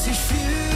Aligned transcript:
Du 0.00 0.06
tönst 0.06 0.30
dich 0.30 0.69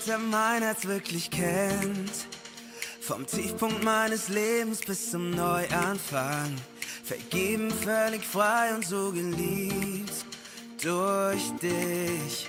Gott, 0.00 0.08
der 0.08 0.18
mein 0.18 0.62
Herz 0.62 0.86
wirklich 0.86 1.30
kennt. 1.30 2.12
Vom 3.00 3.26
Tiefpunkt 3.26 3.82
meines 3.84 4.28
Lebens 4.28 4.80
bis 4.80 5.10
zum 5.10 5.30
Neuanfang. 5.30 6.54
Vergeben, 7.04 7.70
völlig 7.70 8.24
frei 8.24 8.74
und 8.74 8.86
so 8.86 9.12
geliebt 9.12 10.12
durch 10.82 11.50
dich. 11.60 12.48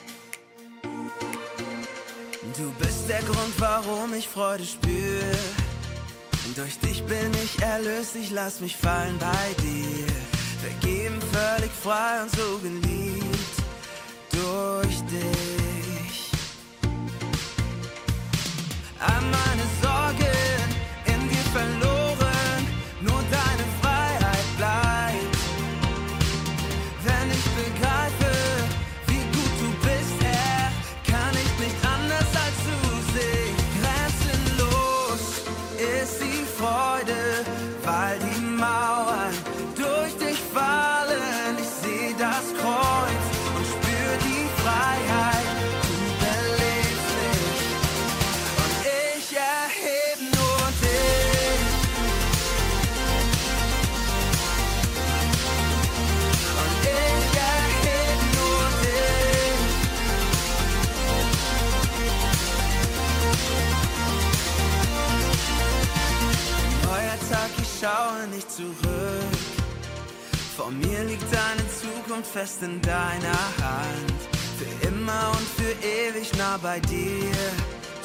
Du 2.58 2.72
bist 2.80 3.10
der 3.10 3.22
Grund, 3.22 3.54
warum 3.58 4.14
ich 4.14 4.28
Freude 4.28 4.66
spür. 4.66 5.22
Durch 6.56 6.80
dich 6.80 7.04
bin 7.04 7.32
ich 7.44 7.62
erlöst, 7.62 8.16
ich 8.16 8.32
lass 8.32 8.62
mich 8.62 8.78
fallen 8.78 9.18
bei 9.20 9.62
dir. 9.62 10.08
Vergeben, 10.62 11.20
völlig 11.34 11.72
frei 11.72 12.22
und 12.22 12.32
so 12.32 12.60
geliebt 12.60 13.56
durch 14.32 14.98
dich. 15.10 15.61
I'm 19.04 19.32
not. 19.32 19.51
schaue 67.82 68.28
nicht 68.28 68.52
zurück. 68.52 69.38
Vor 70.56 70.72
mir 70.72 71.04
liegt 71.06 71.26
deine 71.34 71.66
Zukunft 71.82 72.32
fest 72.32 72.62
in 72.62 72.80
deiner 72.82 73.44
Hand. 73.64 74.20
Für 74.60 74.88
immer 74.88 75.32
und 75.32 75.48
für 75.58 75.74
ewig 75.86 76.32
nah 76.38 76.58
bei 76.58 76.80
dir. 76.80 77.32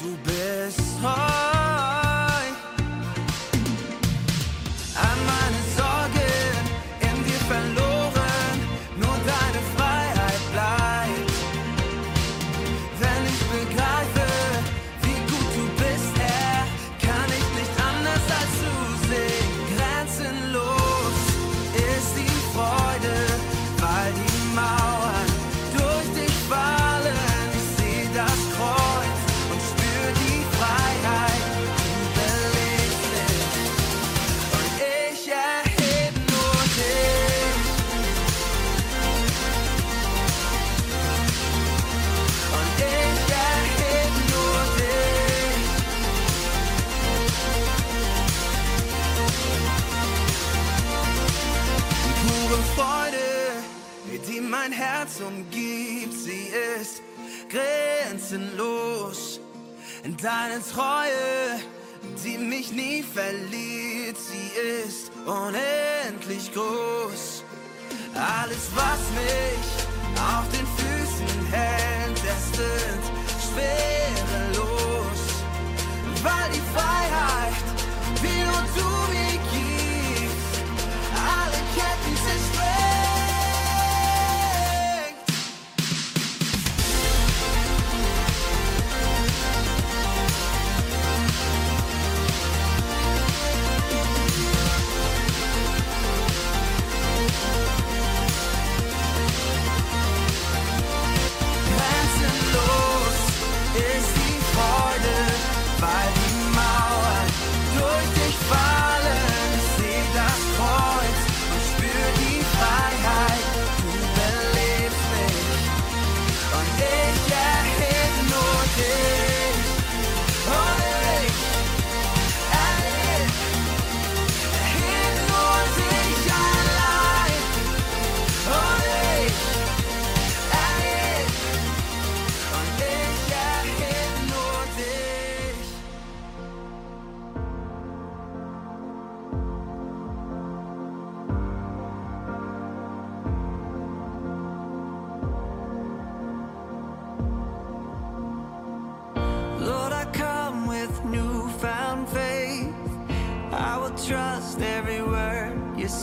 Du 0.01 0.17
bist 0.25 0.81
treu. 1.01 1.11
An 5.09 5.19
meine 5.33 5.61
Sorge 5.77 6.26
ist 56.81 57.03
grenzenlos. 57.49 59.41
Deine 60.23 60.63
Treue, 60.63 61.61
die 62.25 62.39
mich 62.39 62.71
nie 62.71 63.03
verliert, 63.03 64.17
sie 64.17 64.51
ist 64.85 65.11
unendlich 65.27 66.53
groß. 66.53 67.45
Alles, 68.15 68.71
was 68.75 69.01
mich 69.15 69.67
auf 70.17 70.47
den 70.51 70.67
Füßen 70.79 71.47
hält, 71.53 72.19
es 72.19 72.59
wird 72.59 73.05
schwerelos, 73.45 75.23
weil 76.23 76.49
die 76.53 76.67
Freiheit, 76.75 77.67
die 78.23 78.39
nur 78.45 78.65
du 78.77 78.89
mir 79.13 79.37
gibst, 79.53 80.55
alle 81.15 81.61
Ketten 81.75 82.15
zerstört. 82.17 82.96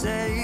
Say. 0.03 0.42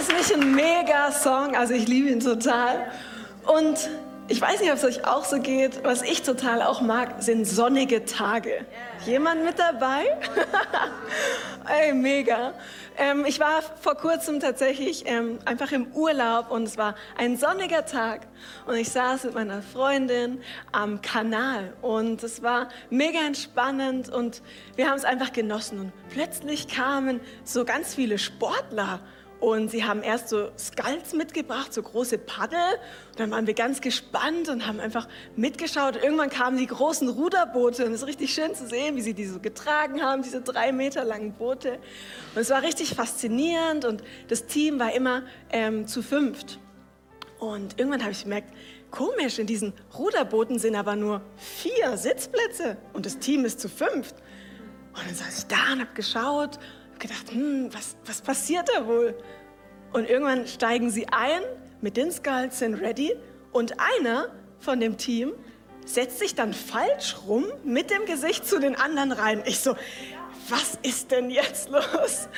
Es 0.00 0.08
nicht 0.08 0.34
ein 0.34 0.54
mega 0.54 1.12
Song? 1.12 1.54
Also 1.54 1.74
ich 1.74 1.86
liebe 1.86 2.08
ihn 2.08 2.20
total. 2.20 2.90
Und 3.46 3.90
ich 4.28 4.40
weiß 4.40 4.60
nicht, 4.60 4.70
ob 4.70 4.76
es 4.76 4.84
euch 4.84 5.04
auch 5.04 5.24
so 5.24 5.40
geht. 5.40 5.84
Was 5.84 6.02
ich 6.02 6.22
total 6.22 6.62
auch 6.62 6.80
mag, 6.80 7.22
sind 7.22 7.44
sonnige 7.46 8.04
Tage. 8.04 8.64
Jemand 9.04 9.44
mit 9.44 9.58
dabei? 9.58 10.04
Ey, 11.68 11.92
mega. 11.92 12.54
Ähm, 12.96 13.24
ich 13.26 13.40
war 13.40 13.60
vor 13.80 13.96
kurzem 13.96 14.40
tatsächlich 14.40 15.04
ähm, 15.06 15.38
einfach 15.44 15.72
im 15.72 15.88
Urlaub 15.92 16.50
und 16.50 16.62
es 16.62 16.78
war 16.78 16.94
ein 17.18 17.36
sonniger 17.36 17.84
Tag 17.84 18.26
und 18.66 18.76
ich 18.76 18.90
saß 18.90 19.24
mit 19.24 19.34
meiner 19.34 19.62
Freundin 19.62 20.40
am 20.72 21.00
Kanal 21.02 21.72
und 21.82 22.22
es 22.22 22.42
war 22.42 22.68
mega 22.88 23.20
entspannend 23.26 24.08
und 24.08 24.42
wir 24.76 24.88
haben 24.88 24.96
es 24.96 25.04
einfach 25.04 25.32
genossen 25.32 25.78
und 25.78 25.92
plötzlich 26.10 26.68
kamen 26.68 27.20
so 27.44 27.64
ganz 27.64 27.94
viele 27.94 28.18
Sportler 28.18 29.00
und 29.40 29.70
sie 29.70 29.84
haben 29.84 30.02
erst 30.02 30.28
so 30.28 30.50
Skulls 30.58 31.14
mitgebracht, 31.14 31.72
so 31.72 31.82
große 31.82 32.18
Paddel. 32.18 32.58
Und 33.10 33.20
dann 33.20 33.30
waren 33.30 33.46
wir 33.46 33.54
ganz 33.54 33.80
gespannt 33.80 34.50
und 34.50 34.66
haben 34.66 34.80
einfach 34.80 35.08
mitgeschaut. 35.34 35.96
Irgendwann 35.96 36.28
kamen 36.28 36.58
die 36.58 36.66
großen 36.66 37.08
Ruderboote 37.08 37.86
und 37.86 37.92
es 37.92 38.02
ist 38.02 38.06
richtig 38.06 38.34
schön 38.34 38.54
zu 38.54 38.66
sehen, 38.66 38.96
wie 38.96 39.00
sie 39.00 39.14
die 39.14 39.24
so 39.24 39.40
getragen 39.40 40.02
haben, 40.02 40.22
diese 40.22 40.42
drei 40.42 40.72
Meter 40.72 41.04
langen 41.04 41.32
Boote. 41.32 41.78
Und 42.34 42.40
es 42.42 42.50
war 42.50 42.62
richtig 42.62 42.94
faszinierend 42.94 43.86
und 43.86 44.02
das 44.28 44.44
Team 44.46 44.78
war 44.78 44.92
immer 44.92 45.22
ähm, 45.50 45.86
zu 45.86 46.02
fünft. 46.02 46.58
Und 47.38 47.78
irgendwann 47.78 48.02
habe 48.02 48.12
ich 48.12 48.24
gemerkt, 48.24 48.52
komisch, 48.90 49.38
in 49.38 49.46
diesen 49.46 49.72
Ruderbooten 49.98 50.58
sind 50.58 50.76
aber 50.76 50.96
nur 50.96 51.22
vier 51.38 51.96
Sitzplätze 51.96 52.76
und 52.92 53.06
das 53.06 53.18
Team 53.18 53.46
ist 53.46 53.58
zu 53.58 53.70
fünft. 53.70 54.16
Und 54.92 55.06
dann 55.06 55.14
saß 55.14 55.38
ich 55.38 55.46
da 55.46 55.72
und 55.72 55.80
habe 55.80 55.94
geschaut, 55.94 56.58
gedacht, 57.00 57.30
hm, 57.32 57.72
was, 57.72 57.96
was 58.06 58.22
passiert 58.22 58.68
da 58.74 58.86
wohl? 58.86 59.16
Und 59.92 60.08
irgendwann 60.08 60.46
steigen 60.46 60.90
sie 60.90 61.08
ein 61.08 61.42
mit 61.80 61.96
den 61.96 62.12
Skulls, 62.12 62.58
sind 62.58 62.74
ready 62.74 63.16
und 63.52 63.74
einer 63.80 64.28
von 64.60 64.78
dem 64.78 64.96
Team 64.96 65.32
setzt 65.84 66.18
sich 66.18 66.34
dann 66.34 66.52
falsch 66.52 67.16
rum 67.26 67.46
mit 67.64 67.90
dem 67.90 68.04
Gesicht 68.04 68.46
zu 68.46 68.60
den 68.60 68.76
anderen 68.76 69.12
rein. 69.12 69.42
Ich 69.46 69.60
so, 69.60 69.74
was 70.48 70.78
ist 70.82 71.10
denn 71.10 71.30
jetzt 71.30 71.70
los? 71.70 72.28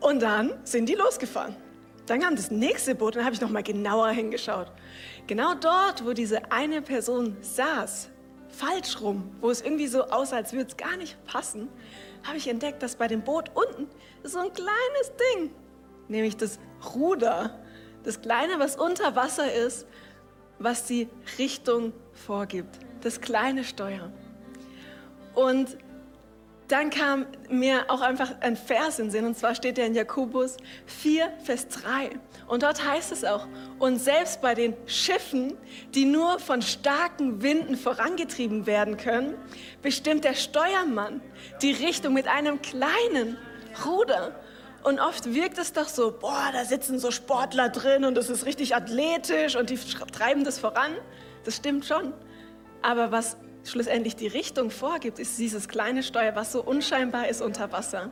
Und 0.00 0.20
dann 0.20 0.54
sind 0.64 0.88
die 0.88 0.94
losgefahren. 0.94 1.56
Dann 2.06 2.20
kam 2.20 2.36
das 2.36 2.50
nächste 2.50 2.94
Boot 2.94 3.14
und 3.14 3.16
dann 3.16 3.24
habe 3.24 3.34
ich 3.34 3.40
noch 3.40 3.50
mal 3.50 3.62
genauer 3.62 4.10
hingeschaut. 4.10 4.70
Genau 5.26 5.54
dort, 5.54 6.04
wo 6.04 6.12
diese 6.12 6.52
eine 6.52 6.82
Person 6.82 7.36
saß, 7.40 8.08
falsch 8.48 9.00
rum, 9.00 9.34
wo 9.40 9.50
es 9.50 9.60
irgendwie 9.60 9.88
so 9.88 10.04
aussah, 10.04 10.36
als 10.36 10.52
würde 10.52 10.68
es 10.68 10.76
gar 10.76 10.96
nicht 10.96 11.16
passen, 11.24 11.68
habe 12.26 12.38
ich 12.38 12.48
entdeckt, 12.48 12.82
dass 12.82 12.96
bei 12.96 13.08
dem 13.08 13.22
Boot 13.22 13.50
unten 13.54 13.88
so 14.22 14.38
ein 14.38 14.52
kleines 14.52 15.12
Ding, 15.34 15.50
nämlich 16.08 16.36
das 16.36 16.58
Ruder. 16.94 17.58
Das 18.02 18.20
kleine, 18.20 18.58
was 18.58 18.76
unter 18.76 19.16
Wasser 19.16 19.52
ist, 19.52 19.86
was 20.58 20.84
die 20.84 21.08
Richtung 21.38 21.92
vorgibt. 22.12 22.78
Das 23.00 23.20
kleine 23.20 23.64
Steuer. 23.64 24.10
Und 25.34 25.76
dann 26.68 26.90
kam 26.90 27.26
mir 27.48 27.90
auch 27.90 28.00
einfach 28.00 28.40
ein 28.40 28.56
Vers 28.56 28.98
in 28.98 29.06
den 29.06 29.10
Sinn, 29.10 29.26
und 29.26 29.36
zwar 29.36 29.54
steht 29.54 29.78
er 29.78 29.86
in 29.86 29.94
Jakobus 29.94 30.56
4, 30.86 31.32
Vers 31.44 31.68
3. 31.68 32.10
Und 32.46 32.62
dort 32.62 32.86
heißt 32.86 33.10
es 33.10 33.24
auch, 33.24 33.46
und 33.78 33.98
selbst 33.98 34.40
bei 34.40 34.54
den 34.54 34.74
Schiffen, 34.86 35.56
die 35.94 36.04
nur 36.04 36.38
von 36.38 36.62
starken 36.62 37.42
Winden 37.42 37.76
vorangetrieben 37.76 38.66
werden 38.66 38.96
können, 38.96 39.34
bestimmt 39.82 40.24
der 40.24 40.34
Steuermann 40.34 41.20
die 41.62 41.72
Richtung 41.72 42.14
mit 42.14 42.28
einem 42.28 42.62
kleinen 42.62 43.36
Ruder. 43.84 44.38
Und 44.84 45.00
oft 45.00 45.34
wirkt 45.34 45.58
es 45.58 45.72
doch 45.72 45.88
so, 45.88 46.12
boah, 46.12 46.50
da 46.52 46.64
sitzen 46.64 47.00
so 47.00 47.10
Sportler 47.10 47.68
drin 47.68 48.04
und 48.04 48.14
das 48.14 48.30
ist 48.30 48.46
richtig 48.46 48.76
athletisch 48.76 49.56
und 49.56 49.70
die 49.70 49.78
treiben 50.12 50.44
das 50.44 50.60
voran. 50.60 50.92
Das 51.44 51.56
stimmt 51.56 51.84
schon. 51.84 52.12
Aber 52.82 53.10
was 53.10 53.36
schlussendlich 53.64 54.14
die 54.14 54.28
Richtung 54.28 54.70
vorgibt, 54.70 55.18
ist 55.18 55.36
dieses 55.38 55.68
kleine 55.68 56.04
Steuer, 56.04 56.36
was 56.36 56.52
so 56.52 56.62
unscheinbar 56.62 57.26
ist 57.26 57.42
unter 57.42 57.72
Wasser. 57.72 58.10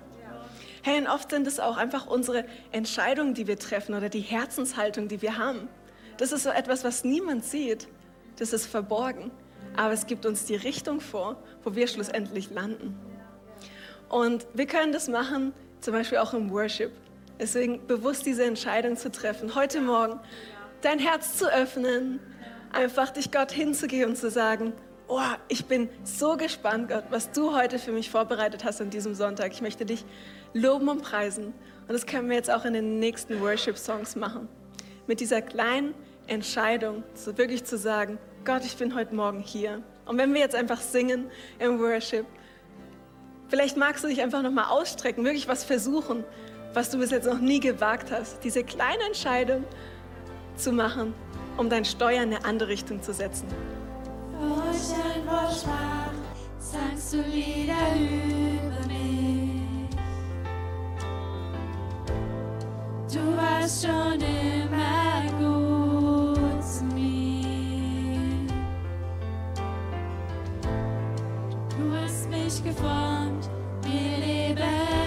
Hey, 0.86 0.98
und 0.98 1.06
oft 1.06 1.30
sind 1.30 1.46
es 1.46 1.60
auch 1.60 1.78
einfach 1.78 2.06
unsere 2.06 2.44
Entscheidungen, 2.70 3.32
die 3.32 3.46
wir 3.46 3.58
treffen 3.58 3.94
oder 3.94 4.10
die 4.10 4.20
Herzenshaltung, 4.20 5.08
die 5.08 5.22
wir 5.22 5.38
haben. 5.38 5.66
Das 6.18 6.30
ist 6.30 6.42
so 6.42 6.50
etwas, 6.50 6.84
was 6.84 7.04
niemand 7.04 7.42
sieht. 7.42 7.88
Das 8.38 8.52
ist 8.52 8.66
verborgen. 8.66 9.30
Aber 9.78 9.94
es 9.94 10.06
gibt 10.06 10.26
uns 10.26 10.44
die 10.44 10.56
Richtung 10.56 11.00
vor, 11.00 11.42
wo 11.62 11.74
wir 11.74 11.88
schlussendlich 11.88 12.50
landen. 12.50 13.00
Und 14.10 14.46
wir 14.52 14.66
können 14.66 14.92
das 14.92 15.08
machen, 15.08 15.54
zum 15.80 15.94
Beispiel 15.94 16.18
auch 16.18 16.34
im 16.34 16.50
Worship. 16.50 16.92
Deswegen 17.40 17.86
bewusst 17.86 18.26
diese 18.26 18.44
Entscheidung 18.44 18.98
zu 18.98 19.10
treffen, 19.10 19.54
heute 19.54 19.80
Morgen 19.80 20.20
dein 20.82 20.98
Herz 20.98 21.38
zu 21.38 21.50
öffnen, 21.50 22.20
einfach 22.72 23.08
dich 23.08 23.32
Gott 23.32 23.52
hinzugehen 23.52 24.10
und 24.10 24.16
zu 24.16 24.28
sagen, 24.28 24.74
oh, 25.08 25.18
ich 25.48 25.64
bin 25.64 25.88
so 26.04 26.36
gespannt, 26.36 26.90
Gott, 26.90 27.04
was 27.08 27.32
du 27.32 27.56
heute 27.56 27.78
für 27.78 27.92
mich 27.92 28.10
vorbereitet 28.10 28.64
hast 28.64 28.82
an 28.82 28.90
diesem 28.90 29.14
Sonntag. 29.14 29.52
Ich 29.52 29.62
möchte 29.62 29.86
dich 29.86 30.04
loben 30.54 30.88
und 30.88 31.02
preisen. 31.02 31.46
Und 31.86 31.92
das 31.92 32.06
können 32.06 32.30
wir 32.30 32.36
jetzt 32.36 32.50
auch 32.50 32.64
in 32.64 32.72
den 32.72 32.98
nächsten 32.98 33.40
Worship-Songs 33.40 34.16
machen. 34.16 34.48
Mit 35.06 35.20
dieser 35.20 35.42
kleinen 35.42 35.94
Entscheidung, 36.26 37.02
so 37.14 37.36
wirklich 37.36 37.64
zu 37.64 37.76
sagen, 37.76 38.18
Gott, 38.44 38.64
ich 38.64 38.76
bin 38.76 38.94
heute 38.94 39.14
Morgen 39.14 39.40
hier. 39.40 39.82
Und 40.06 40.16
wenn 40.16 40.32
wir 40.32 40.40
jetzt 40.40 40.54
einfach 40.54 40.80
singen 40.80 41.30
im 41.58 41.78
Worship, 41.80 42.24
vielleicht 43.48 43.76
magst 43.76 44.04
du 44.04 44.08
dich 44.08 44.22
einfach 44.22 44.42
nochmal 44.42 44.66
ausstrecken, 44.70 45.24
wirklich 45.24 45.48
was 45.48 45.64
versuchen, 45.64 46.24
was 46.72 46.90
du 46.90 46.98
bis 46.98 47.10
jetzt 47.10 47.26
noch 47.26 47.38
nie 47.40 47.60
gewagt 47.60 48.10
hast. 48.10 48.42
Diese 48.42 48.64
kleine 48.64 49.04
Entscheidung 49.04 49.64
zu 50.56 50.72
machen, 50.72 51.14
um 51.56 51.68
dein 51.68 51.84
Steuer 51.84 52.22
in 52.22 52.34
eine 52.34 52.44
andere 52.44 52.68
Richtung 52.70 53.02
zu 53.02 53.12
setzen. 53.12 53.46
Wo 54.38 54.62
ich 54.70 54.92
ein 54.94 55.26
Wort 55.26 55.54
sprach, 55.54 56.12
sangst 56.58 57.12
du 57.12 57.20
Lieder 57.22 57.74
über 57.96 58.63
Du 63.14 63.20
warst 63.36 63.86
schon 63.86 64.20
immer 64.20 65.22
gut 65.38 66.64
zu 66.64 66.82
mir. 66.86 68.48
Du 71.78 71.96
hast 71.96 72.28
mich 72.28 72.64
geformt, 72.64 73.48
mir 73.84 74.18
Leben 74.18 75.03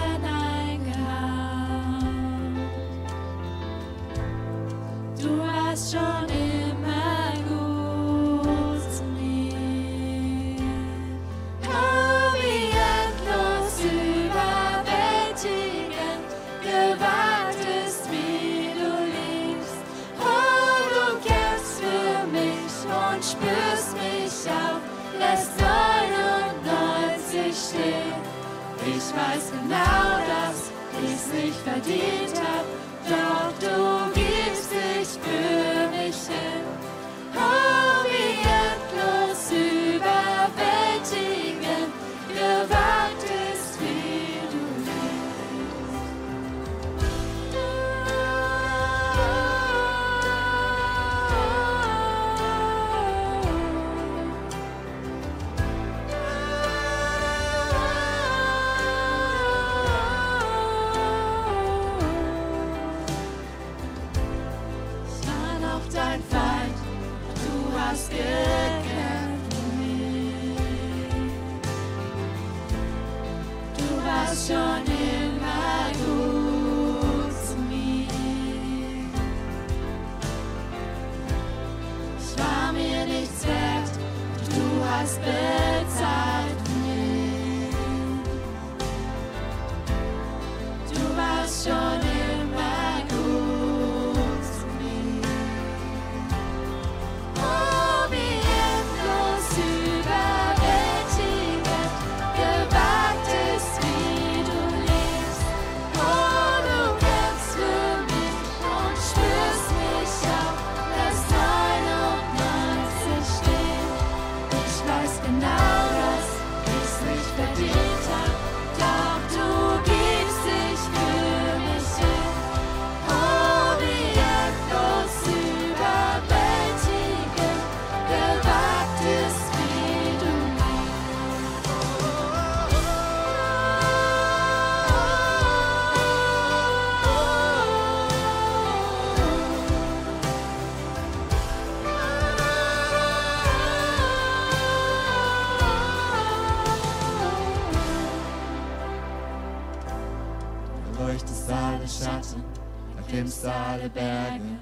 alle 153.88 153.90
Berge, 153.90 154.58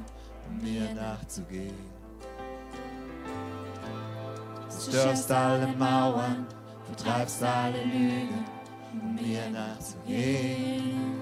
um 0.49 0.63
mir 0.63 0.95
nachzugehen. 0.95 1.75
Du 4.69 4.91
störst 4.93 5.31
alle 5.31 5.67
Mauern, 5.69 6.47
vertreibst 6.87 7.43
alle 7.43 7.83
Lügen, 7.85 8.45
um 8.93 9.15
mir 9.15 9.51
nachzugehen. 9.51 11.21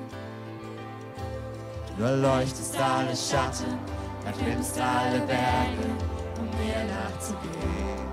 Du 1.97 2.05
erleuchtest 2.05 2.77
alle 2.77 3.17
Schatten, 3.17 3.79
erklimmst 4.27 4.79
alle 4.81 5.21
Berge, 5.21 5.87
um 6.39 6.47
mir 6.59 6.85
nachzugehen. 6.93 8.05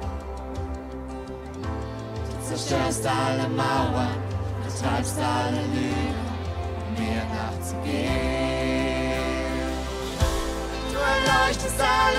Du 2.30 2.48
zerstörst 2.48 3.06
alle 3.06 3.48
Mauern, 3.50 4.16
vertreibst 4.68 5.18
alle 5.18 5.62
Lügen, 5.74 6.21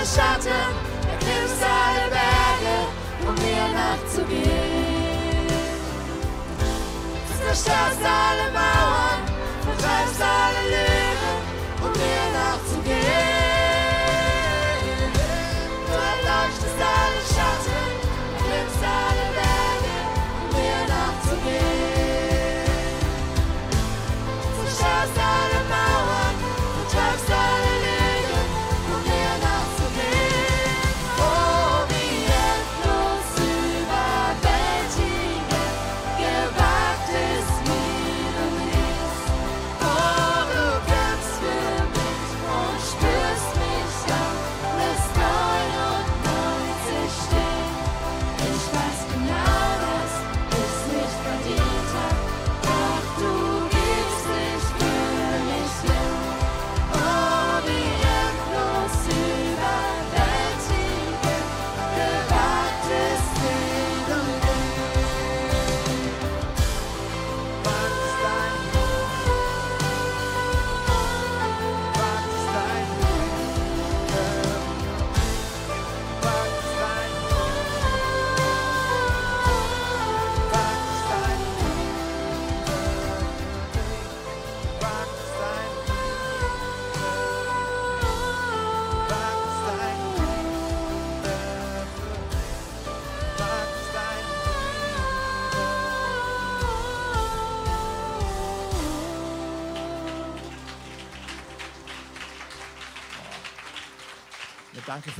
Schatten, 0.05 0.51
erklimmst 1.09 1.63
alle 1.63 2.09
Berge, 2.11 2.75
um 3.25 3.35
mir 3.35 3.65
nachzugehen. 3.73 5.47
Du 7.27 7.33
zerstörst 7.45 8.03
alle 8.03 8.47
Mauern, 8.51 8.72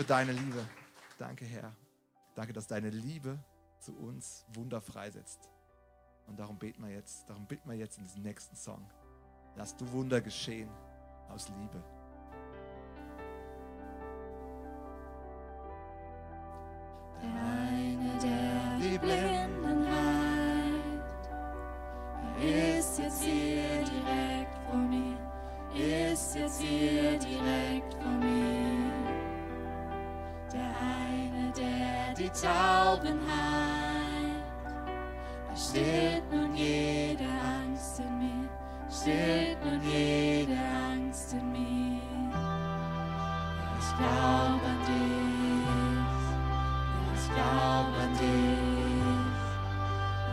für 0.03 0.07
deine 0.09 0.33
Liebe. 0.33 0.65
Danke, 1.17 1.45
Herr. 1.45 1.73
Danke, 2.35 2.51
dass 2.51 2.67
deine 2.67 2.89
Liebe 2.89 3.39
zu 3.79 3.95
uns 3.95 4.45
Wunder 4.53 4.81
freisetzt. 4.81 5.49
Und 6.27 6.37
darum 6.39 6.59
beten 6.59 6.83
wir 6.83 6.93
jetzt, 6.93 7.29
darum 7.29 7.47
bitten 7.47 7.69
wir 7.69 7.77
jetzt 7.77 7.97
in 7.97 8.03
diesem 8.03 8.21
nächsten 8.23 8.55
Song. 8.55 8.85
Lass 9.55 9.77
du 9.77 9.89
Wunder 9.93 10.19
geschehen 10.19 10.69
aus 11.29 11.47
Liebe. 11.47 11.81
Eine, 17.21 18.19
der 18.21 18.77
die 18.79 18.97
Blinden 18.97 19.85
heilt, 19.87 21.29
ist 22.43 22.99
jetzt 22.99 23.21
hier 23.23 23.85
direkt 23.85 24.57
vor 24.65 24.75
mir, 24.75 25.17
ist 25.73 26.35
jetzt 26.35 26.59
hier 26.59 27.17
direkt 27.19 27.93
vor 27.93 28.11
mir. 28.11 29.02
Der 30.53 30.61
eine, 30.61 31.51
der 31.51 32.13
die 32.15 32.29
Tauben 32.29 33.19
heilt, 33.27 34.43
er 35.49 35.57
stillt 35.57 36.31
nun 36.31 36.55
jede 36.55 37.25
Angst 37.25 37.99
in 37.99 38.19
mir, 38.19 38.49
stillt 38.89 39.57
nun 39.65 39.81
jede 39.81 40.57
Angst 40.91 41.33
in 41.33 41.51
mir. 41.51 42.01
Ich 43.79 43.97
glaub 43.97 44.61
an 44.63 44.79
dich. 44.87 45.23
Ich 47.15 47.29
glaub 47.33 47.87
an 48.03 48.13
dich, 48.13 49.01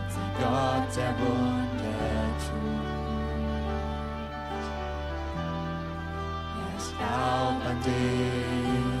unser 0.03 0.27
Gott, 0.39 0.89
der 0.95 1.13
Wunder 1.19 2.23
tut. 2.43 2.91
Ich 6.77 6.89
glaub 6.97 7.57
an 7.65 7.77
dich, 7.83 9.00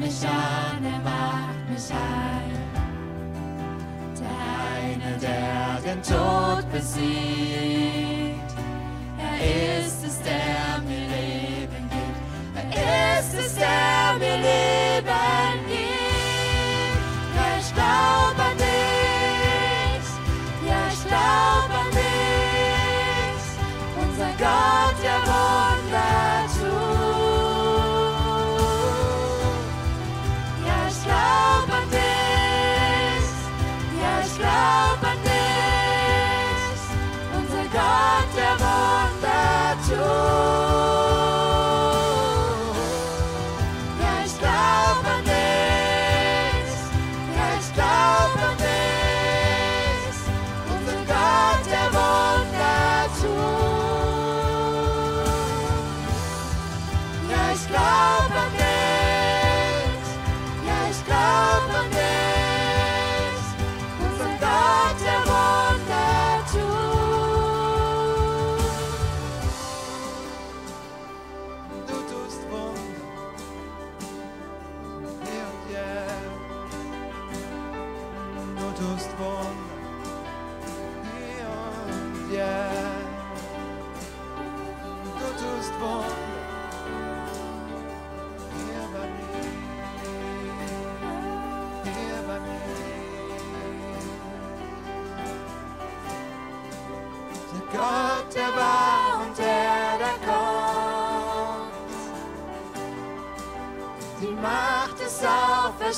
mich 0.00 0.26
an, 0.26 0.84
er 0.84 0.98
macht 1.00 1.70
mich 1.70 1.90
ein. 1.92 2.50
Der 4.18 4.36
eine, 4.74 5.18
der 5.18 5.80
den 5.84 6.02
Tod 6.02 6.64
besiegt, 6.72 7.69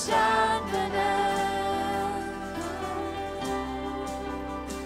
Auferstandenen. 0.03 0.91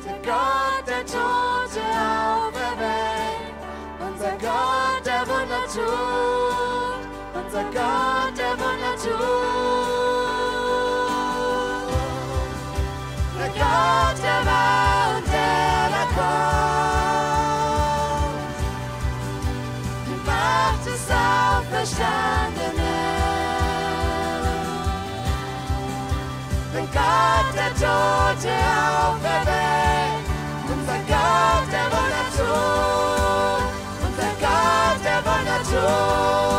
Der 0.05 0.19
Gott, 0.23 0.87
der 0.87 1.05
Tote 1.07 1.81
auferweckt. 2.37 3.55
Unser 3.99 4.33
Gott, 4.33 5.07
der 5.07 5.27
Wunder 5.27 5.65
tut. 5.73 7.07
Unser 7.35 7.65
Gott, 7.65 8.37
der 8.37 8.59
Wunder 8.59 8.95
tut. 8.97 9.17
Der 13.39 13.49
Gott, 13.49 14.19
der 14.23 14.41
war 14.47 15.23
der, 15.33 15.89
der 15.93 16.07
kommt. 16.17 16.57
Die 20.07 20.19
Macht 20.27 20.85
des 20.85 21.07
Auferstandenen. 21.11 22.46
Gott, 26.97 27.55
der 27.55 27.73
Tote 27.75 28.55
auferweckt. 29.05 30.29
Unser 30.73 30.99
Gott, 31.07 31.67
der 31.71 31.87
Wunder 31.93 32.25
tut. 32.37 33.63
Unser 34.07 34.33
Gott, 34.41 35.05
der 35.05 35.21
Wunder 35.27 35.61
tut. 35.63 36.56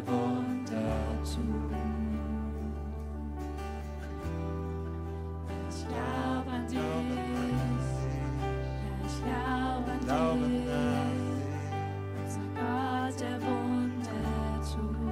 Unser 0.00 0.32
Gott, 12.92 13.12
der 13.24 13.42
Wunder 13.42 14.60
tut. 14.62 15.10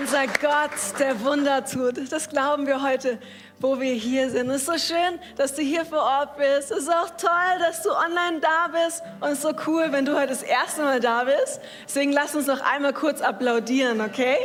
Unser 0.00 0.26
Gott, 0.26 0.98
der 0.98 1.20
Wunder 1.24 1.64
tut. 1.64 2.12
Das 2.12 2.28
glauben 2.28 2.66
wir 2.66 2.82
heute, 2.82 3.18
wo 3.58 3.80
wir 3.80 3.94
hier 3.94 4.30
sind. 4.30 4.50
Es 4.50 4.62
ist 4.62 4.66
so 4.66 4.94
schön, 4.94 5.18
dass 5.36 5.54
du 5.54 5.62
hier 5.62 5.84
vor 5.84 6.02
Ort 6.02 6.36
bist. 6.36 6.70
Es 6.70 6.78
ist 6.78 6.92
auch 6.92 7.10
toll, 7.16 7.58
dass 7.60 7.82
du 7.82 7.90
online 7.90 8.40
da 8.40 8.68
bist. 8.68 9.02
Und 9.20 9.28
es 9.28 9.38
ist 9.38 9.42
so 9.42 9.52
cool, 9.66 9.88
wenn 9.90 10.04
du 10.04 10.14
heute 10.14 10.28
das 10.28 10.42
erste 10.42 10.82
Mal 10.82 11.00
da 11.00 11.24
bist. 11.24 11.60
Deswegen 11.86 12.12
lass 12.12 12.34
uns 12.34 12.46
noch 12.46 12.60
einmal 12.60 12.92
kurz 12.92 13.20
applaudieren, 13.22 14.00
okay? 14.00 14.38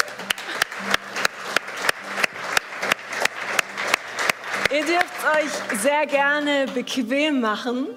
Ihr 4.73 4.85
dürft 4.85 5.25
euch 5.35 5.79
sehr 5.81 6.05
gerne 6.05 6.65
bequem 6.73 7.41
machen. 7.41 7.87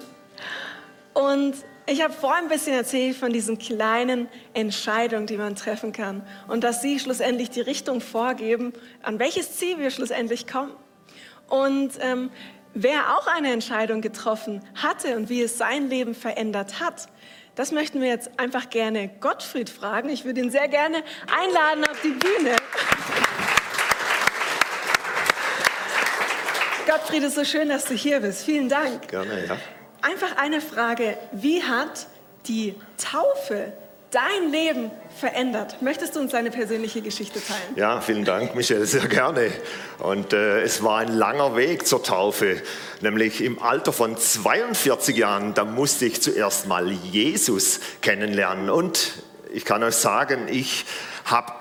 Und 1.13 1.55
ich 1.85 2.03
habe 2.03 2.13
vorhin 2.13 2.45
ein 2.45 2.49
bisschen 2.49 2.73
erzählt 2.73 3.15
von 3.15 3.31
diesen 3.31 3.57
kleinen 3.57 4.27
Entscheidungen, 4.53 5.27
die 5.27 5.37
man 5.37 5.55
treffen 5.55 5.93
kann. 5.93 6.27
Und 6.49 6.65
dass 6.65 6.81
sie 6.81 6.99
schlussendlich 6.99 7.49
die 7.51 7.61
Richtung 7.61 8.01
vorgeben, 8.01 8.73
an 9.03 9.19
welches 9.19 9.55
Ziel 9.55 9.79
wir 9.79 9.91
schlussendlich 9.91 10.47
kommen. 10.47 10.73
Und 11.47 11.91
ähm, 11.99 12.31
wer 12.73 13.17
auch 13.17 13.27
eine 13.27 13.51
Entscheidung 13.51 14.01
getroffen 14.01 14.61
hatte 14.75 15.15
und 15.15 15.29
wie 15.29 15.41
es 15.41 15.57
sein 15.57 15.89
Leben 15.89 16.15
verändert 16.15 16.79
hat, 16.79 17.07
das 17.55 17.71
möchten 17.71 18.01
wir 18.01 18.09
jetzt 18.09 18.37
einfach 18.37 18.69
gerne 18.69 19.07
Gottfried 19.07 19.69
fragen. 19.69 20.09
Ich 20.09 20.25
würde 20.25 20.41
ihn 20.41 20.51
sehr 20.51 20.67
gerne 20.67 21.03
einladen 21.27 21.85
auf 21.89 22.01
die 22.01 22.09
Bühne. 22.09 22.55
Gottfried, 26.85 27.23
es 27.23 27.29
ist 27.29 27.35
so 27.35 27.45
schön, 27.45 27.69
dass 27.69 27.85
du 27.85 27.93
hier 27.93 28.19
bist. 28.19 28.43
Vielen 28.43 28.69
Dank. 28.69 29.07
Gerne, 29.07 29.45
ja. 29.47 29.57
Einfach 30.01 30.37
eine 30.37 30.61
Frage. 30.61 31.17
Wie 31.31 31.63
hat 31.63 32.07
die 32.47 32.75
Taufe 32.97 33.73
dein 34.15 34.49
Leben 34.49 34.91
verändert? 35.19 35.81
Möchtest 35.81 36.15
du 36.15 36.21
uns 36.21 36.31
deine 36.31 36.49
persönliche 36.49 37.01
Geschichte 37.01 37.39
teilen? 37.43 37.75
Ja, 37.75 37.99
vielen 37.99 38.23
Dank, 38.23 38.55
Michel, 38.55 38.85
sehr 38.85 39.07
gerne. 39.07 39.51
Und 39.99 40.31
äh, 40.31 40.61
es 40.61 40.83
war 40.83 40.99
ein 40.99 41.09
langer 41.09 41.57
Weg 41.57 41.85
zur 41.85 42.01
Taufe, 42.01 42.61
nämlich 43.01 43.43
im 43.43 43.61
Alter 43.61 43.91
von 43.91 44.17
42 44.17 45.17
Jahren, 45.17 45.53
da 45.53 45.65
musste 45.65 46.05
ich 46.05 46.21
zuerst 46.21 46.67
mal 46.67 46.89
Jesus 46.89 47.81
kennenlernen. 48.01 48.69
Und 48.69 49.23
ich 49.53 49.65
kann 49.65 49.83
euch 49.83 49.95
sagen, 49.95 50.47
ich 50.49 50.85
habe 51.25 51.51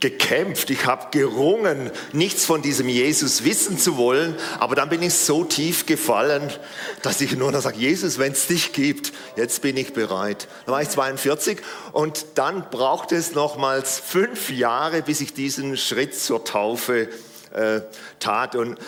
gekämpft, 0.00 0.70
ich 0.70 0.86
habe 0.86 1.08
gerungen, 1.10 1.90
nichts 2.12 2.46
von 2.46 2.62
diesem 2.62 2.88
Jesus 2.88 3.44
wissen 3.44 3.78
zu 3.78 3.98
wollen, 3.98 4.34
aber 4.58 4.74
dann 4.74 4.88
bin 4.88 5.02
ich 5.02 5.14
so 5.14 5.44
tief 5.44 5.84
gefallen, 5.84 6.50
dass 7.02 7.20
ich 7.20 7.36
nur 7.36 7.52
noch 7.52 7.60
sage, 7.60 7.78
Jesus, 7.78 8.18
wenn 8.18 8.32
es 8.32 8.46
dich 8.46 8.72
gibt, 8.72 9.12
jetzt 9.36 9.60
bin 9.60 9.76
ich 9.76 9.92
bereit. 9.92 10.48
Da 10.64 10.72
war 10.72 10.82
ich 10.82 10.88
42 10.88 11.58
und 11.92 12.24
dann 12.36 12.70
brauchte 12.70 13.14
es 13.14 13.34
nochmals 13.34 14.00
fünf 14.00 14.50
Jahre, 14.50 15.02
bis 15.02 15.20
ich 15.20 15.34
diesen 15.34 15.76
Schritt 15.76 16.14
zur 16.14 16.44
Taufe 16.44 17.08
äh, 17.52 17.82
tat. 18.20 18.54
Und 18.56 18.78
äh, 18.78 18.80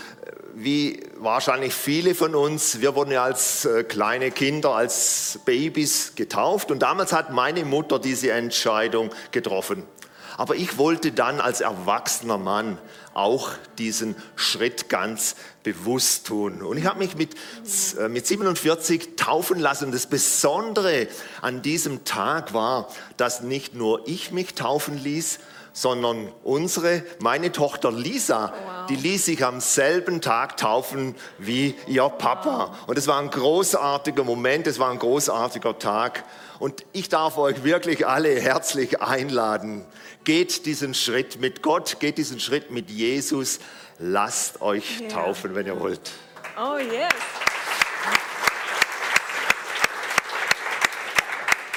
wie 0.55 1.01
wahrscheinlich 1.17 1.75
viele 1.75 2.15
von 2.15 2.35
uns, 2.35 2.81
wir 2.81 2.95
wurden 2.95 3.13
ja 3.13 3.25
als 3.25 3.67
äh, 3.67 3.85
kleine 3.85 4.31
Kinder, 4.31 4.71
als 4.71 5.41
Babys 5.45 6.13
getauft 6.15 6.71
und 6.71 6.81
damals 6.81 7.13
hat 7.13 7.33
meine 7.33 7.65
Mutter 7.67 7.99
diese 7.99 8.33
Entscheidung 8.33 9.11
getroffen. 9.31 9.85
Aber 10.37 10.57
ich 10.57 10.79
wollte 10.79 11.13
dann 11.13 11.41
als 11.41 11.61
erwachsener 11.61 12.39
Mann 12.39 12.79
auch 13.15 13.51
diesen 13.79 14.17
Schritt 14.37 14.89
ganz 14.89 15.37
bewusst 15.63 16.27
tun. 16.27 16.63
Und 16.63 16.79
ich 16.79 16.87
habe 16.87 16.99
mich 16.99 17.17
mit, 17.17 17.35
äh, 17.99 18.09
mit 18.09 18.27
47 18.27 19.17
taufen 19.17 19.61
lassen. 19.61 19.87
Und 19.87 19.95
das 19.95 20.07
Besondere 20.07 21.09
an 21.41 21.63
diesem 21.63 22.05
Tag 22.05 22.55
war, 22.55 22.89
dass 23.17 23.43
nicht 23.43 23.75
nur 23.75 24.09
ich 24.09 24.33
mich 24.33 24.55
taufen 24.55 25.03
ließ, 25.03 25.39
sondern 25.73 26.31
unsere, 26.45 27.03
meine 27.19 27.51
Tochter 27.51 27.91
Lisa, 27.91 28.53
die 28.89 28.97
ließ 28.97 29.27
sich 29.27 29.45
am 29.45 29.61
selben 29.61 30.21
Tag 30.21 30.57
taufen 30.57 31.15
wie 31.39 31.75
ihr 31.87 32.09
Papa. 32.09 32.77
Und 32.87 32.99
es 32.99 33.07
war 33.07 33.19
ein 33.19 33.31
großartiger 33.31 34.25
Moment, 34.25 34.67
es 34.67 34.79
war 34.79 34.91
ein 34.91 34.99
großartiger 34.99 35.79
Tag. 35.79 36.25
Und 36.63 36.85
ich 36.93 37.09
darf 37.09 37.39
euch 37.39 37.65
wirklich 37.65 38.07
alle 38.07 38.41
herzlich 38.41 39.03
einladen. 39.03 39.85
Geht 40.23 40.65
diesen 40.65 40.95
Schritt 40.95 41.41
mit 41.41 41.61
Gott, 41.61 41.99
geht 41.99 42.19
diesen 42.19 42.39
Schritt 42.39 42.71
mit 42.71 42.89
Jesus. 42.89 43.59
Lasst 43.99 44.63
euch 44.63 45.01
Ja. 45.01 45.09
taufen, 45.09 45.57
wenn 45.57 45.67
ihr 45.67 45.81
wollt. 45.81 46.13
Oh 46.57 46.79
yes. 46.79 47.13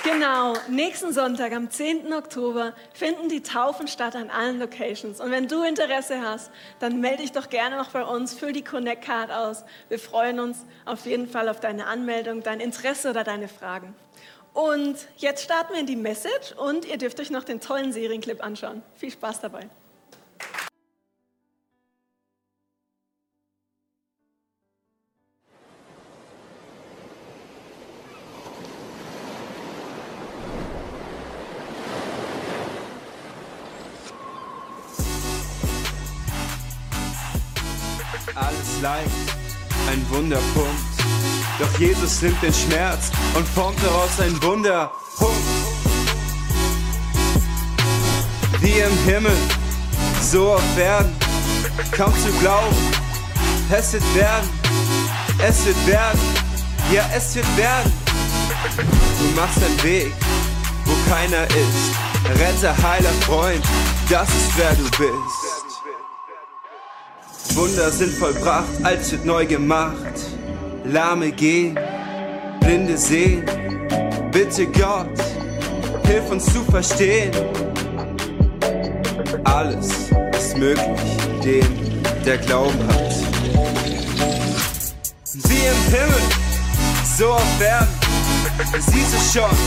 Genau, 0.03 0.53
nächsten 0.69 1.11
Sonntag 1.13 1.51
am 1.53 1.71
10. 1.71 2.13
Oktober 2.13 2.75
finden 2.93 3.27
die 3.27 3.41
Taufen 3.41 3.88
statt 3.88 4.15
an 4.15 4.29
allen 4.29 4.59
Locations. 4.59 5.19
Und 5.19 5.31
wenn 5.31 5.47
du 5.47 5.63
Interesse 5.63 6.21
hast, 6.21 6.51
dann 6.79 7.01
melde 7.01 7.23
dich 7.23 7.31
doch 7.31 7.49
gerne 7.49 7.77
noch 7.77 7.89
bei 7.89 8.03
uns, 8.03 8.36
füll 8.36 8.53
die 8.53 8.63
Connect 8.63 9.03
Card 9.03 9.31
aus. 9.31 9.63
Wir 9.89 9.97
freuen 9.97 10.39
uns 10.39 10.59
auf 10.86 11.07
jeden 11.07 11.27
Fall 11.27 11.49
auf 11.49 11.59
deine 11.59 11.88
Anmeldung, 11.88 12.43
dein 12.43 12.59
Interesse 12.59 13.09
oder 13.09 13.23
deine 13.23 13.47
Fragen. 13.47 13.95
Und 14.56 14.95
jetzt 15.18 15.43
starten 15.43 15.74
wir 15.74 15.82
in 15.82 15.86
die 15.86 15.97
Message 15.97 16.53
und 16.53 16.86
ihr 16.86 16.97
dürft 16.97 17.20
euch 17.20 17.30
noch 17.30 17.43
den 17.43 17.60
tollen 17.60 17.91
Serienclip 17.91 18.41
anschauen. 18.41 18.84
Viel 18.95 19.12
Spaß 19.12 19.41
dabei. 19.41 19.68
Alles 38.36 38.82
leicht, 38.82 39.10
ein 39.89 40.10
Wunderpunkt 40.12 40.95
doch 41.60 41.80
Jesus 41.80 42.22
nimmt 42.22 42.41
den 42.41 42.53
Schmerz 42.53 43.12
und 43.34 43.47
formt 43.47 43.82
daraus 43.82 44.20
ein 44.20 44.41
Wunderpunkt. 44.43 45.36
Wie 48.60 48.80
im 48.80 48.97
Himmel, 49.06 49.38
so 50.22 50.53
auf 50.53 50.78
Erden, 50.78 51.16
kaum 51.91 52.14
zu 52.20 52.32
glauben, 52.41 52.76
es 53.72 53.93
wird 53.93 54.16
werden, 54.16 54.49
es 55.47 55.66
wird 55.66 55.88
werden, 55.88 56.20
ja 56.91 57.03
es 57.16 57.36
wird 57.36 57.58
werden. 57.58 57.93
Du 59.20 59.39
machst 59.39 59.64
einen 59.64 59.84
Weg, 59.84 60.12
wo 60.84 61.10
keiner 61.10 61.45
ist, 61.45 62.39
Retter, 62.41 62.76
heiler 62.84 63.14
Freund, 63.22 63.64
das 64.10 64.28
ist 64.28 64.58
wer 64.58 64.74
du 64.74 64.84
bist. 64.84 65.56
Wunder 67.56 67.89
sind 67.91 68.12
vollbracht, 68.12 68.68
alles 68.84 69.12
wird 69.14 69.24
neu 69.26 69.45
gemacht. 69.45 69.95
Lahme 70.88 71.31
gehen, 71.31 71.77
Blinde 72.59 72.97
sehen. 72.97 73.43
Bitte 74.31 74.67
Gott, 74.67 75.09
hilf 76.05 76.29
uns 76.29 76.45
zu 76.45 76.63
verstehen. 76.63 77.31
Alles 79.43 79.88
ist 80.38 80.57
möglich, 80.57 81.01
dem, 81.43 81.67
der 82.25 82.38
Glauben 82.38 82.79
hat. 82.88 83.15
Wie 85.33 85.65
im 85.67 85.93
Himmel, 85.93 86.21
so 87.17 87.31
auf 87.31 87.61
Erden, 87.61 87.88
siehst 88.79 89.13
du 89.13 89.39
schon, 89.39 89.57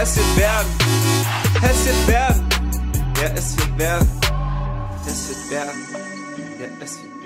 es 0.00 0.16
wird 0.16 0.36
werden, 0.36 0.68
es 1.62 1.84
wird 1.86 2.08
werden, 2.08 2.48
ja, 3.20 3.28
es 3.34 3.56
wird 3.56 3.78
werden, 3.78 4.08
es 5.06 5.28
wird 5.28 5.50
werden. 5.50 5.86
Ja, 6.58 6.66
es 6.80 6.92
wird 6.92 7.04
werden. 7.04 7.19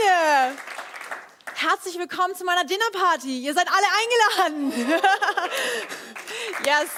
Freunde! 0.00 0.58
Herzlich 1.54 1.98
willkommen 1.98 2.34
zu 2.34 2.44
meiner 2.44 2.64
Dinnerparty. 2.64 3.40
Ihr 3.40 3.54
seid 3.54 3.66
alle 3.68 4.48
eingeladen. 4.48 4.72
yes. 6.64 6.88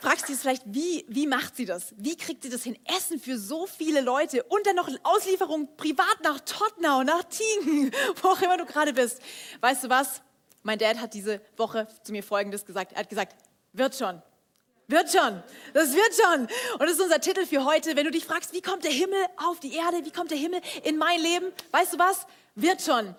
Fragst 0.00 0.28
du 0.28 0.32
dich 0.32 0.40
vielleicht, 0.40 0.62
wie, 0.66 1.04
wie 1.08 1.26
macht 1.26 1.56
sie 1.56 1.64
das? 1.64 1.94
Wie 1.96 2.16
kriegt 2.16 2.42
sie 2.42 2.50
das 2.50 2.62
hin? 2.62 2.78
Essen 2.96 3.18
für 3.18 3.38
so 3.38 3.66
viele 3.66 4.00
Leute 4.00 4.42
und 4.44 4.66
dann 4.66 4.76
noch 4.76 4.88
Auslieferung 5.02 5.76
privat 5.76 6.20
nach 6.22 6.40
Tottenau, 6.40 7.02
nach 7.02 7.24
Tiegen, 7.24 7.92
wo 8.22 8.28
auch 8.28 8.42
immer 8.42 8.58
du 8.58 8.66
gerade 8.66 8.92
bist. 8.92 9.20
Weißt 9.60 9.84
du 9.84 9.88
was? 9.88 10.22
Mein 10.62 10.78
Dad 10.78 10.98
hat 10.98 11.14
diese 11.14 11.40
Woche 11.56 11.88
zu 12.02 12.12
mir 12.12 12.22
Folgendes 12.22 12.66
gesagt. 12.66 12.92
Er 12.92 13.00
hat 13.00 13.08
gesagt, 13.08 13.34
wird 13.72 13.96
schon. 13.96 14.22
Wird 14.88 15.10
schon. 15.10 15.42
Das 15.74 15.92
wird 15.92 16.14
schon. 16.14 16.42
Und 16.74 16.80
das 16.80 16.92
ist 16.92 17.00
unser 17.00 17.20
Titel 17.20 17.44
für 17.44 17.64
heute. 17.64 17.96
Wenn 17.96 18.04
du 18.04 18.10
dich 18.10 18.24
fragst, 18.24 18.52
wie 18.52 18.62
kommt 18.62 18.84
der 18.84 18.92
Himmel 18.92 19.18
auf 19.36 19.58
die 19.58 19.74
Erde? 19.74 20.04
Wie 20.04 20.12
kommt 20.12 20.30
der 20.30 20.38
Himmel 20.38 20.60
in 20.84 20.96
mein 20.96 21.20
Leben? 21.20 21.52
Weißt 21.72 21.94
du 21.94 21.98
was? 21.98 22.26
Wird 22.54 22.80
schon. 22.80 23.14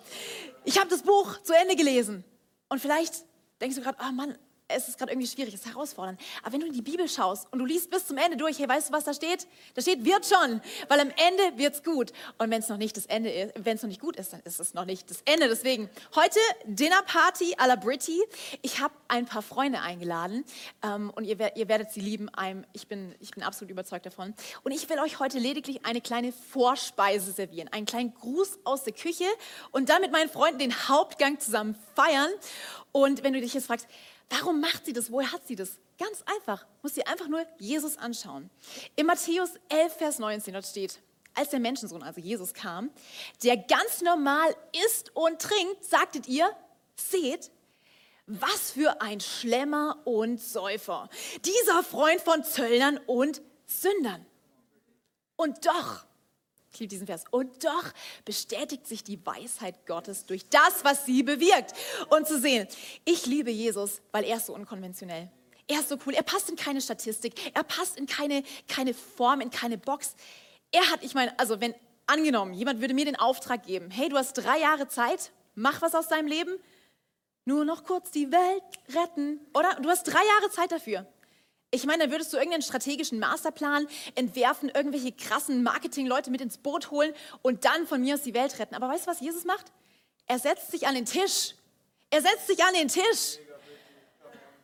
Ich 0.64 0.78
habe 0.78 0.88
das 0.88 1.02
Buch 1.02 1.40
zu 1.42 1.54
Ende 1.54 1.76
gelesen. 1.76 2.24
Und 2.68 2.80
vielleicht 2.80 3.14
denkst 3.60 3.76
du 3.76 3.82
gerade, 3.82 3.98
oh 4.00 4.12
Mann, 4.12 4.36
es 4.68 4.88
ist 4.88 4.98
gerade 4.98 5.12
irgendwie 5.12 5.26
schwierig, 5.26 5.54
es 5.54 5.60
ist 5.60 5.66
herausfordernd. 5.66 6.20
Aber 6.42 6.52
wenn 6.52 6.60
du 6.60 6.66
in 6.66 6.74
die 6.74 6.82
Bibel 6.82 7.08
schaust 7.08 7.50
und 7.50 7.58
du 7.58 7.64
liest 7.64 7.90
bis 7.90 8.06
zum 8.06 8.18
Ende 8.18 8.36
durch, 8.36 8.58
hey, 8.58 8.68
weißt 8.68 8.90
du, 8.90 8.92
was 8.92 9.04
da 9.04 9.14
steht? 9.14 9.46
Da 9.74 9.80
steht, 9.80 10.04
wird 10.04 10.26
schon, 10.26 10.60
weil 10.88 11.00
am 11.00 11.10
Ende 11.10 11.58
wird's 11.58 11.82
gut. 11.82 12.12
Und 12.36 12.50
wenn 12.50 12.60
es 12.60 12.68
noch 12.68 12.76
nicht 12.76 12.96
das 12.96 13.06
Ende 13.06 13.30
ist, 13.30 13.54
wenn 13.56 13.76
es 13.76 13.82
noch 13.82 13.88
nicht 13.88 14.00
gut 14.00 14.16
ist, 14.16 14.34
dann 14.34 14.40
ist 14.44 14.60
es 14.60 14.74
noch 14.74 14.84
nicht 14.84 15.10
das 15.10 15.22
Ende. 15.24 15.48
Deswegen 15.48 15.88
heute 16.14 16.38
Dinnerparty 16.66 17.54
à 17.56 17.66
la 17.66 17.76
Britty. 17.76 18.22
Ich 18.60 18.80
habe 18.80 18.94
ein 19.08 19.24
paar 19.24 19.42
Freunde 19.42 19.80
eingeladen 19.80 20.44
ähm, 20.82 21.10
und 21.14 21.24
ihr, 21.24 21.56
ihr 21.56 21.68
werdet 21.68 21.90
sie 21.90 22.00
lieben. 22.00 22.30
Ich, 22.74 22.88
bin, 22.88 23.14
ich 23.20 23.30
bin 23.30 23.42
absolut 23.42 23.70
überzeugt 23.70 24.04
davon. 24.04 24.34
Und 24.64 24.72
ich 24.72 24.88
will 24.90 24.98
euch 24.98 25.18
heute 25.18 25.38
lediglich 25.38 25.86
eine 25.86 26.02
kleine 26.02 26.32
Vorspeise 26.32 27.32
servieren, 27.32 27.68
einen 27.68 27.86
kleinen 27.86 28.12
Gruß 28.14 28.58
aus 28.64 28.84
der 28.84 28.92
Küche 28.92 29.24
und 29.70 29.88
dann 29.88 30.02
mit 30.02 30.12
meinen 30.12 30.28
Freunden 30.28 30.58
den 30.58 30.88
Hauptgang 30.88 31.40
zusammen 31.40 31.74
feiern. 31.94 32.30
Und 32.92 33.22
wenn 33.22 33.32
du 33.32 33.40
dich 33.40 33.54
jetzt 33.54 33.66
fragst, 33.66 33.86
Warum 34.30 34.60
macht 34.60 34.86
sie 34.86 34.92
das? 34.92 35.10
Woher 35.10 35.32
hat 35.32 35.46
sie 35.46 35.56
das? 35.56 35.78
Ganz 35.98 36.22
einfach. 36.36 36.66
Muss 36.82 36.94
sie 36.94 37.06
einfach 37.06 37.28
nur 37.28 37.44
Jesus 37.58 37.96
anschauen. 37.96 38.50
In 38.96 39.06
Matthäus 39.06 39.50
11, 39.68 39.92
Vers 39.94 40.18
19 40.18 40.52
dort 40.52 40.66
steht, 40.66 41.00
als 41.34 41.50
der 41.50 41.60
Menschensohn, 41.60 42.02
also 42.02 42.20
Jesus, 42.20 42.52
kam, 42.52 42.90
der 43.42 43.56
ganz 43.56 44.02
normal 44.02 44.54
isst 44.86 45.14
und 45.14 45.40
trinkt, 45.40 45.84
sagtet 45.84 46.28
ihr, 46.28 46.50
seht, 46.96 47.50
was 48.26 48.72
für 48.72 49.00
ein 49.00 49.20
Schlemmer 49.20 50.02
und 50.04 50.40
Säufer. 50.40 51.08
Dieser 51.44 51.82
Freund 51.82 52.20
von 52.20 52.44
Zöllnern 52.44 52.98
und 53.06 53.40
Sündern. 53.66 54.26
Und 55.36 55.64
doch, 55.64 56.04
ich 56.72 56.80
liebe 56.80 56.90
diesen 56.90 57.06
Vers, 57.06 57.24
und 57.30 57.64
doch 57.64 57.84
bestätigt 58.24 58.86
sich 58.86 59.02
die 59.02 59.24
Weisheit 59.24 59.86
Gottes 59.86 60.26
durch 60.26 60.48
das, 60.48 60.84
was 60.84 61.06
sie 61.06 61.22
bewirkt. 61.22 61.74
Und 62.10 62.26
zu 62.26 62.38
sehen, 62.38 62.68
ich 63.04 63.26
liebe 63.26 63.50
Jesus, 63.50 64.00
weil 64.12 64.24
er 64.24 64.36
ist 64.36 64.46
so 64.46 64.54
unkonventionell. 64.54 65.30
Er 65.66 65.80
ist 65.80 65.88
so 65.88 65.98
cool, 66.06 66.14
er 66.14 66.22
passt 66.22 66.48
in 66.48 66.56
keine 66.56 66.80
Statistik, 66.80 67.54
er 67.54 67.62
passt 67.62 67.98
in 67.98 68.06
keine, 68.06 68.42
keine 68.68 68.94
Form, 68.94 69.40
in 69.40 69.50
keine 69.50 69.76
Box. 69.76 70.14
Er 70.72 70.90
hat, 70.90 71.02
ich 71.02 71.14
meine, 71.14 71.38
also 71.38 71.60
wenn 71.60 71.74
angenommen, 72.06 72.54
jemand 72.54 72.80
würde 72.80 72.94
mir 72.94 73.04
den 73.04 73.16
Auftrag 73.16 73.66
geben, 73.66 73.90
hey, 73.90 74.08
du 74.08 74.16
hast 74.16 74.32
drei 74.34 74.58
Jahre 74.58 74.88
Zeit, 74.88 75.30
mach 75.54 75.82
was 75.82 75.94
aus 75.94 76.08
deinem 76.08 76.26
Leben, 76.26 76.52
nur 77.44 77.64
noch 77.64 77.84
kurz 77.84 78.10
die 78.10 78.30
Welt 78.30 78.62
retten, 78.94 79.40
oder? 79.54 79.74
Du 79.80 79.88
hast 79.88 80.04
drei 80.04 80.24
Jahre 80.24 80.50
Zeit 80.50 80.72
dafür. 80.72 81.06
Ich 81.70 81.84
meine, 81.84 82.04
dann 82.04 82.10
würdest 82.10 82.32
du 82.32 82.38
irgendeinen 82.38 82.62
strategischen 82.62 83.18
Masterplan 83.18 83.86
entwerfen, 84.14 84.70
irgendwelche 84.70 85.12
krassen 85.12 85.62
Marketing-Leute 85.62 86.30
mit 86.30 86.40
ins 86.40 86.56
Boot 86.56 86.90
holen 86.90 87.12
und 87.42 87.66
dann 87.66 87.86
von 87.86 88.00
mir 88.00 88.14
aus 88.14 88.22
die 88.22 88.32
Welt 88.32 88.58
retten. 88.58 88.74
Aber 88.74 88.88
weißt 88.88 89.06
du, 89.06 89.10
was 89.10 89.20
Jesus 89.20 89.44
macht? 89.44 89.66
Er 90.26 90.38
setzt 90.38 90.70
sich 90.70 90.86
an 90.86 90.94
den 90.94 91.04
Tisch. 91.04 91.54
Er 92.10 92.22
setzt 92.22 92.46
sich 92.46 92.64
an 92.64 92.72
den 92.72 92.88
Tisch. 92.88 93.38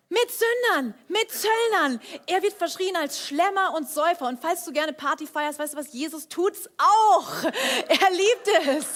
Mit 0.09 0.30
Sündern, 0.30 0.94
mit 1.09 1.30
Zöllnern. 1.30 2.00
Er 2.26 2.42
wird 2.42 2.55
verschrien 2.55 2.96
als 2.96 3.26
Schlemmer 3.26 3.74
und 3.74 3.88
Säufer. 3.88 4.28
Und 4.28 4.40
falls 4.40 4.64
du 4.64 4.72
gerne 4.72 4.92
Party 4.92 5.26
feierst, 5.26 5.59
weißt 5.59 5.74
du 5.74 5.78
was? 5.78 5.92
Jesus 5.92 6.28
tut's 6.28 6.68
auch. 6.78 7.44
Er 7.88 8.11
liebt 8.11 8.48
es. 8.66 8.86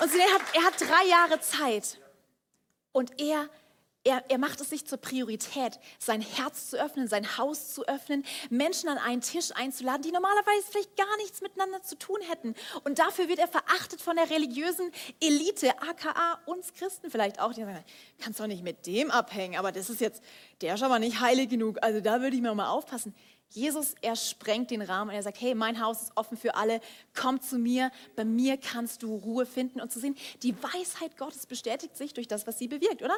Und 0.00 0.14
er 0.14 0.34
hat, 0.34 0.42
er 0.54 0.64
hat 0.64 0.80
drei 0.80 1.08
Jahre 1.08 1.40
Zeit. 1.40 1.98
Und 2.92 3.20
er, 3.20 3.48
er, 4.06 4.22
er 4.28 4.38
macht 4.38 4.60
es 4.60 4.70
sich 4.70 4.86
zur 4.86 4.98
Priorität, 4.98 5.80
sein 5.98 6.20
Herz 6.20 6.70
zu 6.70 6.80
öffnen, 6.80 7.08
sein 7.08 7.36
Haus 7.38 7.74
zu 7.74 7.86
öffnen, 7.88 8.24
Menschen 8.50 8.88
an 8.88 8.98
einen 8.98 9.20
Tisch 9.20 9.50
einzuladen, 9.54 10.02
die 10.02 10.12
normalerweise 10.12 10.66
vielleicht 10.70 10.96
gar 10.96 11.16
nichts 11.18 11.40
miteinander 11.40 11.82
zu 11.82 11.98
tun 11.98 12.20
hätten. 12.28 12.54
Und 12.84 13.00
dafür 13.00 13.28
wird 13.28 13.40
er 13.40 13.48
verachtet 13.48 14.00
von 14.00 14.14
der 14.16 14.30
religiösen 14.30 14.92
Elite, 15.20 15.82
aka 15.82 16.40
uns 16.46 16.72
Christen 16.72 17.10
vielleicht 17.10 17.40
auch. 17.40 17.52
Die 17.52 17.62
sagen, 17.62 17.84
kannst 18.20 18.38
doch 18.38 18.46
nicht 18.46 18.62
mit 18.62 18.86
dem 18.86 19.10
abhängen, 19.10 19.58
aber 19.58 19.72
das 19.72 19.90
ist 19.90 20.00
jetzt, 20.00 20.22
der 20.60 20.74
ist 20.74 20.82
aber 20.84 21.00
nicht 21.00 21.20
heilig 21.20 21.48
genug. 21.48 21.78
Also 21.82 22.00
da 22.00 22.20
würde 22.20 22.36
ich 22.36 22.42
mir 22.42 22.54
mal 22.54 22.68
aufpassen. 22.68 23.12
Jesus, 23.50 23.94
er 24.02 24.16
sprengt 24.16 24.70
den 24.70 24.82
Rahmen 24.82 25.10
und 25.10 25.16
er 25.16 25.22
sagt, 25.22 25.40
hey, 25.40 25.54
mein 25.54 25.80
Haus 25.80 26.02
ist 26.02 26.12
offen 26.16 26.36
für 26.36 26.56
alle, 26.56 26.80
komm 27.14 27.40
zu 27.40 27.58
mir, 27.58 27.90
bei 28.14 28.24
mir 28.24 28.56
kannst 28.56 29.02
du 29.02 29.16
Ruhe 29.16 29.46
finden 29.46 29.80
und 29.80 29.90
zu 29.90 30.00
sehen, 30.00 30.16
die 30.42 30.54
Weisheit 30.62 31.16
Gottes 31.16 31.46
bestätigt 31.46 31.96
sich 31.96 32.12
durch 32.12 32.28
das, 32.28 32.46
was 32.46 32.58
sie 32.58 32.68
bewirkt, 32.68 33.02
oder? 33.02 33.16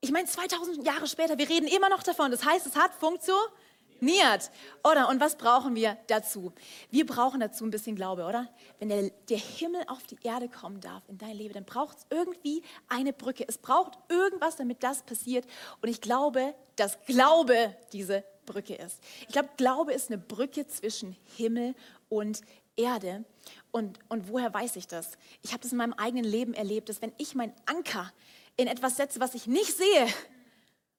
Ich 0.00 0.12
meine, 0.12 0.26
2000 0.26 0.86
Jahre 0.86 1.08
später, 1.08 1.36
wir 1.38 1.48
reden 1.48 1.66
immer 1.66 1.88
noch 1.88 2.04
davon, 2.04 2.30
das 2.30 2.44
heißt, 2.44 2.66
es 2.66 2.76
hat 2.76 2.92
funktioniert, 2.94 4.52
oder? 4.84 5.08
Und 5.08 5.20
was 5.20 5.36
brauchen 5.36 5.74
wir 5.74 5.98
dazu? 6.06 6.52
Wir 6.90 7.04
brauchen 7.04 7.40
dazu 7.40 7.64
ein 7.64 7.70
bisschen 7.70 7.96
Glaube, 7.96 8.24
oder? 8.24 8.48
Wenn 8.78 8.90
der, 8.90 9.10
der 9.28 9.38
Himmel 9.38 9.82
auf 9.88 10.04
die 10.04 10.16
Erde 10.22 10.48
kommen 10.48 10.80
darf 10.80 11.02
in 11.08 11.18
dein 11.18 11.36
Leben, 11.36 11.54
dann 11.54 11.64
braucht 11.64 11.98
es 11.98 12.06
irgendwie 12.10 12.62
eine 12.88 13.12
Brücke. 13.12 13.44
Es 13.48 13.58
braucht 13.58 13.98
irgendwas, 14.08 14.54
damit 14.54 14.84
das 14.84 15.02
passiert. 15.02 15.46
Und 15.82 15.88
ich 15.88 16.00
glaube, 16.00 16.54
dass 16.76 16.96
Glaube 17.06 17.74
diese 17.92 18.22
Brücke 18.46 18.76
ist. 18.76 19.00
Ich 19.22 19.32
glaube, 19.32 19.48
Glaube 19.56 19.92
ist 19.92 20.10
eine 20.10 20.18
Brücke 20.18 20.68
zwischen 20.68 21.16
Himmel 21.36 21.74
und 22.08 22.42
Erde. 22.76 23.24
Und, 23.72 23.98
und 24.08 24.28
woher 24.28 24.54
weiß 24.54 24.76
ich 24.76 24.86
das? 24.86 25.18
Ich 25.42 25.52
habe 25.52 25.62
das 25.62 25.72
in 25.72 25.78
meinem 25.78 25.94
eigenen 25.94 26.24
Leben 26.24 26.54
erlebt, 26.54 26.88
dass 26.88 27.02
wenn 27.02 27.12
ich 27.18 27.34
meinen 27.34 27.54
Anker 27.66 28.12
in 28.58 28.66
etwas 28.66 28.96
setze, 28.96 29.20
was 29.20 29.34
ich 29.34 29.46
nicht 29.46 29.74
sehe 29.74 30.06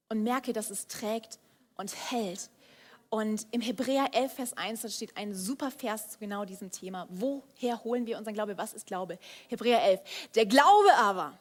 und 0.08 0.24
merke, 0.24 0.54
dass 0.54 0.72
es 0.72 0.88
trägt 0.88 1.38
und 1.76 1.94
hält. 2.10 2.50
Und 3.10 3.48
im 3.52 3.62
Hebräer 3.62 4.10
11, 4.14 4.34
Vers 4.34 4.54
1, 4.58 4.82
da 4.82 4.90
steht 4.90 5.18
ein 5.18 5.36
super 5.36 5.70
Vers 5.70 6.12
zu 6.12 6.20
genau 6.20 6.46
diesem 6.46 6.72
Thema. 6.72 7.08
Woher 7.10 7.84
holen 7.84 8.06
wir 8.06 8.18
unseren 8.18 8.34
Glaube? 8.34 8.58
Was 8.58 8.74
ist 8.74 8.88
Glaube? 8.88 9.20
Hebräer 9.50 9.84
11. 9.84 10.00
Der 10.36 10.46
Glaube 10.46 10.94
aber 10.96 11.38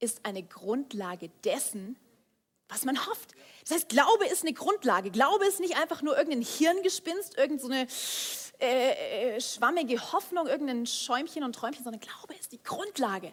ist 0.00 0.24
eine 0.24 0.42
Grundlage 0.42 1.30
dessen, 1.44 1.96
was 2.68 2.84
man 2.84 3.04
hofft. 3.06 3.34
Das 3.62 3.76
heißt, 3.76 3.88
Glaube 3.88 4.26
ist 4.26 4.42
eine 4.42 4.52
Grundlage. 4.52 5.10
Glaube 5.10 5.46
ist 5.46 5.60
nicht 5.60 5.76
einfach 5.76 6.02
nur 6.02 6.16
irgendein 6.16 6.42
Hirngespinst, 6.42 7.36
irgendeine 7.36 7.86
so 7.88 8.52
äh, 8.60 9.36
äh, 9.36 9.40
schwammige 9.40 10.12
Hoffnung, 10.12 10.46
irgendein 10.46 10.86
Schäumchen 10.86 11.42
und 11.42 11.54
Träumchen, 11.54 11.82
sondern 11.82 12.00
Glaube 12.00 12.34
ist 12.34 12.52
die 12.52 12.62
Grundlage 12.62 13.32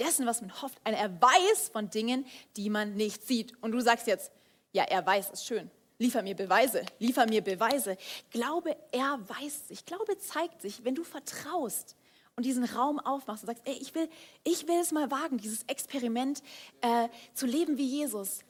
dessen, 0.00 0.26
was 0.26 0.40
man 0.40 0.62
hofft. 0.62 0.78
Ein 0.84 0.94
Erweis 0.94 1.70
von 1.72 1.90
Dingen, 1.90 2.26
die 2.56 2.70
man 2.70 2.94
nicht 2.94 3.26
sieht. 3.26 3.52
Und 3.62 3.72
du 3.72 3.80
sagst 3.80 4.06
jetzt, 4.06 4.32
ja, 4.72 4.84
er 4.84 5.04
weiß, 5.04 5.30
ist 5.30 5.46
schön. 5.46 5.70
Liefer 5.98 6.22
mir 6.22 6.36
Beweise, 6.36 6.84
liefer 7.00 7.26
mir 7.26 7.42
Beweise. 7.42 7.96
Glaube 8.30 8.76
erweist 8.92 9.68
sich, 9.68 9.84
Glaube 9.84 10.16
zeigt 10.18 10.62
sich, 10.62 10.84
wenn 10.84 10.94
du 10.94 11.02
vertraust 11.02 11.96
und 12.36 12.44
diesen 12.44 12.62
Raum 12.64 13.00
aufmachst 13.00 13.42
und 13.42 13.48
sagst, 13.48 13.66
ey, 13.66 13.76
ich 13.80 13.96
will, 13.96 14.08
ich 14.44 14.68
will 14.68 14.78
es 14.80 14.92
mal 14.92 15.10
wagen, 15.10 15.38
dieses 15.38 15.64
Experiment 15.64 16.40
äh, 16.82 17.08
zu 17.34 17.46
leben 17.46 17.78
wie 17.78 17.86
Jesus. 17.86 18.44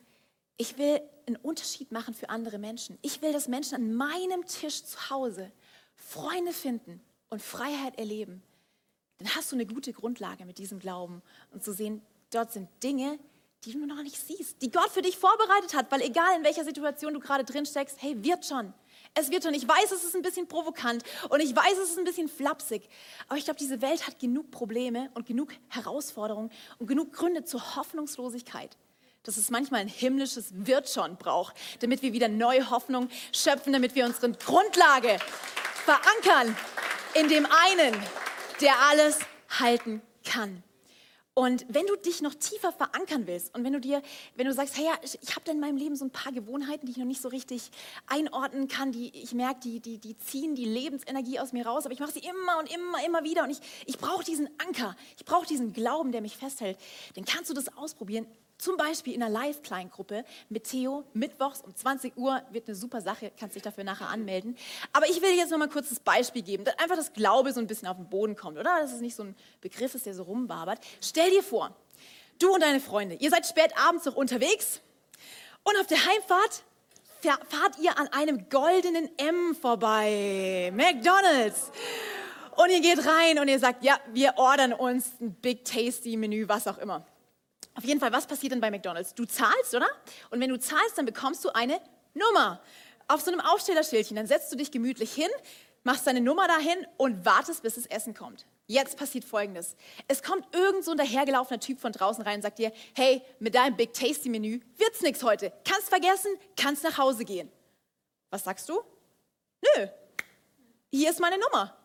Ich 0.58 0.76
will 0.76 1.00
einen 1.26 1.36
Unterschied 1.36 1.90
machen 1.90 2.12
für 2.12 2.28
andere 2.28 2.58
Menschen. 2.58 2.98
Ich 3.00 3.22
will, 3.22 3.32
dass 3.32 3.48
Menschen 3.48 3.76
an 3.76 3.94
meinem 3.94 4.44
Tisch 4.44 4.84
zu 4.84 5.08
Hause 5.08 5.50
Freunde 5.94 6.52
finden 6.52 7.00
und 7.30 7.40
Freiheit 7.40 7.98
erleben. 7.98 8.42
Dann 9.18 9.34
hast 9.34 9.50
du 9.50 9.56
eine 9.56 9.66
gute 9.66 9.92
Grundlage 9.92 10.44
mit 10.44 10.58
diesem 10.58 10.78
Glauben 10.78 11.22
und 11.50 11.64
zu 11.64 11.72
sehen, 11.72 12.02
dort 12.30 12.52
sind 12.52 12.68
Dinge, 12.82 13.18
die 13.64 13.72
du 13.72 13.84
noch 13.86 14.02
nicht 14.02 14.16
siehst, 14.16 14.62
die 14.62 14.70
Gott 14.70 14.90
für 14.90 15.02
dich 15.02 15.18
vorbereitet 15.18 15.74
hat, 15.74 15.90
weil 15.90 16.02
egal 16.02 16.36
in 16.36 16.44
welcher 16.44 16.64
Situation 16.64 17.14
du 17.14 17.20
gerade 17.20 17.44
drin 17.44 17.66
steckst, 17.66 18.00
hey, 18.00 18.16
wird 18.22 18.46
schon. 18.46 18.72
Es 19.14 19.30
wird 19.30 19.42
schon. 19.42 19.54
Ich 19.54 19.66
weiß, 19.66 19.90
es 19.90 20.04
ist 20.04 20.14
ein 20.14 20.22
bisschen 20.22 20.46
provokant 20.46 21.02
und 21.28 21.40
ich 21.40 21.54
weiß, 21.54 21.78
es 21.82 21.90
ist 21.90 21.98
ein 21.98 22.04
bisschen 22.04 22.28
flapsig. 22.28 22.88
Aber 23.26 23.36
ich 23.36 23.44
glaube, 23.44 23.58
diese 23.58 23.82
Welt 23.82 24.06
hat 24.06 24.20
genug 24.20 24.50
Probleme 24.50 25.10
und 25.14 25.26
genug 25.26 25.52
Herausforderungen 25.68 26.50
und 26.78 26.86
genug 26.86 27.12
Gründe 27.12 27.44
zur 27.44 27.76
Hoffnungslosigkeit, 27.76 28.76
dass 29.24 29.36
es 29.36 29.50
manchmal 29.50 29.80
ein 29.80 29.88
himmlisches 29.88 30.50
Wird 30.52 30.88
schon 30.88 31.16
braucht, 31.16 31.56
damit 31.80 32.02
wir 32.02 32.12
wieder 32.12 32.28
neue 32.28 32.70
Hoffnung 32.70 33.08
schöpfen, 33.32 33.72
damit 33.72 33.96
wir 33.96 34.04
unsere 34.06 34.30
Grundlage 34.32 35.18
verankern 35.84 36.56
in 37.14 37.28
dem 37.28 37.46
einen, 37.46 37.94
der 38.60 38.74
alles 38.90 39.18
halten 39.48 40.02
kann. 40.24 40.62
Und 41.38 41.64
wenn 41.68 41.86
du 41.86 41.94
dich 41.94 42.20
noch 42.20 42.34
tiefer 42.34 42.72
verankern 42.72 43.28
willst 43.28 43.54
und 43.54 43.62
wenn 43.62 43.72
du 43.72 43.78
dir, 43.78 44.02
wenn 44.34 44.46
du 44.46 44.52
sagst, 44.52 44.76
hey, 44.76 44.86
ja, 44.86 44.98
ich, 45.02 45.36
habe 45.36 45.48
in 45.52 45.60
meinem 45.60 45.76
Leben 45.76 45.94
so 45.94 46.04
ein 46.04 46.10
paar 46.10 46.32
Gewohnheiten, 46.32 46.84
die 46.84 46.90
ich 46.90 46.98
noch 46.98 47.04
nicht 47.04 47.22
so 47.22 47.28
richtig 47.28 47.70
einordnen 48.08 48.66
kann, 48.66 48.90
die 48.90 49.16
ich 49.16 49.34
merke, 49.34 49.60
die, 49.60 49.78
die, 49.78 49.98
die 49.98 50.18
ziehen 50.18 50.56
die 50.56 50.64
Lebensenergie 50.64 51.38
aus 51.38 51.52
mir 51.52 51.64
raus, 51.64 51.84
aber 51.84 51.92
ich 51.92 52.00
mache 52.00 52.10
sie 52.10 52.18
immer 52.18 52.58
und 52.58 52.68
immer, 52.74 53.06
immer 53.06 53.22
wieder 53.22 53.44
und 53.44 53.50
ich, 53.50 53.60
ich 53.86 53.98
brauche 53.98 54.24
diesen 54.24 54.48
Anker, 54.66 54.96
ich 55.16 55.24
brauche 55.24 55.46
diesen 55.46 55.72
Glauben, 55.72 56.10
der 56.10 56.22
mich 56.22 56.36
festhält, 56.36 56.76
dann 57.14 57.24
kannst 57.24 57.50
du 57.50 57.54
das 57.54 57.68
ausprobieren 57.76 58.26
zum 58.58 58.76
Beispiel 58.76 59.14
in 59.14 59.22
einer 59.22 59.32
Live-Kleingruppe 59.32 60.24
mit 60.48 60.64
Theo, 60.64 61.04
mittwochs 61.14 61.62
um 61.62 61.74
20 61.74 62.16
Uhr 62.16 62.42
wird 62.50 62.68
eine 62.68 62.74
super 62.74 63.00
Sache, 63.00 63.32
kannst 63.38 63.54
dich 63.54 63.62
dafür 63.62 63.84
nachher 63.84 64.08
anmelden. 64.08 64.56
Aber 64.92 65.08
ich 65.08 65.22
will 65.22 65.30
dir 65.30 65.38
jetzt 65.38 65.50
noch 65.50 65.58
mal 65.58 65.68
kurz 65.68 65.88
das 65.88 66.00
Beispiel 66.00 66.42
geben, 66.42 66.64
dass 66.64 66.78
einfach 66.78 66.96
das 66.96 67.12
Glaube 67.12 67.52
so 67.52 67.60
ein 67.60 67.68
bisschen 67.68 67.88
auf 67.88 67.96
den 67.96 68.08
Boden 68.08 68.34
kommt, 68.34 68.58
oder? 68.58 68.80
Dass 68.80 68.92
es 68.92 69.00
nicht 69.00 69.14
so 69.14 69.22
ein 69.22 69.36
Begriff 69.60 69.94
ist, 69.94 70.06
der 70.06 70.14
so 70.14 70.24
rumwabert. 70.24 70.80
Stell 71.00 71.30
dir 71.30 71.42
vor, 71.42 71.74
du 72.40 72.52
und 72.52 72.62
deine 72.62 72.80
Freunde, 72.80 73.14
ihr 73.14 73.30
seid 73.30 73.46
spät 73.46 73.72
abends 73.78 74.04
noch 74.04 74.16
unterwegs 74.16 74.80
und 75.62 75.78
auf 75.78 75.86
der 75.86 76.04
Heimfahrt 76.04 76.64
fahrt 77.22 77.78
ihr 77.80 77.98
an 77.98 78.08
einem 78.08 78.48
goldenen 78.48 79.08
M 79.18 79.54
vorbei, 79.54 80.72
McDonald's. 80.74 81.70
Und 82.56 82.70
ihr 82.70 82.80
geht 82.80 83.06
rein 83.06 83.38
und 83.38 83.46
ihr 83.46 83.58
sagt, 83.60 83.84
ja, 83.84 84.00
wir 84.12 84.34
ordern 84.36 84.72
uns 84.72 85.12
ein 85.20 85.32
Big 85.34 85.64
Tasty 85.64 86.16
Menü, 86.16 86.48
was 86.48 86.66
auch 86.66 86.78
immer. 86.78 87.06
Auf 87.78 87.84
jeden 87.84 88.00
Fall, 88.00 88.10
was 88.10 88.26
passiert 88.26 88.50
denn 88.50 88.60
bei 88.60 88.72
McDonald's? 88.72 89.14
Du 89.14 89.24
zahlst, 89.24 89.72
oder? 89.72 89.86
Und 90.30 90.40
wenn 90.40 90.50
du 90.50 90.58
zahlst, 90.58 90.98
dann 90.98 91.06
bekommst 91.06 91.44
du 91.44 91.50
eine 91.50 91.80
Nummer 92.12 92.60
auf 93.06 93.20
so 93.20 93.30
einem 93.30 93.40
Aufstellerschildchen. 93.40 94.16
Dann 94.16 94.26
setzt 94.26 94.50
du 94.50 94.56
dich 94.56 94.72
gemütlich 94.72 95.12
hin, 95.12 95.28
machst 95.84 96.04
deine 96.04 96.20
Nummer 96.20 96.48
dahin 96.48 96.84
und 96.96 97.24
wartest, 97.24 97.62
bis 97.62 97.76
das 97.76 97.86
Essen 97.86 98.14
kommt. 98.14 98.46
Jetzt 98.66 98.98
passiert 98.98 99.24
Folgendes. 99.24 99.76
Es 100.08 100.24
kommt 100.24 100.52
irgend 100.56 100.84
so 100.84 100.90
ein 100.90 100.96
dahergelaufener 100.96 101.60
Typ 101.60 101.78
von 101.78 101.92
draußen 101.92 102.24
rein 102.24 102.38
und 102.38 102.42
sagt 102.42 102.58
dir, 102.58 102.72
hey, 102.96 103.22
mit 103.38 103.54
deinem 103.54 103.76
Big 103.76 103.92
Tasty 103.92 104.28
Menü 104.28 104.58
wird's 104.76 105.00
nichts 105.00 105.22
heute. 105.22 105.52
Kannst 105.64 105.88
vergessen, 105.88 106.32
kannst 106.56 106.82
nach 106.82 106.98
Hause 106.98 107.24
gehen. 107.24 107.48
Was 108.30 108.42
sagst 108.42 108.68
du? 108.68 108.82
Nö, 109.62 109.86
hier 110.90 111.10
ist 111.10 111.20
meine 111.20 111.38
Nummer. 111.38 111.76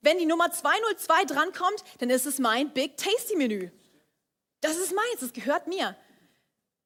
Wenn 0.00 0.16
die 0.16 0.24
Nummer 0.24 0.50
202 0.50 1.24
drankommt, 1.26 1.84
dann 1.98 2.08
ist 2.08 2.24
es 2.24 2.38
mein 2.38 2.72
Big 2.72 2.96
Tasty 2.96 3.36
Menü. 3.36 3.70
Das 4.60 4.76
ist 4.76 4.94
meins, 4.94 5.20
das 5.20 5.32
gehört 5.32 5.66
mir. 5.66 5.96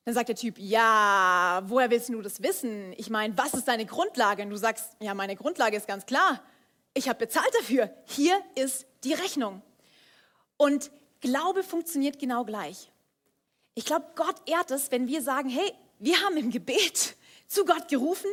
Dann 0.05 0.15
sagt 0.15 0.29
der 0.29 0.37
Typ, 0.37 0.59
ja, 0.59 1.63
woher 1.67 1.91
willst 1.91 2.11
du 2.11 2.21
das 2.21 2.43
wissen? 2.43 2.93
Ich 2.97 3.09
meine, 3.09 3.37
was 3.39 3.55
ist 3.55 3.69
deine 3.69 3.87
Grundlage? 3.87 4.43
Und 4.43 4.51
du 4.51 4.57
sagst, 4.57 4.97
ja, 5.01 5.15
meine 5.15 5.35
Grundlage 5.35 5.77
ist 5.77 5.89
ganz 5.89 6.05
klar. 6.05 6.43
Ich 6.93 7.09
habe 7.09 7.19
bezahlt 7.21 7.53
dafür. 7.61 7.91
Hier 8.07 8.39
ist 8.55 8.87
die 9.03 9.15
Rechnung. 9.15 9.63
Und 10.57 10.91
Glaube 11.21 11.63
funktioniert 11.63 12.19
genau 12.19 12.45
gleich. 12.45 12.93
Ich 13.75 13.87
glaube, 13.87 14.07
Gott 14.15 14.37
ehrt 14.47 14.71
es, 14.71 14.91
wenn 14.91 15.09
wir 15.09 15.23
sagen, 15.23 15.49
hey, 15.49 15.73
wir 15.99 16.21
haben 16.21 16.37
im 16.37 16.51
Gebet 16.51 17.17
zu 17.49 17.65
Gott 17.65 17.89
gerufen, 17.89 18.31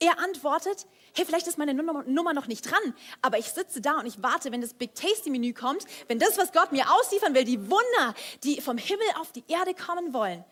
er 0.00 0.18
antwortet, 0.18 0.86
hey, 1.14 1.24
vielleicht 1.24 1.46
ist 1.46 1.58
meine 1.58 1.74
Nummer 1.74 2.32
noch 2.32 2.46
nicht 2.46 2.70
dran, 2.70 2.94
aber 3.20 3.38
ich 3.38 3.46
sitze 3.46 3.80
da 3.80 3.98
und 3.98 4.06
ich 4.06 4.22
warte, 4.22 4.52
wenn 4.52 4.60
das 4.60 4.74
Big 4.74 4.94
Tasty 4.94 5.30
Menü 5.30 5.52
kommt, 5.52 5.84
wenn 6.08 6.18
das, 6.18 6.38
was 6.38 6.52
Gott 6.52 6.72
mir 6.72 6.90
ausliefern 6.92 7.34
will, 7.34 7.44
die 7.44 7.60
Wunder, 7.60 8.14
die 8.44 8.60
vom 8.60 8.78
Himmel 8.78 9.06
auf 9.20 9.32
die 9.32 9.44
Erde 9.48 9.74
kommen 9.74 10.12
wollen, 10.12 10.44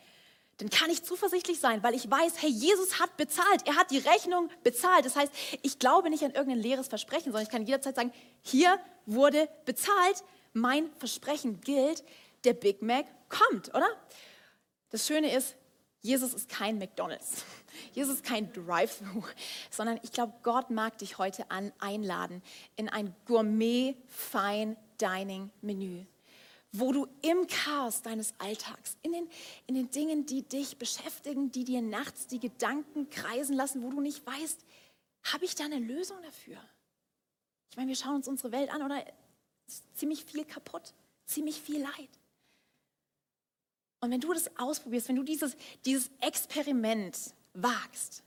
dann 0.59 0.69
kann 0.69 0.91
ich 0.91 1.03
zuversichtlich 1.03 1.59
sein, 1.59 1.83
weil 1.83 1.95
ich 1.95 2.11
weiß, 2.11 2.43
hey, 2.43 2.51
Jesus 2.51 3.01
hat 3.01 3.17
bezahlt, 3.17 3.67
er 3.67 3.77
hat 3.77 3.91
die 3.91 3.99
Rechnung 3.99 4.51
bezahlt. 4.63 5.07
Das 5.07 5.17
heißt, 5.17 5.33
ich 5.63 5.79
glaube 5.79 6.11
nicht 6.11 6.23
an 6.23 6.33
irgendein 6.33 6.61
leeres 6.61 6.89
Versprechen, 6.89 7.33
sondern 7.33 7.45
ich 7.45 7.49
kann 7.49 7.65
jederzeit 7.65 7.97
sagen, 7.97 8.13
hier 8.43 8.79
wurde 9.07 9.49
bezahlt, 9.65 10.23
mein 10.53 10.91
Versprechen 10.99 11.63
gilt, 11.63 12.05
der 12.45 12.53
Big 12.53 12.83
Mac 12.83 13.07
kommt, 13.31 13.71
oder? 13.75 13.89
Das 14.91 15.07
Schöne 15.07 15.35
ist, 15.35 15.57
Jesus 16.03 16.35
ist 16.35 16.49
kein 16.49 16.79
McDonald's. 16.79 17.45
Jesus 17.93 18.16
ist 18.16 18.25
kein 18.25 18.53
Drive-Thru, 18.53 19.23
sondern 19.71 20.01
ich 20.03 20.11
glaube, 20.12 20.35
Gott 20.43 20.71
mag 20.71 20.99
dich 20.99 21.18
heute 21.18 21.49
an, 21.51 21.73
einladen 21.79 22.43
in 22.77 22.89
ein 22.89 23.14
Gourmet-Fine-Dining-Menü, 23.27 26.07
wo 26.73 26.93
du 26.93 27.07
im 27.23 27.47
Chaos 27.47 28.03
deines 28.03 28.35
Alltags, 28.39 28.99
in 29.03 29.12
den, 29.12 29.29
in 29.66 29.75
den 29.75 29.91
Dingen, 29.91 30.27
die 30.27 30.43
dich 30.43 30.77
beschäftigen, 30.79 31.51
die 31.51 31.64
dir 31.64 31.83
nachts 31.83 32.27
die 32.27 32.41
Gedanken 32.41 33.11
kreisen 33.11 33.57
lassen, 33.57 33.83
wo 33.83 33.91
du 33.91 34.01
nicht 34.01 34.27
weißt, 34.27 34.64
habe 35.25 35.45
ich 35.45 35.55
da 35.55 35.64
eine 35.64 35.79
Lösung 35.79 36.16
dafür? 36.23 36.57
Ich 37.71 37.77
meine, 37.77 37.89
wir 37.89 37.97
schauen 37.97 38.16
uns 38.16 38.29
unsere 38.29 38.53
Welt 38.53 38.73
an, 38.73 38.83
oder? 38.83 39.05
Ziemlich 39.95 40.25
viel 40.25 40.45
kaputt, 40.45 40.95
ziemlich 41.27 41.61
viel 41.61 41.83
Leid. 41.83 42.09
Und 44.01 44.11
wenn 44.11 44.21
du 44.21 44.33
das 44.33 44.57
ausprobierst, 44.57 45.09
wenn 45.09 45.16
du 45.16 45.23
dieses, 45.23 45.57
dieses 45.85 46.11
Experiment 46.21 47.35
wagst 47.55 48.23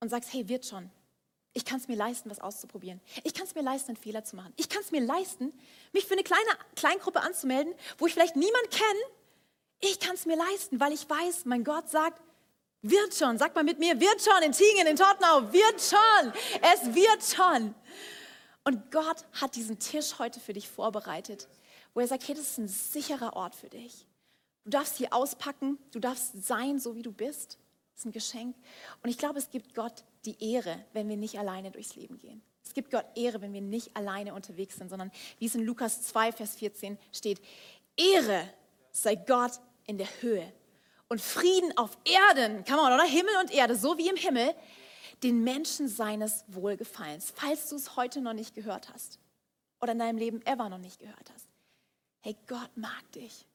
und 0.00 0.08
sagst, 0.08 0.32
hey, 0.32 0.48
wird 0.48 0.66
schon, 0.66 0.90
ich 1.56 1.64
kann 1.64 1.78
es 1.78 1.86
mir 1.86 1.96
leisten, 1.96 2.28
was 2.30 2.40
auszuprobieren. 2.40 3.00
Ich 3.22 3.32
kann 3.32 3.46
es 3.46 3.54
mir 3.54 3.62
leisten, 3.62 3.90
einen 3.90 3.96
Fehler 3.96 4.24
zu 4.24 4.34
machen. 4.34 4.52
Ich 4.56 4.68
kann 4.68 4.82
es 4.82 4.90
mir 4.90 5.00
leisten, 5.00 5.52
mich 5.92 6.04
für 6.04 6.14
eine 6.14 6.24
kleine 6.24 6.50
Kleingruppe 6.74 7.20
anzumelden, 7.20 7.72
wo 7.96 8.06
ich 8.06 8.12
vielleicht 8.12 8.34
niemanden 8.34 8.70
kenne. 8.70 9.00
Ich 9.78 10.00
kann 10.00 10.14
es 10.14 10.26
mir 10.26 10.36
leisten, 10.36 10.80
weil 10.80 10.92
ich 10.92 11.08
weiß, 11.08 11.44
mein 11.44 11.62
Gott 11.62 11.88
sagt, 11.88 12.20
wird 12.82 13.14
schon. 13.14 13.38
Sag 13.38 13.54
mal 13.54 13.62
mit 13.62 13.78
mir, 13.78 13.98
wird 14.00 14.20
schon 14.20 14.42
in 14.42 14.50
Tingen, 14.50 14.88
in 14.88 14.96
Tottenau, 14.96 15.52
wird 15.52 15.80
schon. 15.80 16.32
Es 16.60 16.92
wird 16.92 17.22
schon. 17.22 17.74
Und 18.64 18.90
Gott 18.90 19.24
hat 19.40 19.54
diesen 19.54 19.78
Tisch 19.78 20.18
heute 20.18 20.40
für 20.40 20.54
dich 20.54 20.68
vorbereitet, 20.68 21.48
wo 21.92 22.00
er 22.00 22.08
sagt, 22.08 22.26
hey, 22.26 22.34
das 22.34 22.44
ist 22.44 22.58
ein 22.58 22.68
sicherer 22.68 23.36
Ort 23.36 23.54
für 23.54 23.68
dich. 23.68 24.06
Du 24.64 24.70
darfst 24.70 24.96
hier 24.96 25.12
auspacken, 25.12 25.78
du 25.92 26.00
darfst 26.00 26.44
sein, 26.44 26.80
so 26.80 26.96
wie 26.96 27.02
du 27.02 27.12
bist. 27.12 27.58
Das 27.94 28.00
ist 28.00 28.06
ein 28.06 28.12
Geschenk. 28.12 28.56
Und 29.02 29.10
ich 29.10 29.18
glaube, 29.18 29.38
es 29.38 29.50
gibt 29.50 29.74
Gott 29.74 30.04
die 30.24 30.52
Ehre, 30.52 30.84
wenn 30.92 31.08
wir 31.08 31.16
nicht 31.16 31.38
alleine 31.38 31.70
durchs 31.70 31.94
Leben 31.94 32.18
gehen. 32.18 32.42
Es 32.64 32.74
gibt 32.74 32.90
Gott 32.90 33.04
Ehre, 33.14 33.40
wenn 33.40 33.52
wir 33.52 33.60
nicht 33.60 33.94
alleine 33.96 34.34
unterwegs 34.34 34.76
sind, 34.76 34.88
sondern 34.88 35.12
wie 35.38 35.46
es 35.46 35.54
in 35.54 35.64
Lukas 35.64 36.02
2, 36.02 36.32
Vers 36.32 36.56
14 36.56 36.98
steht, 37.12 37.40
Ehre 37.96 38.48
sei 38.90 39.14
Gott 39.14 39.60
in 39.86 39.98
der 39.98 40.08
Höhe 40.20 40.50
und 41.08 41.20
Frieden 41.20 41.76
auf 41.76 41.96
Erden, 42.04 42.64
kann 42.64 42.76
man, 42.76 42.92
oder? 42.92 43.04
Himmel 43.04 43.36
und 43.40 43.52
Erde, 43.52 43.76
so 43.76 43.98
wie 43.98 44.08
im 44.08 44.16
Himmel, 44.16 44.54
den 45.22 45.44
Menschen 45.44 45.88
seines 45.88 46.44
Wohlgefallens. 46.48 47.32
Falls 47.34 47.68
du 47.68 47.76
es 47.76 47.96
heute 47.96 48.20
noch 48.20 48.32
nicht 48.32 48.54
gehört 48.54 48.92
hast 48.92 49.18
oder 49.80 49.92
in 49.92 49.98
deinem 49.98 50.18
Leben 50.18 50.44
ever 50.46 50.68
noch 50.68 50.78
nicht 50.78 50.98
gehört 50.98 51.30
hast. 51.32 51.46
Hey, 52.20 52.36
Gott 52.46 52.70
mag 52.74 53.12
dich. 53.12 53.46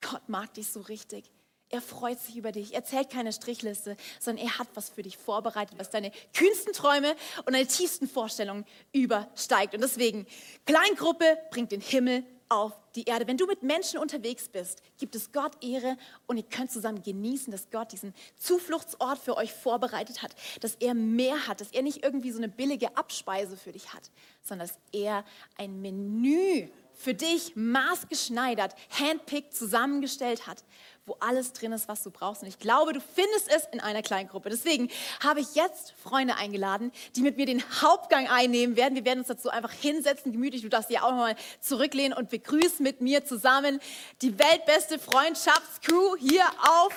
Gott 0.00 0.28
mag 0.28 0.52
dich 0.54 0.68
so 0.68 0.82
richtig. 0.82 1.30
Er 1.74 1.82
freut 1.82 2.20
sich 2.20 2.36
über 2.36 2.52
dich. 2.52 2.72
Er 2.72 2.84
zählt 2.84 3.10
keine 3.10 3.32
Strichliste, 3.32 3.96
sondern 4.20 4.46
er 4.46 4.58
hat 4.60 4.68
was 4.74 4.90
für 4.90 5.02
dich 5.02 5.16
vorbereitet, 5.16 5.76
was 5.76 5.90
deine 5.90 6.12
kühnsten 6.32 6.72
Träume 6.72 7.16
und 7.46 7.52
deine 7.52 7.66
tiefsten 7.66 8.06
Vorstellungen 8.06 8.64
übersteigt. 8.92 9.74
Und 9.74 9.80
deswegen, 9.80 10.24
Kleingruppe 10.66 11.36
bringt 11.50 11.72
den 11.72 11.80
Himmel 11.80 12.22
auf 12.48 12.72
die 12.94 13.06
Erde. 13.06 13.26
Wenn 13.26 13.38
du 13.38 13.46
mit 13.46 13.64
Menschen 13.64 13.98
unterwegs 13.98 14.48
bist, 14.48 14.82
gibt 14.98 15.16
es 15.16 15.32
Gott 15.32 15.64
Ehre 15.64 15.96
und 16.28 16.36
ihr 16.36 16.44
könnt 16.44 16.70
zusammen 16.70 17.02
genießen, 17.02 17.50
dass 17.50 17.68
Gott 17.70 17.90
diesen 17.90 18.14
Zufluchtsort 18.36 19.18
für 19.18 19.36
euch 19.36 19.52
vorbereitet 19.52 20.22
hat, 20.22 20.36
dass 20.60 20.76
er 20.76 20.94
mehr 20.94 21.48
hat, 21.48 21.60
dass 21.60 21.72
er 21.72 21.82
nicht 21.82 22.04
irgendwie 22.04 22.30
so 22.30 22.38
eine 22.38 22.48
billige 22.48 22.96
Abspeise 22.96 23.56
für 23.56 23.72
dich 23.72 23.92
hat, 23.92 24.12
sondern 24.42 24.68
dass 24.68 24.78
er 24.92 25.24
ein 25.56 25.80
Menü 25.80 26.68
für 26.94 27.14
dich 27.14 27.56
maßgeschneidert, 27.56 28.74
handpicked 28.90 29.54
zusammengestellt 29.54 30.46
hat, 30.46 30.62
wo 31.06 31.16
alles 31.20 31.52
drin 31.52 31.72
ist, 31.72 31.86
was 31.86 32.02
du 32.02 32.10
brauchst. 32.10 32.42
Und 32.42 32.48
ich 32.48 32.58
glaube, 32.58 32.94
du 32.94 33.00
findest 33.00 33.48
es 33.48 33.66
in 33.72 33.80
einer 33.80 34.00
Kleingruppe. 34.00 34.48
Deswegen 34.48 34.90
habe 35.22 35.40
ich 35.40 35.54
jetzt 35.54 35.92
Freunde 36.02 36.36
eingeladen, 36.36 36.92
die 37.14 37.20
mit 37.20 37.36
mir 37.36 37.44
den 37.44 37.62
Hauptgang 37.82 38.26
einnehmen 38.28 38.76
werden. 38.76 38.94
Wir 38.94 39.04
werden 39.04 39.18
uns 39.18 39.28
dazu 39.28 39.50
einfach 39.50 39.72
hinsetzen, 39.72 40.32
gemütlich. 40.32 40.62
Du 40.62 40.70
darfst 40.70 40.88
dich 40.88 41.00
auch 41.00 41.12
mal 41.12 41.36
zurücklehnen 41.60 42.16
und 42.16 42.30
begrüßen 42.30 42.82
mit 42.82 43.02
mir 43.02 43.24
zusammen 43.24 43.80
die 44.22 44.38
weltbeste 44.38 44.98
Freundschaftscrew 44.98 46.16
hier 46.18 46.44
auf 46.60 46.94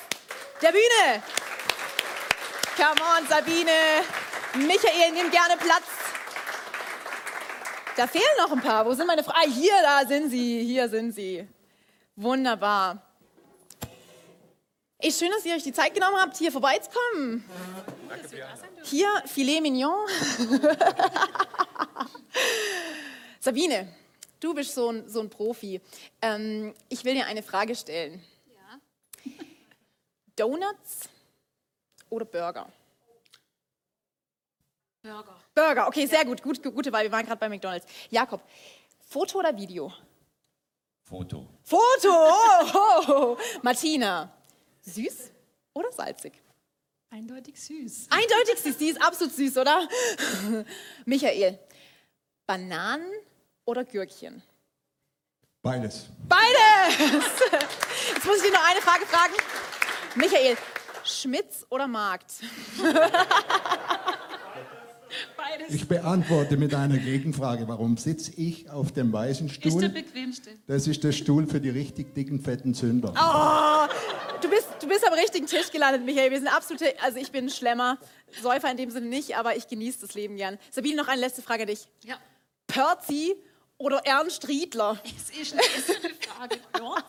der 0.62 0.72
Bühne. 0.72 1.24
Come 2.78 3.01
on, 3.18 3.28
Sabine. 3.28 3.72
Michael, 4.55 5.12
nimm 5.12 5.30
gerne 5.32 5.58
Platz. 5.58 5.84
Da 7.97 8.08
fehlen 8.08 8.24
noch 8.38 8.51
ein 8.51 8.62
paar. 8.62 8.86
Wo 8.86 8.93
sind 8.93 9.08
meine 9.08 9.24
Fragen? 9.24 9.39
Ah, 9.43 9.49
hier, 9.49 9.74
da 9.82 10.08
sind 10.08 10.30
sie. 10.30 10.64
Hier 10.64 10.88
sind 10.88 11.12
sie. 11.12 11.47
Wunderbar. 12.16 13.07
Ey, 15.00 15.12
schön, 15.12 15.30
dass 15.30 15.45
ihr 15.45 15.54
euch 15.54 15.62
die 15.62 15.74
Zeit 15.74 15.93
genommen 15.93 16.18
habt, 16.20 16.38
hier 16.38 16.52
vorbeizukommen. 16.52 17.48
Hier, 18.84 19.08
Filet 19.28 19.62
Mignon. 19.62 20.08
Sabine, 23.39 23.93
du 24.39 24.56
bist 24.56 24.74
so 24.74 24.91
ein, 24.91 25.08
so 25.08 25.20
ein 25.20 25.30
Profi. 25.30 25.80
Ähm, 26.20 26.74
ich 26.89 27.06
will 27.06 27.14
dir 27.14 27.28
eine 27.28 27.43
Frage 27.43 27.76
stellen. 27.76 28.24
Ja. 28.48 29.34
Donuts 30.36 31.08
oder 32.10 32.26
Burger? 32.26 32.68
Burger. 35.04 35.39
Burger, 35.54 35.88
okay, 35.88 36.08
sehr 36.08 36.26
gut. 36.26 36.41
gut 36.41 36.64
gute 36.64 36.91
Wahl, 36.91 37.04
wir 37.04 37.12
waren 37.12 37.26
gerade 37.26 37.39
bei 37.39 37.50
McDonalds. 37.50 37.86
Jakob, 38.10 38.41
Foto 39.00 39.38
oder 39.38 39.56
Video? 39.56 39.93
Foto. 41.04 41.48
Foto! 41.64 42.10
Oh, 42.10 42.72
oh, 42.74 43.04
oh. 43.08 43.38
Martina, 43.62 44.37
süß 44.88 45.32
oder 45.74 45.92
salzig? 45.92 46.34
Eindeutig 47.10 47.60
süß. 47.62 48.08
Eindeutig 48.10 48.60
süß, 48.64 48.78
die 48.78 48.90
ist 48.90 49.02
absolut 49.02 49.34
süß, 49.34 49.58
oder? 49.58 49.88
Michael, 51.06 51.58
Bananen 52.46 53.12
oder 53.66 53.86
Gürkchen? 53.86 54.42
Beides. 55.62 56.08
Beides! 56.28 56.98
Jetzt 58.14 58.26
muss 58.26 58.38
ich 58.38 58.44
dir 58.44 58.52
noch 58.52 58.70
eine 58.70 58.82
Frage 58.82 59.06
fragen. 59.06 59.34
Michael, 60.16 60.58
Schmitz 61.04 61.66
oder 61.70 61.88
Markt? 61.88 62.34
Beides. 65.38 65.74
Ich 65.74 65.88
beantworte 65.88 66.58
mit 66.58 66.74
einer 66.74 66.98
Gegenfrage. 66.98 67.68
Warum 67.68 67.98
sitze 67.98 68.32
ich 68.36 68.70
auf 68.70 68.92
dem 68.92 69.12
weißen 69.14 69.48
Ist 69.48 69.64
der 69.64 69.70
Stuhl? 69.70 69.90
bequemste. 69.90 70.50
Das 70.68 70.88
ist 70.88 71.04
der 71.04 71.12
Stuhl 71.14 71.48
für 71.48 71.62
die 71.62 71.70
richtig 71.70 72.14
dicken, 72.14 72.42
fetten 72.42 72.74
Sünder. 72.74 73.14
Oh, 73.16 73.88
du 74.42 74.50
bist, 74.50 74.68
du 74.80 74.88
bist 74.88 75.06
am 75.06 75.14
richtigen 75.14 75.48
Tisch 75.48 75.72
gelandet, 75.72 76.04
Michael. 76.04 76.32
Wir 76.32 76.38
sind 76.38 76.48
absolute, 76.48 76.94
also 77.02 77.18
ich 77.18 77.32
bin 77.32 77.46
ein 77.46 77.50
Schlemmer, 77.50 77.98
Säufer 78.42 78.70
in 78.70 78.78
dem 78.78 78.92
Sinne 78.92 79.08
nicht, 79.08 79.36
aber 79.38 79.56
ich 79.56 79.68
genieße 79.68 80.02
das 80.02 80.14
Leben 80.14 80.38
gern. 80.38 80.58
Sabine, 80.72 80.98
noch 80.98 81.08
eine 81.08 81.22
letzte 81.22 81.42
Frage 81.42 81.64
an 81.64 81.68
dich. 81.68 81.88
Ja. 82.04 82.18
Perzi 82.68 83.36
oder 83.78 84.00
Ernst 84.06 84.48
Riedler? 84.48 85.02
Es 85.06 85.38
ist 85.38 85.54
eine 85.54 86.14
Frage. 86.16 86.58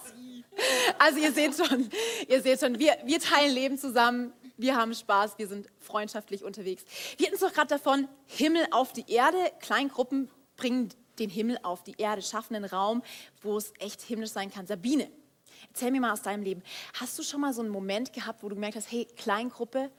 Sie. 0.04 0.44
Also 0.98 1.18
ihr 1.18 1.32
seht 1.32 1.54
schon, 1.54 1.88
ihr 2.28 2.42
seht 2.42 2.60
schon, 2.60 2.78
wir, 2.78 2.96
wir 3.04 3.20
teilen 3.20 3.54
Leben 3.54 3.78
zusammen, 3.78 4.32
wir 4.56 4.76
haben 4.76 4.94
Spaß, 4.94 5.38
wir 5.38 5.46
sind 5.46 5.68
freundschaftlich 5.78 6.42
unterwegs. 6.42 6.84
Wir 7.16 7.26
hatten 7.26 7.36
es 7.36 7.40
doch 7.40 7.52
gerade 7.52 7.68
davon, 7.68 8.08
Himmel 8.26 8.66
auf 8.72 8.92
die 8.92 9.04
Erde, 9.12 9.38
Kleingruppen 9.60 10.30
bringen 10.56 10.88
den 11.18 11.30
Himmel 11.30 11.58
auf 11.62 11.82
die 11.84 11.94
Erde, 11.98 12.22
schaffen 12.22 12.56
einen 12.56 12.64
Raum, 12.64 13.02
wo 13.42 13.56
es 13.56 13.72
echt 13.78 14.02
himmlisch 14.02 14.30
sein 14.30 14.50
kann. 14.50 14.66
Sabine, 14.66 15.10
erzähl 15.68 15.90
mir 15.90 16.00
mal 16.00 16.12
aus 16.12 16.22
deinem 16.22 16.42
Leben, 16.42 16.62
hast 16.94 17.18
du 17.18 17.22
schon 17.22 17.40
mal 17.40 17.52
so 17.52 17.62
einen 17.62 17.70
Moment 17.70 18.12
gehabt, 18.12 18.42
wo 18.42 18.48
du 18.48 18.54
gemerkt 18.54 18.76
hast, 18.76 18.90
hey, 18.90 19.06
Kleingruppe, 19.16 19.90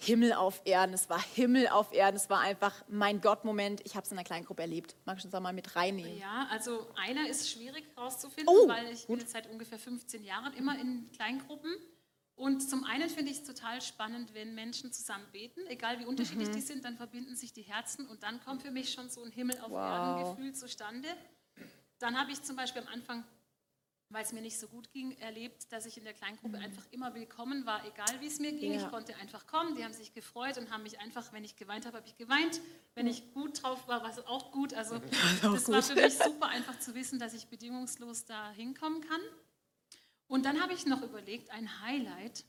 Himmel 0.00 0.32
auf 0.32 0.62
Erden, 0.64 0.94
es 0.94 1.10
war 1.10 1.20
Himmel 1.34 1.68
auf 1.68 1.92
Erden, 1.92 2.16
es 2.16 2.30
war 2.30 2.40
einfach 2.40 2.72
mein 2.88 3.20
Gott-Moment, 3.20 3.80
ich 3.84 3.96
habe 3.96 4.04
es 4.04 4.12
in 4.12 4.16
einer 4.18 4.24
Kleingruppe 4.24 4.62
erlebt. 4.62 4.94
Magst 5.04 5.24
du 5.24 5.26
uns 5.26 5.32
da 5.32 5.40
mal 5.40 5.52
mit 5.52 5.74
reinnehmen? 5.74 6.18
Ja, 6.18 6.46
also 6.50 6.86
einer 6.94 7.28
ist 7.28 7.50
schwierig 7.50 7.84
rauszufinden, 7.96 8.54
Oh, 8.56 8.68
weil 8.68 8.92
ich 8.92 9.06
bin 9.06 9.18
jetzt 9.18 9.32
seit 9.32 9.50
ungefähr 9.50 9.78
15 9.78 10.22
Jahren 10.24 10.52
immer 10.54 10.78
in 10.78 11.10
Kleingruppen. 11.12 11.74
Und 12.36 12.60
zum 12.60 12.84
einen 12.84 13.08
finde 13.08 13.32
ich 13.32 13.38
es 13.38 13.44
total 13.44 13.82
spannend, 13.82 14.32
wenn 14.32 14.54
Menschen 14.54 14.92
zusammen 14.92 15.26
beten, 15.32 15.66
egal 15.66 15.98
wie 15.98 16.04
unterschiedlich 16.06 16.50
die 16.50 16.60
sind, 16.60 16.84
dann 16.84 16.96
verbinden 16.96 17.34
sich 17.34 17.52
die 17.52 17.62
Herzen 17.62 18.06
und 18.06 18.22
dann 18.22 18.40
kommt 18.44 18.62
für 18.62 18.70
mich 18.70 18.92
schon 18.92 19.10
so 19.10 19.24
ein 19.24 19.32
Himmel 19.32 19.58
auf 19.60 19.72
Erden 19.72 20.24
Gefühl 20.24 20.54
zustande. 20.54 21.08
Dann 21.98 22.16
habe 22.16 22.30
ich 22.30 22.40
zum 22.40 22.54
Beispiel 22.54 22.82
am 22.82 22.88
Anfang, 22.88 23.24
weil 24.10 24.24
es 24.24 24.32
mir 24.32 24.40
nicht 24.40 24.58
so 24.58 24.68
gut 24.68 24.90
ging, 24.90 25.12
erlebt, 25.18 25.70
dass 25.70 25.84
ich 25.84 25.98
in 25.98 26.04
der 26.04 26.14
Kleingruppe 26.14 26.58
einfach 26.58 26.84
immer 26.92 27.14
willkommen 27.14 27.66
war, 27.66 27.84
egal 27.86 28.20
wie 28.20 28.26
es 28.26 28.38
mir 28.38 28.52
ging. 28.52 28.72
Ja. 28.72 28.80
Ich 28.80 28.90
konnte 28.90 29.14
einfach 29.16 29.46
kommen, 29.46 29.76
die 29.76 29.84
haben 29.84 29.92
sich 29.92 30.14
gefreut 30.14 30.56
und 30.56 30.70
haben 30.70 30.82
mich 30.82 30.98
einfach, 31.00 31.32
wenn 31.32 31.44
ich 31.44 31.56
geweint 31.56 31.84
habe, 31.84 31.98
habe 31.98 32.06
ich 32.06 32.16
geweint. 32.16 32.60
Wenn 32.94 33.06
ich 33.06 33.32
gut 33.34 33.62
drauf 33.62 33.86
war, 33.86 34.02
war 34.02 34.10
es 34.10 34.18
auch 34.26 34.50
gut. 34.50 34.72
Also 34.72 34.98
das 35.42 35.68
war 35.68 35.82
für 35.82 35.94
mich 35.94 36.16
super 36.16 36.48
einfach 36.48 36.78
zu 36.78 36.94
wissen, 36.94 37.18
dass 37.18 37.34
ich 37.34 37.48
bedingungslos 37.48 38.24
da 38.24 38.50
hinkommen 38.52 39.02
kann. 39.02 39.20
Und 40.26 40.46
dann 40.46 40.60
habe 40.60 40.72
ich 40.72 40.86
noch 40.86 41.02
überlegt, 41.02 41.50
ein 41.50 41.80
Highlight. 41.82 42.44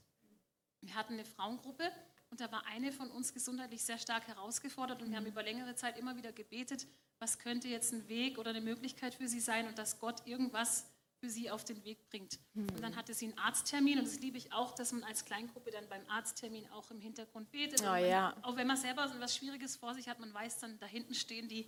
Wir 0.81 0.95
hatten 0.95 1.13
eine 1.13 1.25
Frauengruppe 1.25 1.91
und 2.29 2.39
da 2.39 2.51
war 2.51 2.65
eine 2.67 2.93
von 2.93 3.11
uns 3.11 3.33
gesundheitlich 3.33 3.83
sehr 3.83 3.97
stark 3.97 4.27
herausgefordert 4.27 5.01
und 5.01 5.09
wir 5.09 5.17
haben 5.17 5.25
über 5.25 5.43
längere 5.43 5.75
Zeit 5.75 5.97
immer 5.97 6.15
wieder 6.15 6.31
gebetet, 6.31 6.87
was 7.19 7.37
könnte 7.37 7.67
jetzt 7.67 7.91
ein 7.91 8.07
Weg 8.07 8.37
oder 8.37 8.51
eine 8.51 8.61
Möglichkeit 8.61 9.15
für 9.15 9.27
sie 9.27 9.41
sein 9.41 9.67
und 9.67 9.77
dass 9.77 9.99
Gott 9.99 10.25
irgendwas 10.25 10.85
für 11.19 11.29
sie 11.29 11.49
auf 11.51 11.63
den 11.63 11.83
Weg 11.83 12.09
bringt. 12.09 12.39
Und 12.55 12.81
dann 12.81 12.95
hatte 12.95 13.13
sie 13.13 13.25
einen 13.25 13.37
Arzttermin 13.37 13.99
und 13.99 14.05
das 14.07 14.19
liebe 14.19 14.37
ich 14.37 14.53
auch, 14.53 14.73
dass 14.73 14.91
man 14.91 15.03
als 15.03 15.25
Kleingruppe 15.25 15.71
dann 15.71 15.87
beim 15.89 16.01
Arzttermin 16.09 16.67
auch 16.71 16.89
im 16.91 16.99
Hintergrund 16.99 17.51
betet. 17.51 17.81
Oh 17.81 17.85
Und 17.85 17.89
man, 17.91 18.05
ja. 18.05 18.35
Auch 18.41 18.55
wenn 18.55 18.67
man 18.67 18.77
selber 18.77 19.07
so 19.07 19.19
was 19.19 19.35
Schwieriges 19.35 19.75
vor 19.75 19.93
sich 19.93 20.07
hat, 20.07 20.19
man 20.19 20.33
weiß 20.33 20.59
dann, 20.59 20.79
da 20.79 20.85
hinten 20.85 21.13
stehen 21.13 21.47
die 21.47 21.67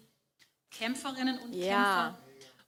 Kämpferinnen 0.72 1.40
und 1.40 1.54
Ja. 1.54 2.18
Kämpfer. 2.18 2.20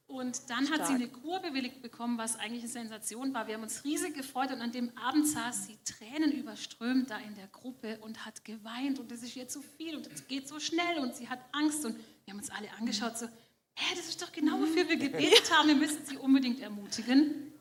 Und 0.05 0.49
dann 0.49 0.69
hat 0.69 0.85
sie 0.85 0.93
Stark. 0.93 0.95
eine 0.95 1.07
Kur 1.07 1.39
bewilligt 1.39 1.81
bekommen, 1.81 2.17
was 2.17 2.35
eigentlich 2.37 2.63
eine 2.63 2.71
Sensation 2.71 3.33
war. 3.33 3.47
Wir 3.47 3.55
haben 3.55 3.63
uns 3.63 3.83
riesig 3.83 4.13
gefreut 4.13 4.51
und 4.51 4.61
an 4.61 4.71
dem 4.71 4.95
Abend 4.97 5.27
saß 5.27 5.65
sie 5.67 5.79
Tränen 5.85 6.31
überströmt 6.33 7.09
da 7.09 7.17
in 7.19 7.33
der 7.35 7.47
Gruppe 7.47 7.97
und 8.01 8.25
hat 8.25 8.43
geweint 8.43 8.99
und 8.99 9.11
es 9.11 9.23
ist 9.23 9.35
ihr 9.35 9.47
zu 9.47 9.61
viel 9.61 9.95
und 9.95 10.05
es 10.07 10.27
geht 10.27 10.47
so 10.47 10.59
schnell 10.59 10.99
und 10.99 11.15
sie 11.15 11.29
hat 11.29 11.39
Angst 11.53 11.85
und 11.85 11.95
wir 12.25 12.33
haben 12.33 12.39
uns 12.39 12.49
alle 12.49 12.71
angeschaut 12.73 13.17
so, 13.17 13.27
hä, 13.75 13.95
das 13.95 14.07
ist 14.07 14.21
doch 14.21 14.31
genau 14.31 14.59
wofür 14.59 14.87
wir 14.87 14.97
gebetet 14.97 15.51
haben, 15.51 15.67
wir 15.67 15.75
müssen 15.75 16.05
sie 16.05 16.17
unbedingt 16.17 16.59
ermutigen. 16.59 17.53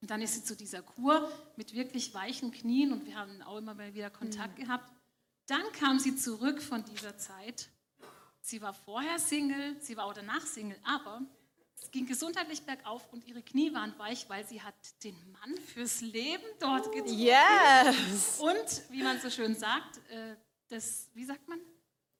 Und 0.00 0.10
dann 0.10 0.22
ist 0.22 0.34
sie 0.34 0.44
zu 0.44 0.54
dieser 0.54 0.82
Kur 0.82 1.30
mit 1.56 1.74
wirklich 1.74 2.14
weichen 2.14 2.52
Knien 2.52 2.92
und 2.92 3.06
wir 3.06 3.16
haben 3.16 3.42
auch 3.42 3.58
immer 3.58 3.74
mal 3.74 3.94
wieder 3.94 4.10
Kontakt 4.10 4.56
gehabt. 4.56 4.92
Dann 5.46 5.72
kam 5.72 5.98
sie 5.98 6.16
zurück 6.16 6.62
von 6.62 6.84
dieser 6.84 7.16
Zeit. 7.18 7.68
Sie 8.40 8.62
war 8.62 8.74
vorher 8.74 9.18
Single, 9.18 9.76
sie 9.80 9.96
war 9.96 10.04
auch 10.04 10.14
danach 10.14 10.46
Single, 10.46 10.78
aber 10.84 11.22
es 11.82 11.90
ging 11.90 12.06
gesundheitlich 12.06 12.62
bergauf 12.62 13.12
und 13.12 13.26
ihre 13.26 13.42
Knie 13.42 13.72
waren 13.72 13.98
weich, 13.98 14.28
weil 14.28 14.46
sie 14.46 14.62
hat 14.62 14.74
den 15.02 15.16
Mann 15.32 15.56
fürs 15.74 16.00
Leben 16.00 16.44
dort 16.60 16.92
getroffen. 16.92 17.18
Yes! 17.18 18.38
Und 18.38 18.90
wie 18.90 19.02
man 19.02 19.20
so 19.20 19.30
schön 19.30 19.54
sagt, 19.54 19.98
äh, 20.10 20.36
das, 20.68 21.08
wie 21.14 21.24
sagt 21.24 21.48
man? 21.48 21.60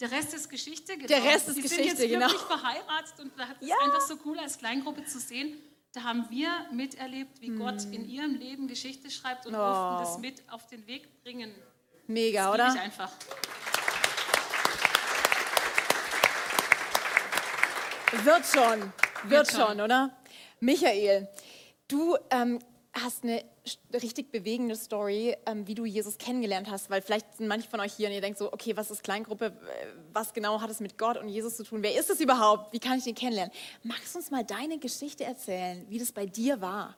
Der 0.01 0.11
Rest 0.13 0.33
ist 0.35 0.49
Geschichte. 0.49 0.95
Genau. 0.97 1.09
Der 1.09 1.25
Rest 1.25 1.49
ist 1.49 1.57
Sie 1.57 1.63
Geschichte, 1.63 1.97
sind 1.97 2.01
jetzt 2.01 2.13
genau. 2.13 2.27
wirklich 2.27 2.43
verheiratet 2.43 3.19
und 3.21 3.33
da 3.39 3.49
hat 3.49 3.57
es 3.61 3.69
Ja. 3.69 3.75
einfach 3.85 4.01
so 4.01 4.15
cool 4.25 4.39
als 4.39 4.57
Kleingruppe 4.59 5.05
zu 5.05 5.19
sehen. 5.19 5.59
Da 5.93 6.03
haben 6.05 6.27
wir 6.31 6.49
miterlebt, 6.73 7.41
wie 7.41 7.49
Gott 7.51 7.83
in 7.85 8.09
ihrem 8.09 8.35
Leben 8.37 8.69
Geschichte 8.69 9.11
schreibt 9.11 9.47
und 9.47 9.55
Hm. 9.55 9.61
Oh. 9.61 9.65
durften 9.65 10.05
das 10.05 10.19
mit 10.19 10.43
auf 10.53 10.67
den 10.69 10.87
Weg 10.87 11.23
bringen. 11.25 11.53
Mega, 12.07 12.45
Das 12.47 12.55
oder? 12.55 12.75
ich 12.75 12.81
einfach. 12.81 13.11
Wird 18.25 18.47
schon, 18.47 18.81
wird 18.81 19.31
Wird 19.31 19.51
schon, 19.51 19.61
schon. 19.69 19.81
oder? 19.81 20.11
Michael, 20.61 21.29
du 21.89 22.17
ähm, 22.31 22.59
hast 22.93 23.23
eine 23.25 23.45
richtig 23.93 24.31
bewegende 24.31 24.77
Story, 24.77 25.37
ähm, 25.47 25.67
wie 25.67 25.75
du 25.75 25.85
Jesus 25.85 26.19
kennengelernt 26.19 26.71
hast, 26.71 26.91
weil 26.91 27.03
vielleicht 27.03 27.37
sind 27.37 27.49
manche 27.49 27.69
von 27.69 27.81
euch 27.81 27.93
hier 27.93 28.09
und 28.09 28.15
ihr 28.15 28.21
denkt 28.21 28.39
so, 28.39 28.53
okay, 28.53 28.77
was 28.77 28.91
ist 28.91 29.03
Kleingruppe, 29.03 29.53
was 30.13 30.33
genau 30.33 30.61
hat 30.61 30.71
es 30.71 30.81
mit 30.81 30.99
Gott 30.99 31.17
und 31.17 31.29
Jesus 31.29 31.57
zu 31.57 31.65
tun? 31.65 31.83
Wer 31.83 31.99
ist 31.99 32.11
es 32.11 32.21
überhaupt? 32.21 32.73
Wie 32.73 32.79
kann 32.79 32.99
ich 32.99 33.05
den 33.05 33.15
kennenlernen? 33.15 33.53
Magst 33.83 34.15
du 34.15 34.19
uns 34.19 34.31
mal 34.31 34.45
deine 34.45 34.79
Geschichte 34.79 35.25
erzählen, 35.25 35.85
wie 35.89 35.99
das 35.99 36.13
bei 36.13 36.27
dir 36.27 36.61
war? 36.61 36.97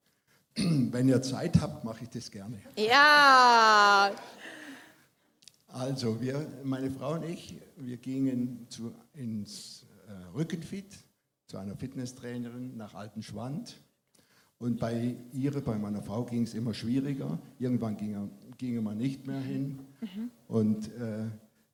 Wenn 0.56 1.08
ihr 1.08 1.22
Zeit 1.22 1.60
habt, 1.60 1.84
mache 1.84 2.04
ich 2.04 2.10
das 2.10 2.30
gerne. 2.30 2.60
Ja, 2.76 4.12
Also, 5.68 6.20
wir, 6.20 6.46
meine 6.64 6.90
Frau 6.90 7.12
und 7.12 7.24
ich, 7.24 7.54
wir 7.76 7.96
gingen 7.96 8.66
zu, 8.68 8.92
ins 9.14 9.86
äh, 10.08 10.36
Rückenfit 10.36 10.98
zu 11.46 11.58
einer 11.58 11.76
Fitnesstrainerin 11.76 12.76
nach 12.76 12.94
Altenschwand. 12.94 13.76
Und 14.60 14.78
bei 14.78 15.16
ihr, 15.32 15.52
bei 15.62 15.78
meiner 15.78 16.02
Frau, 16.02 16.22
ging 16.24 16.42
es 16.42 16.52
immer 16.52 16.74
schwieriger. 16.74 17.38
Irgendwann 17.58 17.96
ging, 17.96 18.12
er, 18.12 18.28
ging 18.58 18.82
man 18.82 18.98
nicht 18.98 19.26
mehr 19.26 19.40
hin. 19.40 19.78
Und 20.48 20.86
äh, 20.96 21.24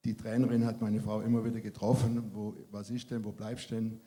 die 0.05 0.14
Trainerin 0.14 0.64
hat 0.64 0.80
meine 0.80 1.01
Frau 1.01 1.20
immer 1.20 1.45
wieder 1.45 1.61
getroffen. 1.61 2.30
Wo, 2.32 2.55
was 2.70 2.91
ist 2.91 3.11
denn, 3.11 3.24
wo 3.24 3.32
bleibst 3.32 3.72
du 3.72 3.74
denn? 3.74 4.01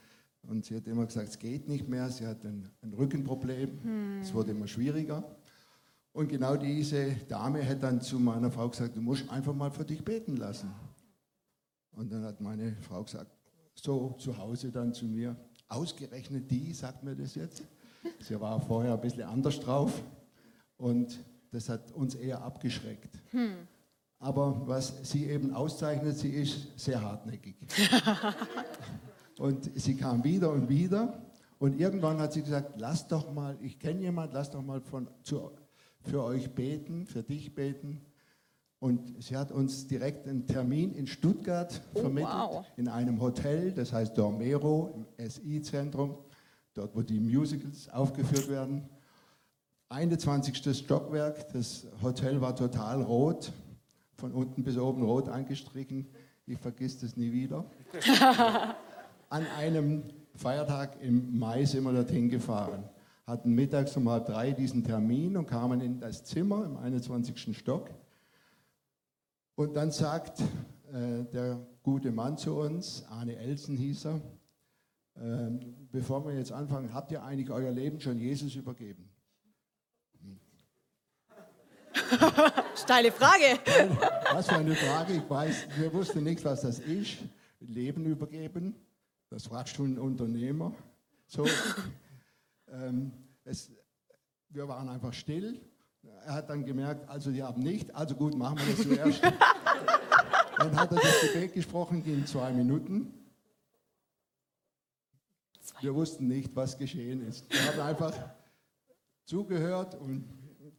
Und 0.44 0.64
sie 0.64 0.78
hat 0.78 0.88
immer 0.88 1.06
gesagt, 1.06 1.28
es 1.28 1.38
geht 1.38 1.68
nicht 1.68 1.90
mehr. 1.90 2.10
Sie 2.10 2.26
hat 2.26 2.46
ein, 2.46 2.70
ein 2.82 2.94
Rückenproblem. 2.94 4.20
Es 4.22 4.34
wurde 4.34 4.52
immer 4.52 4.68
schwieriger. 4.68 5.26
Und 6.14 6.30
genau 6.30 6.56
diese 6.56 7.18
Dame 7.28 7.68
hat 7.68 7.84
dann 7.84 8.00
zu 8.00 8.18
meiner 8.18 8.50
Frau 8.50 8.70
gesagt, 8.70 8.96
du 8.96 9.02
musst 9.02 9.30
einfach 9.30 9.54
mal 9.54 9.72
für 9.72 9.84
dich 9.84 10.06
beten 10.06 10.38
lassen. 10.38 10.72
Und 11.92 12.14
dann 12.14 12.24
hat 12.24 12.40
meine 12.40 12.78
Frau 12.82 13.04
gesagt, 13.04 13.30
so 13.76 14.16
zu 14.20 14.38
Hause 14.38 14.72
dann 14.72 14.94
zu 14.94 15.06
mir, 15.06 15.36
ausgerechnet 15.68 16.50
die, 16.50 16.74
sagt 16.74 17.04
mir 17.04 17.14
das 17.14 17.36
jetzt. 17.36 17.64
Sie 18.20 18.40
war 18.40 18.60
vorher 18.62 18.94
ein 18.94 19.02
bisschen 19.02 19.24
anders 19.24 19.60
drauf 19.60 20.02
und 20.78 21.20
das 21.52 21.70
hat 21.70 21.92
uns 21.92 22.16
eher 22.16 22.42
abgeschreckt. 22.42 23.22
Aber 24.20 24.62
was 24.66 24.94
sie 25.04 25.26
eben 25.26 25.54
auszeichnet, 25.54 26.18
sie 26.18 26.30
ist 26.30 26.78
sehr 26.78 27.02
hartnäckig. 27.02 27.56
und 29.40 29.72
sie 29.80 29.96
kam 29.96 30.24
wieder 30.24 30.52
und 30.52 30.70
wieder 30.70 31.22
und 31.60 31.80
irgendwann 31.80 32.20
hat 32.20 32.34
sie 32.34 32.42
gesagt, 32.42 32.76
lass 32.78 33.08
doch 33.08 33.32
mal, 33.34 33.58
ich 33.62 33.80
kenne 33.80 34.02
jemand, 34.02 34.34
lass 34.34 34.50
doch 34.50 34.62
mal 34.62 34.82
von, 34.82 35.08
zu, 35.24 35.52
für 36.02 36.24
euch 36.24 36.54
beten, 36.56 37.06
für 37.06 37.24
dich 37.24 37.54
beten. 37.54 38.02
Und 38.80 39.22
sie 39.22 39.36
hat 39.36 39.52
uns 39.52 39.88
direkt 39.88 40.26
einen 40.26 40.48
Termin 40.48 40.94
in 40.94 41.06
Stuttgart 41.06 41.82
vermittelt, 41.94 42.34
wow. 42.34 42.66
in 42.78 42.88
einem 42.88 43.20
Hotel, 43.20 43.74
das 43.74 43.92
heißt 43.92 44.18
Dormero 44.18 45.06
im 45.18 45.30
SI-Zentrum, 45.30 46.18
dort 46.80 46.96
wo 46.96 47.02
die 47.02 47.20
Musicals 47.20 47.90
aufgeführt 47.90 48.50
werden. 48.50 48.90
21. 49.90 50.78
Stockwerk, 50.78 51.52
das 51.52 51.88
Hotel 52.02 52.40
war 52.42 52.56
total 52.56 53.02
rot, 53.02 53.52
von 54.16 54.32
unten 54.32 54.64
bis 54.64 54.78
oben 54.78 55.04
rot 55.04 55.28
angestrichen. 55.30 56.08
Ich 56.46 56.58
vergiss 56.58 57.00
das 57.00 57.18
nie 57.18 57.32
wieder. 57.32 57.66
An 59.30 59.46
einem 59.58 60.04
Feiertag 60.36 61.02
im 61.02 61.38
Mai 61.38 61.66
sind 61.66 61.84
wir 61.84 61.94
dorthin 61.94 62.30
gefahren, 62.30 62.84
hatten 63.26 63.54
mittags 63.54 63.96
um 63.98 64.10
halb 64.10 64.28
drei 64.28 64.52
diesen 64.52 64.84
Termin 64.84 65.36
und 65.36 65.48
kamen 65.48 65.82
in 65.82 66.00
das 66.00 66.24
Zimmer 66.24 66.66
im 66.66 66.78
21. 66.78 67.58
Stock. 67.58 67.90
Und 69.56 69.76
dann 69.76 69.92
sagt 69.92 70.40
äh, 70.94 71.26
der 71.34 71.60
gute 71.84 72.12
Mann 72.12 72.38
zu 72.38 72.56
uns, 72.56 73.04
Arne 73.10 73.36
Elsen 73.36 73.76
hieß 73.76 74.06
er, 74.06 74.22
ähm, 75.22 75.88
bevor 75.92 76.26
wir 76.26 76.34
jetzt 76.34 76.52
anfangen, 76.52 76.94
habt 76.94 77.12
ihr 77.12 77.24
eigentlich 77.24 77.50
euer 77.50 77.72
Leben 77.72 78.00
schon 78.00 78.20
Jesus 78.20 78.56
übergeben? 78.56 79.10
Steile 82.76 83.12
Frage. 83.12 83.60
Was 84.34 84.48
für 84.48 84.56
eine 84.56 84.76
Frage, 84.76 85.14
ich 85.14 85.30
weiß, 85.30 85.68
wir 85.78 85.94
wussten 85.94 86.24
nicht, 86.24 86.44
was 86.46 86.62
das 86.62 86.80
ist. 86.80 87.18
Leben 87.60 88.06
übergeben, 88.06 88.76
das 89.30 89.48
fragst 89.48 89.78
du 89.78 89.84
einen 89.84 90.00
Unternehmer. 90.00 90.74
So, 91.28 91.46
ähm, 92.72 93.12
es, 93.44 93.72
wir 94.50 94.68
waren 94.68 94.90
einfach 94.90 95.14
still. 95.14 95.60
Er 96.26 96.34
hat 96.34 96.50
dann 96.50 96.66
gemerkt, 96.66 97.10
also 97.10 97.32
die 97.32 97.44
haben 97.44 97.62
nicht, 97.62 97.94
also 97.94 98.16
gut, 98.16 98.36
machen 98.36 98.58
wir 98.60 98.74
das 98.74 98.84
zuerst. 98.84 99.22
dann 100.58 100.76
hat 100.76 100.92
er 100.92 101.00
das 101.02 101.22
Gebet 101.22 101.54
gesprochen, 101.54 102.04
ging 102.04 102.26
zwei 102.26 102.52
Minuten. 102.52 103.19
Wir 105.82 105.96
wussten 105.96 106.28
nicht, 106.28 106.56
was 106.56 106.78
geschehen 106.78 107.26
ist. 107.26 107.50
Wir 107.50 107.66
haben 107.68 107.80
einfach 107.80 108.14
zugehört 109.26 109.96
und 109.96 110.26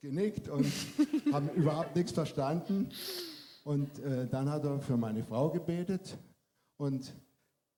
genickt 0.00 0.48
und 0.48 0.66
haben 1.32 1.48
überhaupt 1.50 1.96
nichts 1.96 2.12
verstanden. 2.12 2.88
Und 3.64 3.98
äh, 4.00 4.26
dann 4.28 4.50
hat 4.50 4.64
er 4.64 4.80
für 4.80 4.96
meine 4.96 5.22
Frau 5.22 5.50
gebetet 5.50 6.18
und 6.76 7.14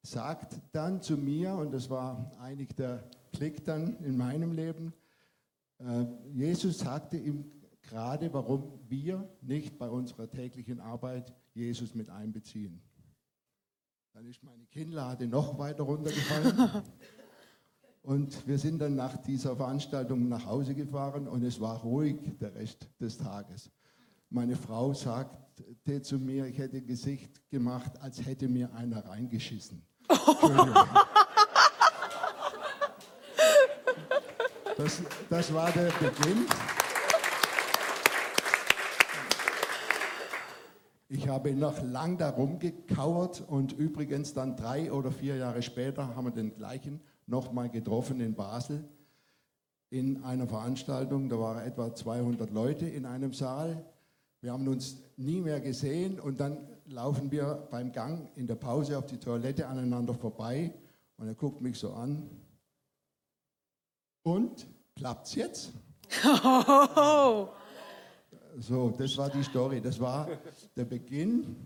sagt 0.02 0.60
dann 0.72 1.00
zu 1.00 1.16
mir, 1.16 1.54
und 1.54 1.72
das 1.72 1.90
war 1.90 2.32
eigentlich 2.40 2.74
der 2.74 3.04
Klick 3.32 3.64
dann 3.64 3.96
in 3.98 4.16
meinem 4.16 4.52
Leben, 4.52 4.92
äh, 5.78 6.06
Jesus 6.32 6.78
sagte 6.78 7.16
ihm 7.16 7.44
gerade, 7.82 8.32
warum 8.32 8.80
wir 8.88 9.28
nicht 9.42 9.78
bei 9.78 9.88
unserer 9.88 10.30
täglichen 10.30 10.80
Arbeit 10.80 11.32
Jesus 11.54 11.94
mit 11.94 12.10
einbeziehen. 12.10 12.80
Dann 14.22 14.30
ist 14.30 14.44
meine 14.44 14.64
Kinnlade 14.66 15.26
noch 15.26 15.58
weiter 15.58 15.82
runtergefallen. 15.82 16.84
Und 18.02 18.46
wir 18.46 18.56
sind 18.56 18.78
dann 18.78 18.94
nach 18.94 19.16
dieser 19.16 19.56
Veranstaltung 19.56 20.28
nach 20.28 20.46
Hause 20.46 20.76
gefahren 20.76 21.26
und 21.26 21.42
es 21.42 21.60
war 21.60 21.80
ruhig 21.80 22.18
der 22.40 22.54
Rest 22.54 22.88
des 23.00 23.18
Tages. 23.18 23.70
Meine 24.30 24.54
Frau 24.54 24.92
sagte 24.94 26.02
zu 26.02 26.18
mir, 26.18 26.46
ich 26.46 26.56
hätte 26.56 26.82
Gesicht 26.82 27.48
gemacht, 27.50 28.00
als 28.00 28.24
hätte 28.24 28.46
mir 28.46 28.72
einer 28.74 29.04
reingeschissen. 29.04 29.84
Das, 34.76 35.02
das 35.28 35.52
war 35.52 35.70
der 35.70 35.92
Beginn. 35.92 36.46
Ich 41.14 41.28
habe 41.28 41.52
noch 41.52 41.82
lang 41.82 42.16
darum 42.16 42.58
gekauert 42.58 43.44
und 43.46 43.74
übrigens 43.74 44.32
dann 44.32 44.56
drei 44.56 44.90
oder 44.90 45.12
vier 45.12 45.36
Jahre 45.36 45.60
später 45.60 46.16
haben 46.16 46.24
wir 46.24 46.30
den 46.30 46.54
gleichen 46.54 47.02
nochmal 47.26 47.68
getroffen 47.68 48.18
in 48.22 48.34
Basel 48.34 48.82
in 49.90 50.24
einer 50.24 50.46
Veranstaltung. 50.46 51.28
Da 51.28 51.38
waren 51.38 51.66
etwa 51.66 51.94
200 51.94 52.50
Leute 52.50 52.86
in 52.86 53.04
einem 53.04 53.34
Saal. 53.34 53.84
Wir 54.40 54.52
haben 54.52 54.66
uns 54.66 55.02
nie 55.18 55.42
mehr 55.42 55.60
gesehen 55.60 56.18
und 56.18 56.40
dann 56.40 56.56
laufen 56.86 57.30
wir 57.30 57.68
beim 57.70 57.92
Gang 57.92 58.30
in 58.34 58.46
der 58.46 58.54
Pause 58.54 58.96
auf 58.96 59.04
die 59.04 59.18
Toilette 59.18 59.68
aneinander 59.68 60.14
vorbei 60.14 60.72
und 61.18 61.28
er 61.28 61.34
guckt 61.34 61.60
mich 61.60 61.78
so 61.78 61.92
an. 61.92 62.30
Und 64.22 64.66
klappt's 64.96 65.34
jetzt? 65.34 65.72
So, 68.58 68.90
das 68.90 69.16
war 69.16 69.30
die 69.30 69.42
Story. 69.42 69.80
Das 69.80 69.98
war 69.98 70.28
der 70.76 70.84
Beginn. 70.84 71.56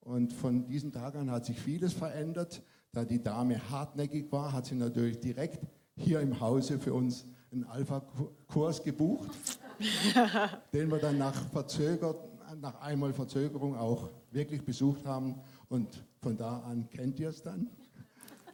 Und 0.00 0.32
von 0.32 0.66
diesem 0.66 0.92
Tag 0.92 1.14
an 1.14 1.30
hat 1.30 1.46
sich 1.46 1.58
vieles 1.58 1.92
verändert. 1.92 2.62
Da 2.92 3.04
die 3.04 3.22
Dame 3.22 3.70
hartnäckig 3.70 4.30
war, 4.30 4.52
hat 4.52 4.66
sie 4.66 4.74
natürlich 4.74 5.18
direkt 5.20 5.66
hier 5.96 6.20
im 6.20 6.40
Hause 6.40 6.78
für 6.78 6.92
uns 6.92 7.24
einen 7.52 7.64
Alpha-Kurs 7.64 8.82
gebucht, 8.82 9.30
den 10.72 10.90
wir 10.90 10.98
dann 10.98 11.18
nach, 11.18 11.34
verzögert, 11.50 12.16
nach 12.60 12.80
einmal 12.80 13.12
Verzögerung 13.12 13.76
auch 13.76 14.10
wirklich 14.30 14.64
besucht 14.64 15.04
haben. 15.06 15.40
Und 15.68 16.04
von 16.20 16.36
da 16.36 16.60
an 16.60 16.88
kennt 16.90 17.18
ihr 17.20 17.30
es 17.30 17.42
dann. 17.42 17.68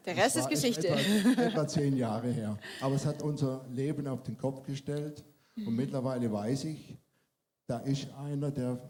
Der 0.05 0.17
Rest 0.17 0.37
ist 0.37 0.49
Geschichte. 0.49 0.89
Etwa, 0.89 1.43
etwa 1.43 1.69
zehn 1.69 1.97
Jahre 1.97 2.31
her. 2.31 2.59
Aber 2.81 2.95
es 2.95 3.05
hat 3.05 3.23
unser 3.23 3.67
Leben 3.71 4.07
auf 4.07 4.23
den 4.23 4.37
Kopf 4.37 4.65
gestellt. 4.65 5.25
Und 5.57 5.77
mittlerweile 5.77 6.33
weiß 6.33 6.65
ich, 6.65 6.97
da 7.71 7.79
ist 7.79 8.13
einer, 8.15 8.51
der 8.51 8.81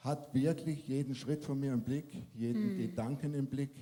hat 0.00 0.34
wirklich 0.34 0.86
jeden 0.86 1.14
Schritt 1.14 1.42
von 1.42 1.58
mir 1.58 1.72
im 1.72 1.82
Blick, 1.82 2.06
jeden 2.34 2.76
Gedanken 2.76 3.32
im 3.32 3.46
Blick. 3.46 3.74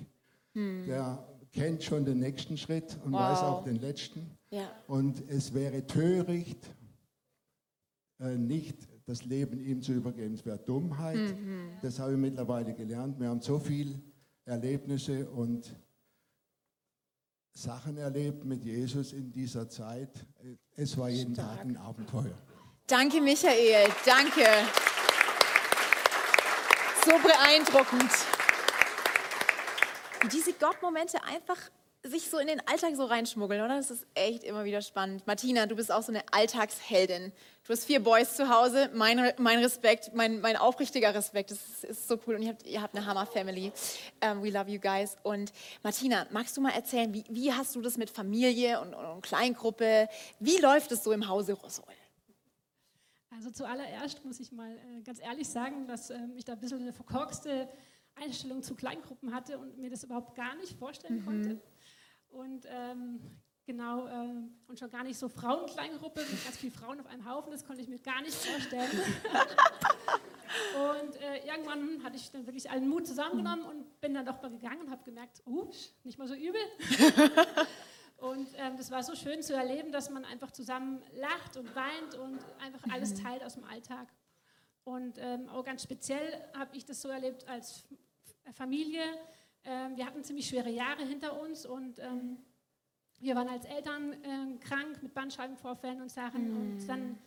Der 0.55 1.27
kennt 1.51 1.83
schon 1.83 2.05
den 2.05 2.19
nächsten 2.19 2.57
Schritt 2.57 2.97
und 3.03 3.11
Wow. 3.11 3.19
weiß 3.19 3.39
auch 3.39 3.63
den 3.65 3.75
letzten. 3.75 4.31
Ja. 4.49 4.71
Und 4.87 5.21
es 5.29 5.53
wäre 5.53 5.85
töricht, 5.85 6.73
äh, 8.21 8.37
nicht 8.37 8.77
das 9.05 9.25
Leben 9.25 9.59
ihm 9.59 9.81
zu 9.81 9.91
übergeben. 9.91 10.35
Es 10.35 10.45
wäre 10.45 10.57
Dummheit. 10.57 11.35
Das 11.81 11.99
habe 11.99 12.13
ich 12.13 12.17
mittlerweile 12.17 12.73
gelernt. 12.73 13.19
Wir 13.19 13.27
haben 13.27 13.41
so 13.41 13.59
viele 13.59 13.99
Erlebnisse 14.45 15.29
und 15.29 15.75
Sachen 17.51 17.97
erlebt 17.97 18.45
mit 18.45 18.63
Jesus 18.63 19.11
in 19.11 19.33
dieser 19.33 19.67
Zeit. 19.67 20.25
Es 20.77 20.97
war 20.97 21.09
jeden 21.09 21.33
Tag 21.33 21.59
ein 21.59 21.75
Abenteuer. 21.75 22.37
Danke, 22.87 23.19
Michael. 23.19 23.89
Danke. 24.05 24.45
So 27.03 27.17
beeindruckend. 27.17 28.11
Wie 30.21 30.27
diese 30.27 30.53
Gott-Momente 30.53 31.17
einfach 31.23 31.57
sich 32.03 32.29
so 32.29 32.37
in 32.37 32.45
den 32.45 32.61
Alltag 32.67 32.95
so 32.95 33.05
reinschmuggeln, 33.05 33.63
oder? 33.63 33.77
Das 33.77 33.89
ist 33.89 34.05
echt 34.13 34.43
immer 34.43 34.65
wieder 34.65 34.83
spannend. 34.83 35.25
Martina, 35.25 35.65
du 35.65 35.75
bist 35.75 35.91
auch 35.91 36.03
so 36.03 36.11
eine 36.11 36.21
Alltagsheldin. 36.31 37.31
Du 37.63 37.73
hast 37.73 37.85
vier 37.85 38.03
Boys 38.03 38.35
zu 38.35 38.49
Hause. 38.49 38.91
Mein, 38.93 39.33
mein 39.39 39.57
Respekt, 39.63 40.11
mein, 40.13 40.39
mein 40.39 40.55
aufrichtiger 40.55 41.15
Respekt. 41.15 41.49
Das 41.49 41.57
ist, 41.57 41.83
ist 41.85 42.07
so 42.07 42.19
cool. 42.27 42.35
Und 42.35 42.43
ihr 42.43 42.49
habt, 42.49 42.67
ihr 42.67 42.81
habt 42.83 42.95
eine 42.95 43.07
Hammer-Family. 43.07 43.71
Um, 44.23 44.43
we 44.43 44.51
love 44.51 44.69
you 44.69 44.79
guys. 44.79 45.17
Und 45.23 45.51
Martina, 45.81 46.27
magst 46.29 46.55
du 46.55 46.61
mal 46.61 46.73
erzählen, 46.73 47.11
wie, 47.11 47.23
wie 47.29 47.51
hast 47.51 47.75
du 47.75 47.81
das 47.81 47.97
mit 47.97 48.11
Familie 48.11 48.79
und, 48.79 48.93
und 48.93 49.23
Kleingruppe? 49.23 50.07
Wie 50.39 50.57
läuft 50.57 50.91
es 50.91 51.03
so 51.03 51.11
im 51.11 51.27
Hause 51.27 51.53
Rosol? 51.53 51.85
Also 53.35 53.51
zuallererst 53.51 54.23
muss 54.23 54.39
ich 54.39 54.51
mal 54.51 54.71
äh, 54.77 55.01
ganz 55.01 55.19
ehrlich 55.19 55.49
sagen, 55.49 55.87
dass 55.87 56.09
ähm, 56.09 56.33
ich 56.35 56.45
da 56.45 56.53
ein 56.53 56.59
bisschen 56.59 56.81
eine 56.81 56.93
verkorkste 56.93 57.67
Einstellung 58.15 58.63
zu 58.63 58.75
Kleingruppen 58.75 59.33
hatte 59.33 59.57
und 59.57 59.77
mir 59.77 59.89
das 59.89 60.03
überhaupt 60.03 60.35
gar 60.35 60.55
nicht 60.55 60.77
vorstellen 60.79 61.23
konnte. 61.25 61.61
Und 62.29 62.65
ähm, 62.69 63.19
genau, 63.65 64.07
ähm, 64.07 64.55
und 64.67 64.79
schon 64.79 64.89
gar 64.89 65.03
nicht 65.03 65.17
so 65.17 65.27
Frauenkleingruppe 65.27 66.21
mit 66.21 66.45
ganz 66.45 66.57
vielen 66.57 66.73
Frauen 66.73 66.99
auf 66.99 67.07
einem 67.07 67.29
Haufen, 67.29 67.51
das 67.51 67.65
konnte 67.65 67.81
ich 67.81 67.89
mir 67.89 67.99
gar 67.99 68.21
nicht 68.21 68.35
vorstellen. 68.35 68.89
und 70.93 71.15
äh, 71.21 71.45
irgendwann 71.45 72.03
hatte 72.03 72.15
ich 72.15 72.31
dann 72.31 72.45
wirklich 72.45 72.71
allen 72.71 72.87
Mut 72.87 73.05
zusammengenommen 73.05 73.65
und 73.65 73.99
bin 73.99 74.13
dann 74.13 74.25
doch 74.25 74.41
mal 74.41 74.51
gegangen 74.51 74.81
und 74.81 74.91
habe 74.91 75.03
gemerkt, 75.03 75.41
uh, 75.45 75.69
nicht 76.03 76.17
mal 76.17 76.27
so 76.27 76.35
übel. 76.35 76.61
Und 78.25 78.47
ähm, 78.57 78.75
das 78.75 78.89
war 78.89 79.03
so 79.03 79.13
schön 79.13 79.43
zu 79.43 79.53
erleben, 79.53 79.91
dass 79.91 80.09
man 80.09 80.25
einfach 80.25 80.49
zusammen 80.49 81.03
lacht 81.13 81.57
und 81.57 81.75
weint 81.75 82.15
und 82.15 82.39
einfach 82.59 82.81
alles 82.91 83.13
teilt 83.13 83.43
aus 83.43 83.53
dem 83.53 83.63
Alltag. 83.65 84.07
Und 84.83 85.19
ähm, 85.19 85.47
auch 85.49 85.63
ganz 85.63 85.83
speziell 85.83 86.43
habe 86.57 86.75
ich 86.75 86.85
das 86.85 87.01
so 87.01 87.09
erlebt 87.09 87.47
als 87.47 87.85
Familie. 88.53 89.03
Ähm, 89.63 89.95
wir 89.95 90.07
hatten 90.07 90.23
ziemlich 90.23 90.47
schwere 90.47 90.71
Jahre 90.71 91.03
hinter 91.03 91.39
uns 91.39 91.67
und 91.67 91.99
ähm, 91.99 92.37
wir 93.19 93.35
waren 93.35 93.47
als 93.47 93.65
Eltern 93.65 94.13
äh, 94.13 94.57
krank 94.59 95.03
mit 95.03 95.13
Bandscheibenvorfällen 95.13 96.01
und 96.01 96.09
Sachen 96.09 96.55
und 96.57 96.87
dann 96.87 97.19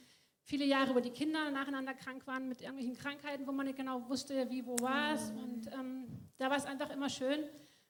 viele 0.42 0.64
Jahre, 0.64 0.96
wo 0.96 1.00
die 1.00 1.10
Kinder 1.10 1.48
nacheinander 1.52 1.94
krank 1.94 2.26
waren 2.26 2.48
mit 2.48 2.60
irgendwelchen 2.60 2.96
Krankheiten, 2.96 3.46
wo 3.46 3.52
man 3.52 3.66
nicht 3.66 3.78
genau 3.78 4.08
wusste, 4.08 4.50
wie, 4.50 4.66
wo 4.66 4.76
war 4.80 5.14
es. 5.14 5.30
Und 5.30 5.68
ähm, 5.72 6.08
da 6.38 6.50
war 6.50 6.56
es 6.56 6.64
einfach 6.64 6.90
immer 6.90 7.08
schön, 7.08 7.44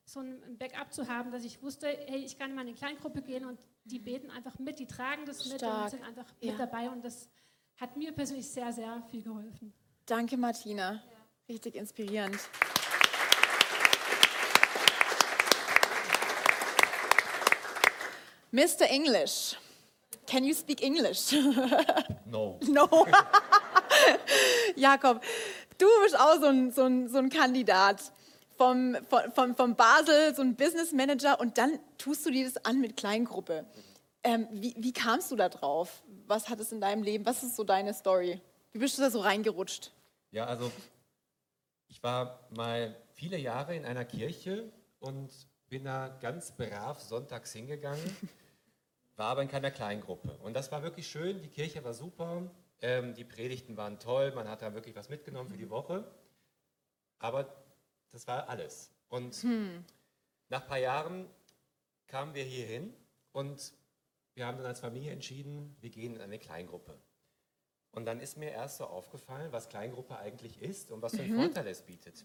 so 0.09 0.21
ein 0.21 0.57
Backup 0.59 0.93
zu 0.93 1.07
haben, 1.09 1.31
dass 1.31 1.45
ich 1.45 1.63
wusste, 1.63 1.87
hey, 2.07 2.25
ich 2.25 2.39
kann 2.39 2.51
in 2.51 2.57
meine 2.57 2.73
Kleingruppe 2.73 3.21
gehen 3.21 3.45
und 3.45 3.59
die 3.85 3.99
beten 3.99 4.31
einfach 4.31 4.59
mit, 4.59 4.79
die 4.79 4.87
tragen 4.87 5.27
das 5.27 5.45
mit 5.47 5.59
Stark. 5.59 5.85
und 5.85 5.91
sind 5.91 6.03
einfach 6.05 6.25
Ja. 6.41 6.53
mit 6.53 6.61
dabei 6.61 6.89
und 6.89 7.05
das 7.05 7.29
hat 7.79 7.97
mir 7.97 8.13
persönlich 8.13 8.49
sehr, 8.49 8.73
sehr 8.73 9.03
viel 9.11 9.23
geholfen. 9.23 9.73
Danke, 10.07 10.37
Martina. 10.39 11.03
Richtig 11.49 11.75
inspirierend. 11.77 12.39
Mr. 18.53 18.87
English, 18.89 19.57
can 20.27 20.45
you 20.45 20.55
speak 20.55 20.83
English? 20.83 21.33
No. 22.31 22.59
No. 22.69 22.87
Jakob, 24.77 25.23
du 25.79 25.87
bist 26.03 26.19
auch 26.19 26.39
so 26.41 26.47
ein, 26.47 26.71
so 26.71 26.83
ein, 26.85 27.09
so 27.09 27.17
ein 27.19 27.31
Kandidat 27.31 28.13
vom, 28.59 28.97
vom, 29.35 29.55
vom, 29.55 29.77
Basel, 29.77 30.35
so 30.35 30.43
ein 30.43 30.57
Business 30.57 30.93
Manager 30.93 31.41
und 31.41 31.57
dann 31.59 31.79
tust 31.97 32.27
du 32.27 32.31
dir 32.31 32.45
das 32.45 32.65
an 32.65 32.81
mit 32.81 32.97
Kleingruppe. 32.97 33.65
Ähm, 34.25 34.49
wie, 34.51 34.75
wie 34.77 34.93
kamst 34.93 35.31
du 35.31 35.37
da 35.37 35.49
drauf? 35.49 36.03
Was 36.27 36.49
hat 36.49 36.59
es 36.59 36.73
in 36.73 36.81
deinem 36.81 37.05
Leben? 37.05 37.25
Was 37.25 37.45
ist 37.45 37.55
so 37.55 37.63
deine 37.63 37.95
Story? 37.95 38.41
Wie 38.73 38.79
bist 38.79 38.99
du 38.99 39.03
da 39.03 39.11
so 39.11 39.21
reingerutscht? 39.21 39.93
Ja, 40.33 40.47
also 40.47 40.71
ich 41.87 42.03
war 42.03 42.49
mal 42.51 42.97
viele 43.15 43.39
Jahre 43.39 43.77
in 43.77 43.85
einer 43.85 44.05
Kirche 44.05 44.71
und 44.99 45.31
bin 45.69 45.85
da 45.85 46.09
ganz 46.21 46.53
brav 46.53 47.01
sonntags 47.01 47.53
hingegangen, 47.53 48.17
war 49.17 49.29
aber 49.29 49.43
in 49.43 49.49
keiner 49.49 49.71
Kleingruppe. 49.71 50.37
Und 50.43 50.55
das 50.55 50.73
war 50.73 50.83
wirklich 50.83 51.07
schön, 51.07 51.41
die 51.43 51.49
Kirche 51.49 51.85
war 51.85 51.95
super, 51.95 52.51
ähm, 52.81 53.15
die 53.15 53.25
Predigten 53.25 53.77
waren 53.77 54.01
toll, 54.01 54.33
man 54.35 54.49
hat 54.49 54.63
da 54.63 54.75
wirklich 54.75 54.97
was 54.97 55.09
mitgenommen 55.09 55.49
für 55.49 55.57
die 55.57 55.71
Woche. 55.71 56.05
Aber 57.21 57.47
das 58.13 58.27
war 58.27 58.49
alles. 58.49 58.91
Und 59.09 59.45
nach 60.49 60.63
ein 60.63 60.69
paar 60.69 60.79
Jahren 60.79 61.29
kamen 62.07 62.35
wir 62.35 62.45
hier 62.45 62.67
hin 62.67 62.95
und 63.33 63.73
wir 64.35 64.47
haben 64.47 64.59
dann 64.59 64.67
als 64.67 64.81
Familie 64.81 65.13
entschieden, 65.13 65.77
wir 65.81 65.91
gehen 65.91 66.15
in 66.15 66.21
eine 66.21 66.39
Kleingruppe. 66.39 66.99
Und 67.91 68.05
dann 68.05 68.21
ist 68.21 68.37
mir 68.37 68.51
erst 68.51 68.77
so 68.79 68.87
aufgefallen, 68.87 69.51
was 69.51 69.69
Kleingruppe 69.69 70.19
eigentlich 70.19 70.61
ist 70.63 70.91
und 70.91 71.03
was 71.03 71.17
für 71.17 71.23
einen 71.23 71.37
Vorteil 71.37 71.67
es 71.67 71.83
bietet. 71.83 72.25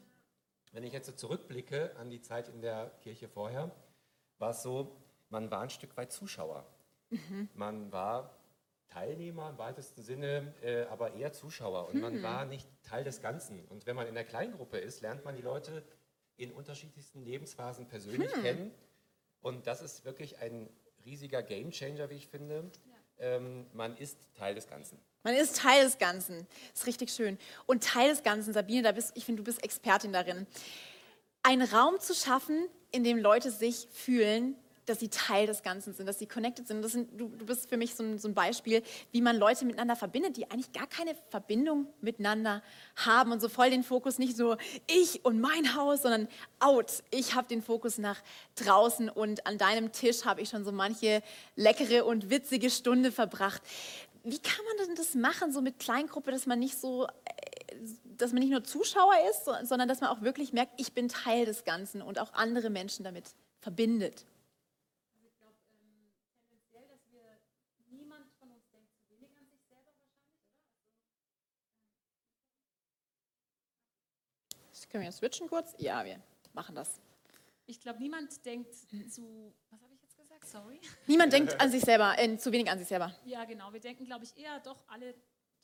Wenn 0.72 0.84
ich 0.84 0.94
jetzt 0.94 1.08
so 1.08 1.12
zurückblicke 1.14 1.96
an 1.98 2.10
die 2.10 2.22
Zeit 2.22 2.50
in 2.50 2.62
der 2.62 2.90
Kirche 3.02 3.28
vorher, 3.28 3.72
war 4.38 4.52
es 4.52 4.62
so, 4.62 4.96
man 5.30 5.50
war 5.50 5.62
ein 5.62 5.70
Stück 5.70 5.96
weit 5.98 6.12
Zuschauer. 6.12 6.66
Man 7.56 7.92
war 7.92 8.36
Teilnehmer 8.88 9.50
im 9.50 9.58
weitesten 9.58 10.02
Sinne, 10.04 10.54
äh, 10.62 10.84
aber 10.84 11.14
eher 11.14 11.34
Zuschauer 11.34 11.90
und 11.90 12.02
man 12.02 12.22
war 12.22 12.46
nicht 12.46 12.68
Teil 12.84 13.04
des 13.04 13.22
Ganzen. 13.22 13.66
Und 13.66 13.86
wenn 13.86 13.96
man 13.96 14.08
in 14.08 14.14
der 14.14 14.24
Kleingruppe 14.24 14.78
ist, 14.78 15.02
lernt 15.02 15.26
man 15.26 15.36
die 15.36 15.42
Leute 15.42 15.84
in 16.38 16.52
unterschiedlichsten 16.52 17.24
Lebensphasen 17.24 17.88
persönlich 17.88 18.32
kennen. 18.34 18.72
Und 19.42 19.68
das 19.68 19.82
ist 19.82 20.06
wirklich 20.06 20.40
ein 20.40 20.70
riesiger 21.06 21.44
Gamechanger, 21.44 22.10
wie 22.10 22.16
ich 22.16 22.28
finde. 22.28 22.72
Ähm, 23.20 23.68
man 23.74 23.96
ist 23.98 24.18
Teil 24.36 24.56
des 24.56 24.68
Ganzen. 24.68 25.00
Man 25.24 25.36
ist 25.36 25.58
Teil 25.58 25.84
des 25.84 25.98
Ganzen. 25.98 26.48
Ist 26.74 26.88
richtig 26.88 27.12
schön. 27.12 27.38
Und 27.66 27.84
Teil 27.84 28.10
des 28.10 28.24
Ganzen, 28.24 28.54
Sabine, 28.54 28.84
da 28.84 28.92
bist, 28.92 29.12
ich 29.16 29.26
finde, 29.26 29.42
du 29.42 29.46
bist 29.46 29.64
Expertin 29.64 30.12
darin. 30.12 30.48
Einen 31.44 31.68
Raum 31.68 32.00
zu 32.00 32.14
schaffen, 32.14 32.68
in 32.92 33.04
dem 33.04 33.18
Leute 33.18 33.52
sich 33.52 33.88
fühlen, 33.92 34.56
dass 34.86 35.00
sie 35.00 35.10
Teil 35.10 35.48
des 35.48 35.64
Ganzen 35.64 35.94
sind, 35.94 36.06
dass 36.08 36.20
sie 36.20 36.26
connected 36.28 36.68
sind. 36.68 36.84
Sind 36.88 37.10
du, 37.20 37.30
du 37.30 37.46
bist 37.46 37.70
für 37.70 37.78
mich 37.78 37.96
so 37.96 38.04
ein, 38.04 38.20
so 38.20 38.28
ein 38.28 38.34
Beispiel, 38.34 38.84
wie 39.12 39.22
man 39.22 39.38
Leute 39.38 39.66
miteinander 39.66 39.96
verbindet, 39.96 40.38
die 40.38 40.50
eigentlich 40.52 40.72
gar 40.74 40.88
keine 40.88 41.16
Verbindung 41.30 41.88
miteinander 42.02 42.62
haben 42.96 43.32
und 43.32 43.42
so 43.42 43.50
voll 43.50 43.70
den 43.70 43.84
Fokus 43.84 44.20
nicht 44.20 44.36
so 44.36 44.58
ich 44.88 45.24
und 45.24 45.40
mein 45.40 45.76
Haus, 45.76 46.02
sondern 46.02 46.28
out. 46.60 47.04
Ich 47.12 47.36
habe 47.36 47.48
den 47.48 47.62
Fokus 47.62 47.98
nach 47.98 48.22
draußen 48.56 49.10
und 49.10 49.48
an 49.48 49.58
deinem 49.58 49.92
Tisch 49.92 50.26
habe 50.26 50.42
ich 50.42 50.50
schon 50.50 50.66
so 50.66 50.72
manche 50.72 51.22
leckere 51.56 52.06
und 52.06 52.30
witzige 52.30 52.70
Stunde 52.70 53.12
verbracht. 53.12 53.62
Wie 54.24 54.40
kann 54.40 54.64
man 54.66 54.88
denn 54.88 54.96
das 54.96 55.16
machen, 55.16 55.52
so 55.52 55.62
mit 55.62 55.80
Kleingruppe, 55.80 56.32
dass 56.32 56.46
man 56.46 56.60
nicht 56.60 56.78
so, 56.80 57.06
äh, 57.06 57.10
dass 58.18 58.32
man 58.32 58.42
nicht 58.42 58.52
nur 58.52 58.64
Zuschauer 58.64 59.16
ist, 59.30 59.46
so- 59.46 59.54
sondern 59.64 59.90
dass 59.90 60.00
man 60.02 60.10
auch 60.10 60.22
wirklich 60.22 60.54
merkt, 60.54 60.80
ich 60.80 60.94
bin 60.94 61.10
Teil 61.10 61.46
des 61.46 61.66
Ganzen 61.66 62.02
und 62.02 62.20
auch 62.20 62.34
andere 62.34 62.70
Menschen 62.70 63.04
damit 63.04 63.26
verbindet? 63.60 64.26
Können 74.94 75.06
wir 75.06 75.12
switchen 75.12 75.48
kurz? 75.48 75.74
Ja, 75.80 76.06
wir 76.06 76.22
machen 76.54 76.76
das. 76.76 77.02
Ich 77.66 77.80
glaube, 77.80 77.98
niemand 77.98 78.46
denkt 78.46 78.76
zu. 79.10 79.52
Was 79.72 79.82
habe 79.82 79.92
ich 79.96 80.02
jetzt 80.04 80.16
gesagt? 80.16 80.46
Sorry. 80.46 80.80
Niemand 81.08 81.34
denkt 81.34 81.60
an 81.60 81.72
sich 81.72 81.82
selber, 81.82 82.14
äh, 82.20 82.38
zu 82.38 82.52
wenig 82.52 82.70
an 82.70 82.78
sich 82.78 82.88
selber. 82.88 83.12
Ja, 83.26 83.44
genau. 83.46 83.74
Wir 83.74 83.80
denken, 83.80 84.06
glaube 84.06 84.26
ich, 84.26 84.38
eher 84.38 84.60
doch 84.60 84.88
alle 84.88 85.16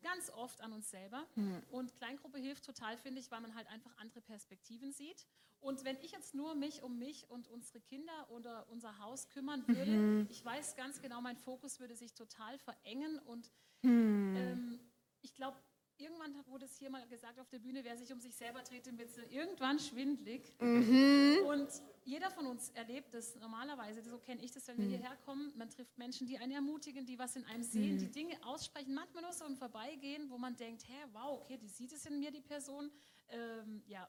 ganz 0.01 0.31
oft 0.31 0.59
an 0.61 0.73
uns 0.73 0.89
selber. 0.89 1.27
Und 1.69 1.95
Kleingruppe 1.97 2.39
hilft 2.39 2.65
total, 2.65 2.97
finde 2.97 3.19
ich, 3.19 3.29
weil 3.29 3.41
man 3.41 3.53
halt 3.53 3.67
einfach 3.67 3.95
andere 3.97 4.21
Perspektiven 4.21 4.91
sieht. 4.91 5.27
Und 5.59 5.85
wenn 5.85 5.97
ich 6.01 6.13
jetzt 6.13 6.33
nur 6.33 6.55
mich 6.55 6.81
um 6.81 6.97
mich 6.97 7.29
und 7.29 7.49
unsere 7.49 7.81
Kinder 7.81 8.31
oder 8.31 8.67
unser 8.71 8.97
Haus 8.97 9.29
kümmern 9.29 9.63
würde, 9.67 10.25
ich 10.31 10.43
weiß 10.43 10.75
ganz 10.75 11.03
genau, 11.03 11.21
mein 11.21 11.37
Fokus 11.37 11.79
würde 11.79 11.95
sich 11.95 12.15
total 12.15 12.57
verengen. 12.57 13.19
Und 13.19 13.51
ähm, 13.83 14.79
ich 15.21 15.35
glaube, 15.35 15.57
irgendwann 15.99 16.33
wurde 16.47 16.65
es 16.65 16.77
hier 16.77 16.89
mal 16.89 17.05
gesagt 17.07 17.39
auf 17.39 17.49
der 17.49 17.59
Bühne, 17.59 17.83
wer 17.83 17.97
sich 17.97 18.11
um 18.11 18.19
sich 18.19 18.35
selber 18.35 18.61
dreht, 18.61 18.85
dem 18.85 18.97
wird 18.97 19.09
irgendwann 19.31 19.79
schwindlig. 19.79 20.53
Und 20.59 21.69
jeder 22.05 22.31
von 22.31 22.45
uns 22.47 22.69
erlebt 22.71 23.13
das 23.13 23.35
normalerweise, 23.35 24.01
so 24.03 24.17
kenne 24.17 24.41
ich 24.43 24.51
das, 24.51 24.67
wenn 24.67 24.77
wir 24.77 24.85
hierher 24.87 25.15
kommen. 25.25 25.51
Man 25.57 25.69
trifft 25.69 25.97
Menschen, 25.97 26.25
die 26.27 26.37
einen 26.37 26.51
ermutigen, 26.53 27.05
die 27.05 27.19
was 27.19 27.35
in 27.35 27.45
einem 27.45 27.63
sehen, 27.63 27.97
die 27.99 28.09
Dinge 28.11 28.35
aussprechen, 28.45 28.93
manchmal 28.93 29.23
nur 29.23 29.33
so 29.33 29.45
im 29.45 29.55
Vorbeigehen, 29.55 30.29
wo 30.29 30.37
man 30.37 30.55
denkt, 30.55 30.87
hä, 30.87 31.05
wow, 31.13 31.39
okay, 31.41 31.57
die 31.57 31.67
sieht 31.67 31.91
es 31.91 32.05
in 32.05 32.19
mir, 32.19 32.31
die 32.31 32.41
Person. 32.41 32.91
Ähm, 33.29 33.83
ja. 33.87 34.07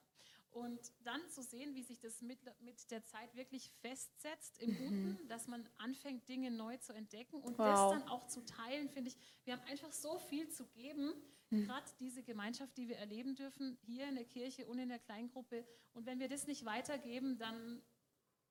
Und 0.52 0.80
dann 1.04 1.20
zu 1.28 1.42
sehen, 1.42 1.76
wie 1.76 1.82
sich 1.84 2.00
das 2.00 2.22
mit, 2.22 2.38
mit 2.60 2.90
der 2.90 3.04
Zeit 3.04 3.36
wirklich 3.36 3.70
festsetzt 3.82 4.58
im 4.58 4.76
Guten, 4.76 5.28
dass 5.28 5.46
man 5.46 5.68
anfängt, 5.78 6.28
Dinge 6.28 6.50
neu 6.50 6.76
zu 6.78 6.92
entdecken 6.92 7.36
und 7.40 7.56
Wow. 7.56 7.66
das 7.66 8.00
dann 8.00 8.08
auch 8.08 8.26
zu 8.26 8.44
teilen, 8.44 8.88
finde 8.88 9.10
ich. 9.10 9.16
Wir 9.44 9.54
haben 9.56 9.62
einfach 9.68 9.92
so 9.92 10.18
viel 10.18 10.48
zu 10.48 10.66
geben, 10.66 11.12
gerade 11.50 11.86
diese 11.98 12.22
Gemeinschaft, 12.22 12.76
die 12.76 12.88
wir 12.88 12.96
erleben 12.96 13.34
dürfen, 13.34 13.78
hier 13.86 14.08
in 14.08 14.14
der 14.14 14.24
Kirche 14.24 14.66
und 14.66 14.78
in 14.78 14.88
der 14.88 14.98
Kleingruppe. 14.98 15.64
Und 15.92 16.06
wenn 16.06 16.20
wir 16.20 16.28
das 16.28 16.46
nicht 16.46 16.64
weitergeben, 16.64 17.38
dann 17.38 17.82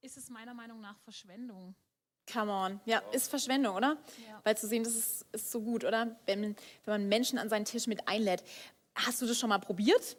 ist 0.02 0.18
es 0.18 0.30
meiner 0.30 0.54
Meinung 0.54 0.82
nach 0.82 1.00
Verschwendung. 1.00 1.76
Come 2.32 2.52
on. 2.52 2.80
Ja, 2.86 3.00
ist 3.12 3.30
Verschwendung, 3.30 3.76
oder? 3.76 3.98
Ja. 4.28 4.42
Weil 4.44 4.56
zu 4.58 4.68
sehen, 4.68 4.84
das 4.84 4.96
ist, 4.96 5.26
ist 5.32 5.52
so 5.52 5.62
gut, 5.62 5.84
oder? 5.84 6.20
Wenn, 6.26 6.44
wenn 6.44 6.56
man 6.86 7.08
Menschen 7.10 7.40
an 7.40 7.50
seinen 7.50 7.66
Tisch 7.66 7.88
mit 7.88 8.08
einlädt. 8.08 8.44
Hast 8.96 9.22
du 9.22 9.26
das 9.26 9.40
schon 9.40 9.50
mal 9.50 9.60
probiert? 9.60 10.18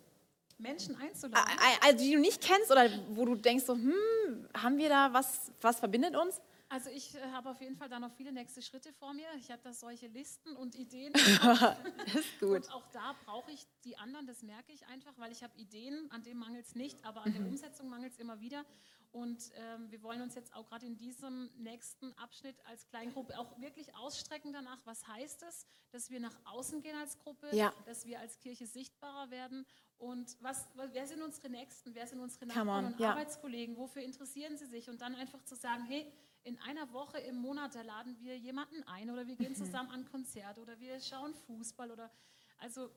Menschen 0.58 0.96
einzuladen. 0.96 1.58
Also 1.82 1.98
die 1.98 2.12
du 2.12 2.20
nicht 2.20 2.40
kennst 2.40 2.70
oder 2.70 2.88
wo 3.10 3.24
du 3.24 3.34
denkst 3.34 3.64
so, 3.64 3.74
hm, 3.74 4.48
haben 4.54 4.78
wir 4.78 4.88
da 4.88 5.12
was, 5.12 5.52
was 5.60 5.78
verbindet 5.78 6.16
uns? 6.16 6.40
Also 6.70 6.88
ich 6.88 7.16
äh, 7.16 7.20
habe 7.32 7.50
auf 7.50 7.60
jeden 7.60 7.74
Fall 7.76 7.88
da 7.88 7.98
noch 7.98 8.12
viele 8.12 8.30
nächste 8.30 8.62
Schritte 8.62 8.92
vor 8.92 9.12
mir. 9.12 9.26
Ich 9.38 9.50
habe 9.50 9.60
da 9.62 9.72
solche 9.72 10.06
Listen 10.06 10.54
und 10.54 10.76
Ideen. 10.76 11.12
ist 12.14 12.38
gut. 12.38 12.50
Und 12.50 12.72
auch 12.72 12.86
da 12.92 13.16
brauche 13.24 13.50
ich 13.50 13.66
die 13.84 13.96
anderen, 13.98 14.26
das 14.28 14.42
merke 14.42 14.70
ich 14.72 14.86
einfach, 14.86 15.12
weil 15.18 15.32
ich 15.32 15.42
habe 15.42 15.58
Ideen, 15.58 16.08
an 16.12 16.22
dem 16.22 16.38
mangelt 16.38 16.64
es 16.64 16.76
nicht, 16.76 17.04
aber 17.04 17.22
an 17.22 17.32
der 17.32 17.42
Umsetzung 17.42 17.88
mangelt 17.88 18.12
es 18.12 18.20
immer 18.20 18.38
wieder. 18.40 18.64
Und 19.10 19.50
ähm, 19.56 19.90
wir 19.90 20.00
wollen 20.04 20.22
uns 20.22 20.36
jetzt 20.36 20.54
auch 20.54 20.68
gerade 20.68 20.86
in 20.86 20.96
diesem 20.96 21.50
nächsten 21.56 22.12
Abschnitt 22.16 22.54
als 22.66 22.86
Kleingruppe 22.86 23.36
auch 23.36 23.60
wirklich 23.60 23.92
ausstrecken 23.96 24.52
danach, 24.52 24.78
was 24.84 25.08
heißt 25.08 25.42
es, 25.42 25.66
dass 25.90 26.10
wir 26.10 26.20
nach 26.20 26.38
außen 26.44 26.80
gehen 26.82 26.96
als 26.96 27.18
Gruppe, 27.18 27.48
Ja. 27.52 27.74
dass 27.86 28.06
wir 28.06 28.20
als 28.20 28.38
Kirche 28.38 28.68
sichtbarer 28.68 29.32
werden 29.32 29.66
und 29.98 30.36
was, 30.40 30.68
wer 30.92 31.08
sind 31.08 31.22
unsere 31.22 31.50
Nächsten, 31.50 31.96
wer 31.96 32.06
sind 32.06 32.20
unsere 32.20 32.46
Nachbarn 32.46 32.84
und 32.86 33.00
ja. 33.00 33.10
Arbeitskollegen, 33.10 33.76
wofür 33.76 34.02
interessieren 34.02 34.56
sie 34.56 34.66
sich 34.66 34.88
und 34.88 35.00
dann 35.00 35.16
einfach 35.16 35.42
zu 35.42 35.56
sagen, 35.56 35.84
hey, 35.86 36.06
in 36.42 36.58
einer 36.60 36.92
Woche 36.92 37.18
im 37.18 37.36
Monat, 37.36 37.74
da 37.74 37.82
laden 37.82 38.18
wir 38.20 38.36
jemanden 38.38 38.82
ein 38.84 39.10
oder 39.10 39.26
wir 39.26 39.34
Mhm. 39.34 39.38
gehen 39.38 39.54
zusammen 39.54 39.90
an 39.90 40.04
Konzert 40.06 40.58
oder 40.58 40.78
wir 40.80 41.00
schauen 41.00 41.34
Fußball 41.34 41.90
oder 41.90 42.10
also 42.58 42.90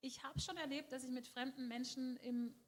ich 0.00 0.22
habe 0.22 0.38
schon 0.38 0.56
erlebt, 0.58 0.92
dass 0.92 1.02
ich 1.02 1.10
mit 1.10 1.26
fremden 1.26 1.66
Menschen 1.66 2.18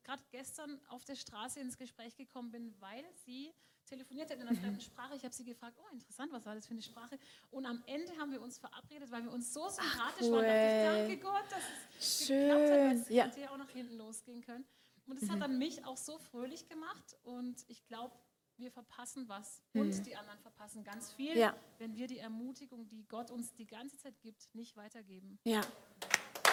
gerade 0.05 0.23
gestern 0.31 0.81
auf 0.89 1.05
der 1.05 1.17
Straße 1.17 1.61
ins 1.61 1.77
Gespräch 1.77 2.17
gekommen 2.17 2.51
bin, 2.51 2.75
weil 2.81 3.05
sie 3.25 3.53
telefoniert 3.85 4.31
hat 4.31 4.39
in 4.39 4.49
einer 4.49 4.57
fremden 4.59 4.81
Sprache. 4.81 5.15
Ich 5.17 5.23
habe 5.23 5.35
sie 5.35 5.45
gefragt, 5.45 5.77
oh 5.79 5.93
interessant, 5.93 6.33
was 6.33 6.45
war 6.47 6.55
das 6.55 6.67
für 6.67 6.73
eine 6.73 6.83
Sprache? 6.83 7.19
Und 7.51 7.67
am 7.67 7.83
Ende 7.87 8.17
haben 8.17 8.33
wir 8.33 8.41
uns 8.41 8.59
verabredet, 8.59 9.11
weil 9.11 9.23
wir 9.25 9.31
uns 9.33 9.53
so 9.53 9.69
sympathisch 9.69 10.27
cool. 10.27 10.33
waren. 10.33 10.47
Dachte 10.47 10.67
ich, 10.67 11.19
danke 11.19 11.19
Gott, 11.19 11.45
dass 11.53 11.63
es 11.99 12.27
Schön, 12.27 12.39
geklappt 12.49 12.71
hat, 12.71 12.71
weil 12.71 12.97
es 12.97 13.09
ja. 13.11 13.25
hätte 13.27 13.41
ja 13.43 13.51
auch 13.51 13.59
nach 13.59 13.71
hinten 13.71 13.97
losgehen 13.99 14.41
können. 14.41 14.65
Und 15.07 15.19
es 15.23 15.29
hat 15.29 15.37
Mhm. 15.37 15.41
dann 15.43 15.59
mich 15.59 15.85
auch 15.85 15.97
so 15.99 16.19
fröhlich 16.19 16.67
gemacht 16.69 17.17
und 17.23 17.65
ich 17.69 17.87
glaube, 17.87 18.17
wir 18.59 18.71
verpassen 18.71 19.29
was 19.29 19.61
Mhm. 19.73 19.81
und 19.83 20.07
die 20.07 20.17
anderen 20.17 20.39
verpassen 20.41 20.83
ganz 20.85 21.13
viel, 21.13 21.37
Ja. 21.37 21.55
wenn 21.79 21.95
wir 21.97 22.07
die 22.07 22.19
Ermutigung, 22.19 22.89
die 22.89 23.05
Gott 23.09 23.31
uns 23.31 23.53
die 23.55 23.67
ganze 23.67 23.97
Zeit 23.99 24.21
gibt, 24.23 24.49
nicht 24.55 24.77
weitergeben. 24.77 25.39
Ja. 25.45 25.61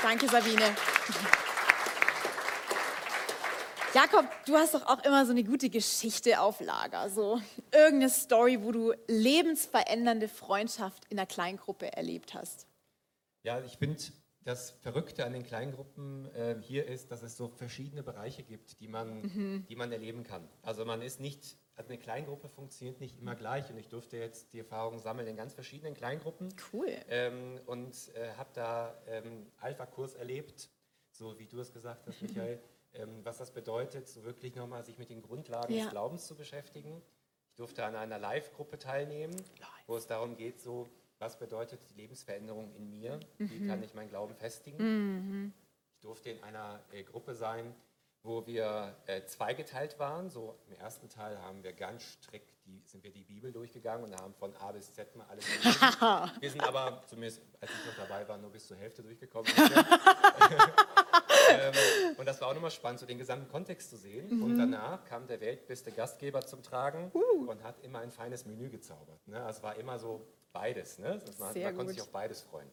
Danke, 0.01 0.27
Sabine. 0.27 0.75
Jakob, 3.93 4.25
du 4.47 4.55
hast 4.55 4.73
doch 4.73 4.85
auch 4.87 5.03
immer 5.03 5.23
so 5.25 5.31
eine 5.31 5.43
gute 5.43 5.69
Geschichte 5.69 6.39
auf 6.41 6.59
Lager. 6.61 7.09
So 7.09 7.39
irgendeine 7.71 8.09
Story, 8.09 8.61
wo 8.63 8.71
du 8.71 8.93
lebensverändernde 9.07 10.27
Freundschaft 10.27 11.05
in 11.09 11.19
einer 11.19 11.27
Kleingruppe 11.27 11.93
erlebt 11.95 12.33
hast. 12.33 12.65
Ja, 13.43 13.61
ich 13.61 13.77
finde, 13.77 14.01
das 14.41 14.71
Verrückte 14.71 15.25
an 15.25 15.33
den 15.33 15.43
Kleingruppen 15.43 16.25
äh, 16.33 16.59
hier 16.59 16.87
ist, 16.87 17.11
dass 17.11 17.21
es 17.21 17.37
so 17.37 17.49
verschiedene 17.49 18.01
Bereiche 18.03 18.41
gibt, 18.43 18.79
die 18.79 18.87
man, 18.87 19.21
Mhm. 19.21 19.65
die 19.69 19.75
man 19.75 19.91
erleben 19.91 20.23
kann. 20.23 20.49
Also 20.63 20.85
man 20.85 21.01
ist 21.03 21.19
nicht, 21.19 21.57
also 21.75 21.89
eine 21.89 21.97
Kleingruppe 21.97 22.47
funktioniert 22.49 22.99
nicht 22.99 23.17
immer 23.19 23.35
gleich 23.35 23.69
und 23.71 23.77
ich 23.77 23.87
durfte 23.89 24.17
jetzt 24.17 24.53
die 24.53 24.59
Erfahrung 24.59 24.99
sammeln 24.99 25.27
in 25.27 25.35
ganz 25.35 25.53
verschiedenen 25.53 25.93
Kleingruppen. 25.95 26.53
Cool. 26.71 26.87
Ähm, 27.09 27.59
und 27.65 27.95
äh, 28.15 28.31
habe 28.37 28.49
da 28.53 28.95
ähm, 29.07 29.47
Alpha-Kurs 29.59 30.13
erlebt, 30.15 30.69
so 31.11 31.37
wie 31.39 31.47
du 31.47 31.59
es 31.59 31.73
gesagt 31.73 32.05
hast, 32.07 32.21
Michael, 32.21 32.59
ähm, 32.93 33.21
was 33.25 33.37
das 33.39 33.51
bedeutet, 33.51 34.07
so 34.07 34.23
wirklich 34.23 34.55
nochmal 34.55 34.83
sich 34.85 34.97
mit 34.99 35.09
den 35.09 35.21
Grundlagen 35.23 35.73
Ja. 35.73 35.83
des 35.83 35.91
Glaubens 35.91 36.27
zu 36.27 36.35
beschäftigen. 36.35 37.01
Ich 37.49 37.55
durfte 37.55 37.83
an 37.85 37.95
einer 37.95 38.19
Live-Gruppe 38.19 38.77
teilnehmen, 38.79 39.35
wo 39.87 39.95
es 39.97 40.05
darum 40.07 40.35
geht, 40.37 40.59
so 40.61 40.87
was 41.19 41.37
bedeutet 41.39 41.79
die 41.89 41.93
Lebensveränderung 42.01 42.71
in 42.75 42.89
mir, 42.89 43.19
wie 43.37 43.59
Mhm. 43.59 43.67
kann 43.67 43.81
ich 43.83 43.93
meinen 43.93 44.09
Glauben 44.09 44.35
festigen. 44.35 44.77
Mhm. 44.77 45.53
Ich 45.93 45.99
durfte 46.01 46.29
in 46.31 46.43
einer 46.43 46.81
äh, 46.91 47.03
Gruppe 47.03 47.33
sein, 47.33 47.73
wo 48.23 48.47
wir 48.47 48.95
äh, 49.05 49.23
zweigeteilt 49.25 49.99
waren. 49.99 50.29
So 50.29 50.57
im 50.67 50.73
ersten 50.75 51.09
Teil 51.09 51.37
haben 51.41 51.61
wir 51.63 51.73
ganz 51.73 52.03
strikt 52.03 52.53
die, 52.65 52.81
sind 52.85 53.03
wir 53.03 53.11
die 53.11 53.25
Bibel 53.25 53.51
durchgegangen 53.51 54.05
und 54.05 54.15
haben 54.19 54.33
von 54.33 54.55
A 54.55 54.71
bis 54.71 54.93
Z 54.93 55.13
mal 55.17 55.27
alles 55.29 55.45
wir 56.39 56.49
sind 56.49 56.63
aber, 56.63 57.03
zumindest 57.07 57.41
als 57.59 57.69
ich 57.71 57.85
noch 57.85 57.95
dabei 58.07 58.25
war, 58.27 58.37
nur 58.37 58.51
bis 58.51 58.67
zur 58.67 58.77
Hälfte 58.77 59.03
durchgekommen. 59.03 59.51
ähm, 61.49 61.73
und 62.17 62.25
das 62.25 62.39
war 62.39 62.47
auch 62.47 62.53
nochmal 62.53 62.71
spannend, 62.71 63.01
so 63.01 63.05
den 63.05 63.17
gesamten 63.17 63.49
Kontext 63.49 63.89
zu 63.89 63.97
sehen. 63.97 64.37
Mhm. 64.37 64.43
Und 64.43 64.57
danach 64.57 65.03
kam 65.03 65.27
der 65.27 65.41
weltbeste 65.41 65.91
Gastgeber 65.91 66.41
zum 66.45 66.63
Tragen 66.63 67.11
Uh. 67.13 67.49
und 67.49 67.63
hat 67.63 67.83
immer 67.83 67.99
ein 67.99 68.11
feines 68.11 68.45
Menü 68.45 68.69
gezaubert. 68.69 69.27
Ne? 69.27 69.43
Also 69.43 69.57
es 69.57 69.63
war 69.63 69.75
immer 69.75 69.99
so 69.99 70.25
beides. 70.53 70.99
Ne? 70.99 71.19
Man, 71.39 71.61
man 71.61 71.75
konnte 71.75 71.91
sich 71.91 72.01
auf 72.01 72.11
beides 72.11 72.41
freuen. 72.41 72.69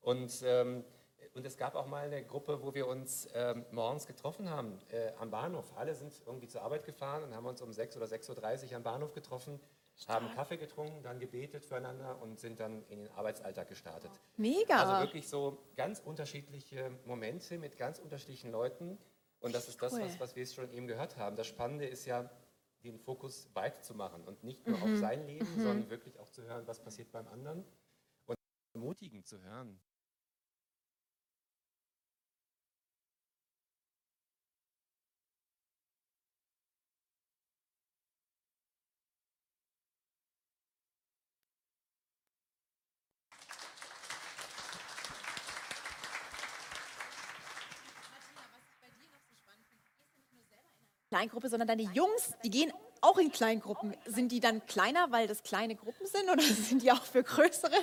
Und, 0.00 0.42
ähm, 0.44 0.84
und 1.34 1.44
es 1.44 1.56
gab 1.56 1.74
auch 1.74 1.86
mal 1.86 2.04
eine 2.06 2.24
Gruppe, 2.24 2.62
wo 2.62 2.74
wir 2.74 2.86
uns 2.86 3.28
ähm, 3.34 3.64
morgens 3.72 4.06
getroffen 4.06 4.48
haben 4.48 4.78
äh, 4.90 5.12
am 5.18 5.30
Bahnhof. 5.30 5.76
Alle 5.76 5.94
sind 5.94 6.12
irgendwie 6.26 6.46
zur 6.48 6.62
Arbeit 6.62 6.84
gefahren 6.84 7.24
und 7.24 7.34
haben 7.34 7.44
uns 7.46 7.60
um 7.60 7.72
6 7.72 7.96
oder 7.96 8.06
6.30 8.06 8.70
Uhr 8.70 8.76
am 8.76 8.82
Bahnhof 8.84 9.12
getroffen, 9.12 9.60
haben 10.06 10.30
Kaffee 10.34 10.56
getrunken, 10.56 11.02
dann 11.02 11.18
gebetet 11.18 11.64
füreinander 11.64 12.20
und 12.22 12.38
sind 12.40 12.60
dann 12.60 12.84
in 12.88 12.98
den 13.00 13.10
Arbeitsalltag 13.12 13.68
gestartet. 13.68 14.10
Mega. 14.36 14.76
Also 14.76 15.04
wirklich 15.06 15.28
so 15.28 15.58
ganz 15.76 16.00
unterschiedliche 16.00 16.90
Momente 17.04 17.58
mit 17.58 17.76
ganz 17.76 17.98
unterschiedlichen 17.98 18.50
Leuten. 18.52 18.96
Und 19.40 19.54
das 19.54 19.68
ist 19.68 19.82
das, 19.82 19.92
cool. 19.92 20.00
was, 20.02 20.18
was 20.20 20.34
wir 20.36 20.42
jetzt 20.42 20.54
schon 20.54 20.70
eben 20.72 20.86
gehört 20.86 21.16
haben. 21.16 21.36
Das 21.36 21.46
Spannende 21.46 21.84
ist 21.86 22.06
ja, 22.06 22.30
den 22.82 22.98
Fokus 22.98 23.48
weit 23.54 23.82
zu 23.84 23.94
machen 23.94 24.22
und 24.24 24.44
nicht 24.44 24.66
nur 24.66 24.76
Mhm. 24.76 24.82
auf 24.82 24.96
sein 25.00 25.26
Leben, 25.26 25.46
Mhm. 25.56 25.60
sondern 25.62 25.90
wirklich 25.90 26.18
auch 26.20 26.28
zu 26.28 26.42
hören, 26.42 26.66
was 26.66 26.80
passiert 26.80 27.10
beim 27.12 27.26
anderen 27.28 27.64
und 28.26 28.36
ermutigend 28.74 29.26
zu 29.26 29.40
hören. 29.42 29.80
Kleingruppe, 51.14 51.48
sondern 51.48 51.68
deine 51.68 51.84
Jungs, 51.92 52.32
die 52.42 52.50
gehen 52.50 52.72
auch 53.00 53.18
in 53.18 53.30
Kleingruppen. 53.30 53.94
Sind 54.04 54.32
die 54.32 54.40
dann 54.40 54.66
kleiner, 54.66 55.12
weil 55.12 55.28
das 55.28 55.44
kleine 55.44 55.76
Gruppen 55.76 56.08
sind 56.08 56.28
oder 56.28 56.42
sind 56.42 56.82
die 56.82 56.90
auch 56.90 57.04
für 57.04 57.22
größere? 57.22 57.76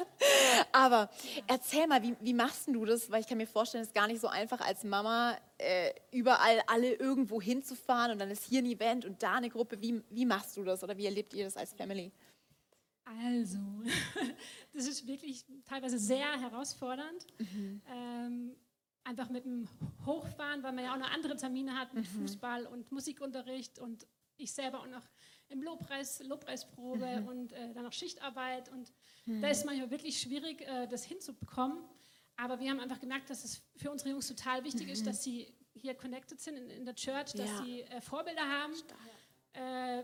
Aber 0.74 1.10
erzähl 1.48 1.88
mal, 1.88 2.04
wie, 2.04 2.14
wie 2.20 2.34
machst 2.34 2.68
du 2.68 2.84
das? 2.84 3.10
Weil 3.10 3.22
ich 3.22 3.28
kann 3.28 3.38
mir 3.38 3.48
vorstellen, 3.48 3.84
es 3.84 3.88
ist 3.88 3.96
gar 3.96 4.08
nicht 4.08 4.20
so 4.20 4.28
einfach 4.28 4.60
als 4.60 4.84
Mama, 4.84 5.38
äh, 5.60 5.94
überall 6.12 6.62
alle 6.68 6.94
irgendwo 6.94 7.42
hinzufahren 7.42 8.12
und 8.12 8.20
dann 8.20 8.32
ist 8.32 8.44
hier 8.44 8.62
ein 8.62 8.66
Event 8.66 9.06
und 9.06 9.24
da 9.24 9.36
eine 9.36 9.50
Gruppe. 9.50 9.82
Wie, 9.82 10.04
wie 10.10 10.26
machst 10.26 10.58
du 10.58 10.66
das 10.66 10.84
oder 10.84 10.98
wie 10.98 11.06
erlebt 11.06 11.34
ihr 11.34 11.46
das 11.46 11.56
als 11.56 11.72
Family? 11.72 12.12
Also, 13.06 13.60
das 14.74 14.88
ist 14.88 15.08
wirklich 15.08 15.46
teilweise 15.66 15.98
sehr 15.98 16.38
herausfordernd. 16.42 17.28
Mhm. 17.40 17.82
Ähm, 17.88 18.56
einfach 19.04 19.30
mit 19.30 19.46
dem 19.46 19.68
Hochfahren, 20.06 20.64
weil 20.64 20.74
man 20.74 20.84
ja 20.84 20.94
auch 20.94 21.00
noch 21.00 21.10
andere 21.12 21.36
Termine 21.36 21.78
hat 21.80 21.94
mit 21.94 22.06
Mhm. 22.06 22.20
Fußball 22.22 22.66
und 22.68 22.92
Musikunterricht 22.92 23.80
und 23.80 24.06
ich 24.38 24.54
selber 24.54 24.80
auch 24.82 24.88
noch 24.88 25.04
im 25.50 25.62
Lobpreis, 25.62 26.22
Lobpreisprobe 26.24 27.22
Mhm. 27.22 27.28
und 27.28 27.54
äh, 27.54 27.74
dann 27.74 27.84
noch 27.84 27.94
Schichtarbeit 27.94 28.70
und 28.70 28.92
Mhm. 29.26 29.42
da 29.42 29.50
ist 29.50 29.66
manchmal 29.66 29.92
wirklich 29.92 30.20
schwierig, 30.20 30.62
äh, 30.62 30.88
das 30.88 31.04
hinzubekommen. 31.04 31.78
Aber 32.38 32.60
wir 32.60 32.70
haben 32.72 32.80
einfach 32.80 33.00
gemerkt, 33.00 33.30
dass 33.30 33.44
es 33.44 33.62
für 33.76 33.92
unsere 33.92 34.12
Jungs 34.12 34.28
total 34.28 34.64
wichtig 34.64 34.88
ist, 34.88 35.02
Mhm. 35.02 35.06
dass 35.06 35.24
sie 35.24 35.54
hier 35.74 35.94
connected 35.96 36.40
sind 36.40 36.58
in, 36.58 36.70
in 36.70 36.86
der 36.86 36.96
Church, 36.96 37.34
dass 37.34 37.50
Ja. 37.50 37.64
sie 37.64 37.82
äh, 37.82 38.02
Vorbilder 38.02 38.42
haben, 38.48 38.74
äh, 39.54 40.04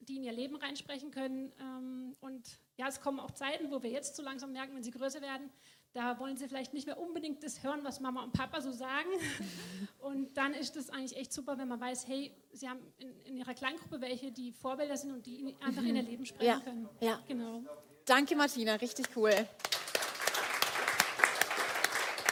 die 0.00 0.16
in 0.16 0.24
ihr 0.24 0.32
Leben 0.32 0.56
reinsprechen 0.56 1.10
können. 1.10 1.52
Ähm, 1.60 2.16
und 2.20 2.46
ja, 2.76 2.88
es 2.88 3.00
kommen 3.00 3.18
auch 3.20 3.30
Zeiten, 3.30 3.70
wo 3.70 3.82
wir 3.82 3.90
jetzt 3.90 4.16
so 4.16 4.22
langsam 4.22 4.52
merken, 4.52 4.74
wenn 4.74 4.82
sie 4.82 4.90
größer 4.90 5.20
werden, 5.20 5.50
da 5.96 6.18
wollen 6.18 6.36
sie 6.36 6.46
vielleicht 6.46 6.74
nicht 6.74 6.86
mehr 6.86 6.98
unbedingt 6.98 7.42
das 7.42 7.62
hören, 7.64 7.80
was 7.82 8.00
Mama 8.00 8.22
und 8.22 8.32
Papa 8.34 8.60
so 8.60 8.70
sagen. 8.70 9.08
Und 10.00 10.36
dann 10.36 10.52
ist 10.54 10.76
es 10.76 10.90
eigentlich 10.90 11.16
echt 11.16 11.32
super, 11.32 11.56
wenn 11.58 11.66
man 11.68 11.80
weiß, 11.80 12.06
hey, 12.06 12.30
sie 12.52 12.68
haben 12.68 12.78
in, 12.98 13.08
in 13.24 13.36
ihrer 13.38 13.54
Kleingruppe 13.54 14.00
welche, 14.00 14.30
die 14.30 14.52
Vorbilder 14.52 14.96
sind 14.96 15.10
und 15.12 15.26
die 15.26 15.40
in- 15.40 15.62
einfach 15.62 15.82
in 15.82 15.96
ihr 15.96 16.02
Leben 16.02 16.24
sprechen 16.26 16.46
Ja, 16.46 16.60
können. 16.60 16.88
ja. 17.00 17.18
Genau. 17.26 17.62
Danke, 18.04 18.36
Martina, 18.36 18.74
richtig 18.76 19.06
cool. 19.16 19.32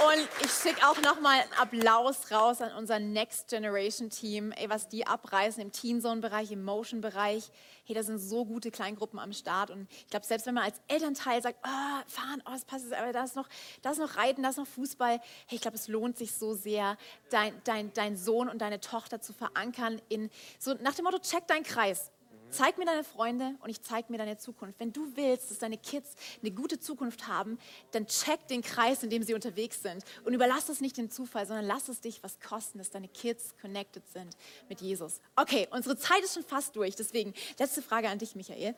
Und 0.05 0.29
ich 0.45 0.51
schicke 0.51 0.87
auch 0.87 1.01
nochmal 1.01 1.41
einen 1.41 1.53
Applaus 1.55 2.31
raus 2.31 2.61
an 2.61 2.73
unser 2.77 2.99
Next 2.99 3.49
Generation 3.49 4.11
Team, 4.11 4.53
ey, 4.53 4.69
was 4.69 4.87
die 4.87 5.07
abreißen 5.07 5.63
im 5.63 5.73
Teen 5.73 6.03
Zone 6.03 6.21
Bereich, 6.21 6.53
im 6.53 6.63
Motion 6.63 7.01
Bereich. 7.01 7.51
Hey, 7.87 7.95
da 7.95 8.03
sind 8.03 8.19
so 8.19 8.45
gute 8.45 8.71
Kleingruppen 8.71 9.19
am 9.19 9.33
Start 9.33 9.71
und 9.71 9.91
ich 9.91 10.09
glaube, 10.09 10.27
selbst 10.27 10.47
wenn 10.47 10.55
man 10.55 10.65
als 10.65 10.79
Elternteil 10.89 11.41
sagt, 11.41 11.59
oh, 11.65 12.11
fahren, 12.11 12.43
oh, 12.45 12.51
das 12.53 12.67
passt, 12.67 12.93
aber 12.93 13.15
da 13.15 13.25
ist 13.25 13.35
noch, 13.35 13.49
noch 13.83 14.17
Reiten, 14.17 14.43
da 14.43 14.51
ist 14.51 14.59
noch 14.59 14.67
Fußball. 14.67 15.21
Hey, 15.47 15.57
ich 15.57 15.63
glaube, 15.63 15.79
es 15.79 15.89
lohnt 15.89 16.19
sich 16.19 16.35
so 16.35 16.53
sehr, 16.53 16.99
dein, 17.31 17.59
dein, 17.65 17.91
dein 17.95 18.19
Sohn 18.19 18.51
und 18.51 18.59
deine 18.59 18.81
Tochter 18.81 19.23
zu 19.23 19.33
verankern 19.33 20.03
in 20.11 20.29
so 20.59 20.75
nach 20.83 20.95
dem 20.95 21.05
Motto, 21.05 21.19
check 21.19 21.47
deinen 21.47 21.65
Kreis. 21.65 22.11
Zeig 22.55 22.79
mir 22.79 22.85
deine 22.85 23.03
Freunde 23.03 23.57
und 23.63 23.69
ich 23.69 23.83
zeig 23.83 24.11
mir 24.11 24.19
deine 24.19 24.37
Zukunft. 24.37 24.79
Wenn 24.79 24.93
du 24.93 25.17
willst, 25.17 25.51
dass 25.51 25.59
deine 25.59 25.77
Kids 25.77 26.15
eine 26.41 26.53
gute 26.53 26.79
Zukunft 26.79 27.27
haben, 27.27 27.59
dann 27.91 28.07
check 28.07 28.47
den 28.47 28.63
Kreis, 28.63 29.03
in 29.03 29.11
dem 29.11 29.25
sie 29.25 29.35
unterwegs 29.35 29.83
sind. 29.83 30.05
Und 30.25 30.35
überlass 30.35 30.69
es 30.69 30.81
nicht 30.81 30.97
dem 30.97 31.11
Zufall, 31.11 31.47
sondern 31.47 31.67
lass 31.67 31.89
es 31.89 32.01
dich 32.01 32.23
was 32.23 32.39
kosten, 32.39 32.79
dass 32.79 32.91
deine 32.91 33.09
Kids 33.09 33.55
connected 33.61 34.07
sind 34.13 34.37
mit 34.69 34.81
Jesus. 34.81 35.21
Okay, 35.35 35.67
unsere 35.73 35.97
Zeit 35.97 36.21
ist 36.23 36.35
schon 36.35 36.45
fast 36.45 36.77
durch. 36.77 36.95
Deswegen, 36.95 37.35
letzte 37.59 37.83
Frage 37.83 38.09
an 38.09 38.19
dich, 38.19 38.37
Michael. 38.37 38.77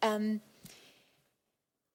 Ähm, 0.00 0.40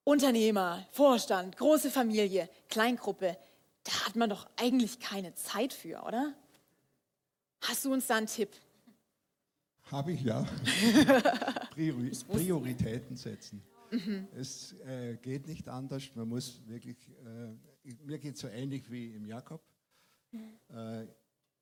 Unternehmer, 0.05 0.87
Vorstand, 0.93 1.57
große 1.57 1.91
Familie, 1.91 2.49
Kleingruppe, 2.69 3.37
da 3.83 4.05
hat 4.05 4.15
man 4.15 4.29
doch 4.29 4.47
eigentlich 4.55 5.01
keine 5.01 5.35
Zeit 5.35 5.73
für, 5.73 6.03
oder? 6.03 6.33
Hast 7.61 7.83
du 7.83 7.91
uns 7.91 8.07
da 8.07 8.15
einen 8.15 8.27
Tipp? 8.27 8.49
Habe 9.91 10.11
ich 10.11 10.21
ja. 10.21 10.43
Priori 11.71 12.11
Prioritäten 12.27 13.15
setzen. 13.15 13.61
Mhm. 13.91 14.27
Es 14.35 14.73
äh, 14.85 15.15
geht 15.17 15.47
nicht 15.47 15.67
anders. 15.69 16.13
Man 16.15 16.27
muss 16.27 16.61
wirklich, 16.67 16.97
äh, 17.25 17.93
mir 18.05 18.19
geht 18.19 18.35
es 18.35 18.41
so 18.41 18.47
ähnlich 18.47 18.89
wie 18.91 19.13
im 19.13 19.25
Jakob. 19.25 19.63
Äh, 20.69 21.05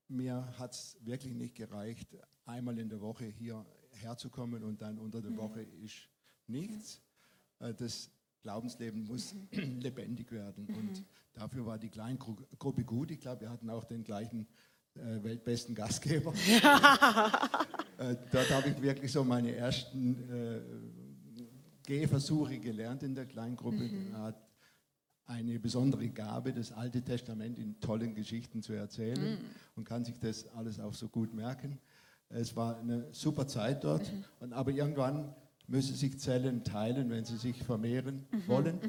mir 0.07 0.53
hat 0.57 0.73
es 0.73 0.97
wirklich 1.01 1.33
nicht 1.35 1.55
gereicht, 1.55 2.17
einmal 2.45 2.77
in 2.79 2.89
der 2.89 2.99
Woche 2.99 3.25
hier 3.25 3.63
herzukommen 3.91 4.63
und 4.63 4.81
dann 4.81 4.97
unter 4.97 5.21
der 5.21 5.31
Mhm. 5.31 5.37
Woche 5.37 5.61
ist 5.61 6.09
nichts. 6.47 7.01
Äh, 7.59 7.73
das 7.75 8.09
Glaubensleben 8.41 9.03
muss 9.05 9.35
lebendig 9.51 10.31
werden. 10.31 10.67
Und 10.67 11.03
dafür 11.33 11.65
war 11.65 11.77
die 11.77 11.89
Kleingruppe 11.89 12.83
gut. 12.83 13.11
Ich 13.11 13.19
glaube, 13.19 13.41
wir 13.41 13.49
hatten 13.51 13.69
auch 13.69 13.85
den 13.85 14.03
gleichen 14.03 14.47
weltbesten 14.95 15.75
Gastgeber. 15.75 16.33
äh, 17.97 18.15
dort 18.31 18.49
habe 18.51 18.69
ich 18.69 18.81
wirklich 18.81 19.11
so 19.11 19.23
meine 19.23 19.55
ersten 19.55 20.29
äh, 20.29 20.61
Gehversuche 21.85 22.59
gelernt 22.59 23.03
in 23.03 23.13
der 23.13 23.25
Kleingruppe. 23.25 23.89
Er 24.13 24.21
hat 24.23 24.41
eine 25.27 25.59
besondere 25.59 26.07
Gabe, 26.09 26.53
das 26.53 26.71
Alte 26.71 27.01
Testament 27.01 27.57
in 27.57 27.79
tollen 27.79 28.13
Geschichten 28.15 28.61
zu 28.61 28.73
erzählen 28.73 29.37
und 29.75 29.83
kann 29.83 30.05
sich 30.05 30.19
das 30.19 30.47
alles 30.55 30.79
auch 30.79 30.93
so 30.93 31.07
gut 31.07 31.33
merken. 31.33 31.79
Es 32.29 32.55
war 32.55 32.77
eine 32.79 33.07
super 33.11 33.47
Zeit 33.47 33.83
dort, 33.83 34.11
und, 34.39 34.53
aber 34.53 34.71
irgendwann 34.71 35.33
müssen 35.67 35.95
sich 35.95 36.19
Zellen 36.19 36.63
teilen, 36.63 37.09
wenn 37.09 37.25
sie 37.25 37.37
sich 37.37 37.63
vermehren 37.63 38.25
wollen. 38.47 38.79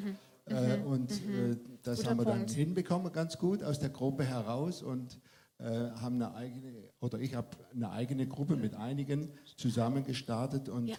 Äh, 0.46 0.78
und 0.84 1.10
äh, 1.10 1.56
das 1.82 1.98
Guter 1.98 2.10
haben 2.10 2.18
wir 2.18 2.24
dann 2.24 2.38
Punkt. 2.38 2.50
hinbekommen, 2.52 3.12
ganz 3.12 3.38
gut 3.38 3.62
aus 3.62 3.80
der 3.80 3.90
Gruppe 3.90 4.24
heraus 4.24 4.82
und 4.82 5.14
äh, 5.14 5.35
haben 5.64 6.16
eine 6.16 6.34
eigene, 6.34 6.72
oder 7.00 7.18
ich 7.18 7.34
habe 7.34 7.48
eine 7.74 7.90
eigene 7.90 8.26
Gruppe 8.26 8.56
mit 8.56 8.74
einigen 8.74 9.30
zusammen 9.56 10.04
gestartet 10.04 10.68
und 10.68 10.88
Ja. 10.88 10.96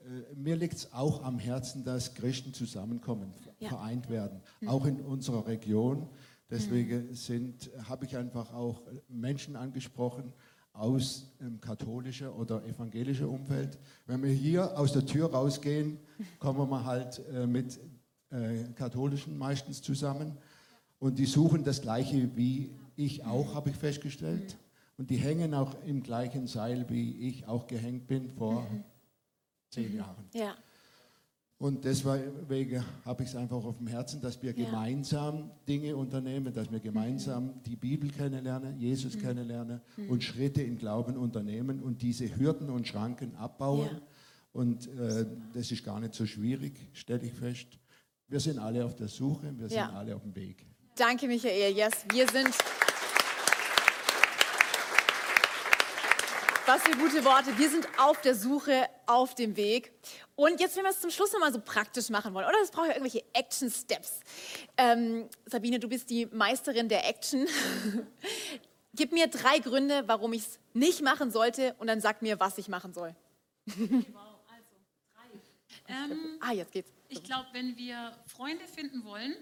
äh, 0.00 0.34
mir 0.34 0.56
liegt 0.56 0.74
es 0.74 0.92
auch 0.92 1.22
am 1.22 1.38
Herzen, 1.38 1.84
dass 1.84 2.14
Christen 2.14 2.52
zusammenkommen, 2.52 3.32
Ja. 3.60 3.68
vereint 3.68 4.08
werden, 4.10 4.40
Mhm. 4.60 4.68
auch 4.68 4.84
in 4.86 5.00
unserer 5.00 5.46
Region. 5.46 6.08
Deswegen 6.50 7.14
sind, 7.14 7.70
habe 7.88 8.04
ich 8.06 8.16
einfach 8.16 8.52
auch 8.52 8.82
Menschen 9.08 9.54
angesprochen 9.54 10.32
aus 10.72 11.30
dem 11.40 11.60
katholischen 11.60 12.28
oder 12.28 12.64
evangelischen 12.64 13.26
Umfeld. 13.26 13.78
Wenn 14.06 14.22
wir 14.24 14.32
hier 14.32 14.76
aus 14.76 14.92
der 14.92 15.06
Tür 15.06 15.30
rausgehen, 15.32 15.98
kommen 16.40 16.68
wir 16.68 16.84
halt 16.84 17.20
äh, 17.32 17.46
mit 17.46 17.78
äh, 18.30 18.64
katholischen 18.74 19.38
meistens 19.38 19.80
zusammen 19.82 20.36
und 20.98 21.18
die 21.18 21.26
suchen 21.26 21.62
das 21.62 21.80
Gleiche 21.80 22.36
wie 22.36 22.70
ich 22.96 23.24
auch, 23.24 23.54
habe 23.54 23.70
ich 23.70 23.76
festgestellt. 23.76 24.56
Und 24.98 25.08
die 25.10 25.16
hängen 25.16 25.54
auch 25.54 25.74
im 25.86 26.02
gleichen 26.02 26.46
Seil, 26.46 26.84
wie 26.90 27.28
ich 27.28 27.46
auch 27.46 27.66
gehängt 27.66 28.06
bin 28.06 28.28
vor 28.30 28.66
zehn 29.70 29.96
Jahren. 29.96 30.24
Ja. 30.34 30.54
Und 31.58 31.84
deswegen 31.84 32.82
habe 33.04 33.22
ich 33.22 33.28
es 33.30 33.36
einfach 33.36 33.62
auf 33.64 33.76
dem 33.78 33.86
Herzen, 33.86 34.20
dass 34.20 34.42
wir 34.42 34.52
Ja. 34.56 34.64
gemeinsam 34.64 35.50
Dinge 35.68 35.94
unternehmen, 35.94 36.52
dass 36.54 36.70
wir 36.72 36.80
gemeinsam 36.80 37.62
die 37.64 37.76
Bibel 37.76 38.10
kennenlernen, 38.10 38.78
Jesus 38.78 39.14
Mhm. 39.16 39.20
kennenlernen 39.20 39.80
Mhm. 39.96 40.08
und 40.10 40.24
Schritte 40.24 40.62
in 40.62 40.78
Glauben 40.78 41.16
unternehmen 41.18 41.80
und 41.80 42.00
diese 42.00 42.34
Hürden 42.34 42.70
und 42.70 42.86
Schranken 42.88 43.34
abbauen. 43.36 43.88
Ja. 43.92 44.00
Und 44.52 44.86
äh, 44.98 45.26
das 45.52 45.70
ist 45.70 45.84
gar 45.84 46.00
nicht 46.00 46.14
so 46.14 46.24
schwierig, 46.26 46.72
stelle 46.94 47.24
ich 47.26 47.32
fest. 47.34 47.66
Wir 48.26 48.40
sind 48.40 48.58
alle 48.58 48.84
auf 48.84 48.96
der 48.96 49.08
Suche, 49.08 49.52
wir 49.58 49.68
sind 49.68 49.76
Ja. 49.78 49.92
alle 49.92 50.16
auf 50.16 50.22
dem 50.22 50.34
Weg. 50.34 50.64
Danke, 50.96 51.26
Michael. 51.26 51.72
Yes, 51.76 51.92
wir 52.12 52.28
sind. 52.28 52.54
Was 56.66 56.82
für 56.82 56.96
gute 56.96 57.24
Worte. 57.24 57.56
Wir 57.58 57.68
sind 57.68 57.88
auf 57.98 58.20
der 58.20 58.34
Suche, 58.34 58.88
auf 59.06 59.34
dem 59.34 59.56
Weg. 59.56 59.92
Und 60.36 60.60
jetzt, 60.60 60.76
wenn 60.76 60.84
wir 60.84 60.90
es 60.90 61.00
zum 61.00 61.10
Schluss 61.10 61.32
nochmal 61.32 61.52
so 61.52 61.60
praktisch 61.60 62.10
machen 62.10 62.32
wollen, 62.32 62.46
oder? 62.46 62.58
Es 62.62 62.70
braucht 62.70 62.86
ja 62.86 62.92
irgendwelche 62.94 63.24
Action-Steps. 63.32 64.20
Ähm, 64.76 65.28
Sabine, 65.46 65.80
du 65.80 65.88
bist 65.88 66.08
die 66.10 66.26
Meisterin 66.26 66.88
der 66.88 67.08
Action. 67.08 67.46
Gib 68.94 69.12
mir 69.12 69.26
drei 69.26 69.58
Gründe, 69.58 70.04
warum 70.06 70.32
ich 70.32 70.42
es 70.42 70.58
nicht 70.72 71.02
machen 71.02 71.30
sollte, 71.30 71.74
und 71.78 71.86
dann 71.86 72.00
sag 72.00 72.22
mir, 72.22 72.38
was 72.38 72.58
ich 72.58 72.68
machen 72.68 72.92
soll. 72.92 73.14
Ähm, 75.88 76.38
Ah, 76.40 76.52
jetzt 76.52 76.70
geht's. 76.70 76.92
Ich 77.08 77.24
glaube, 77.24 77.46
wenn 77.52 77.76
wir 77.76 78.12
Freunde 78.26 78.64
finden 78.68 79.04
wollen, 79.04 79.34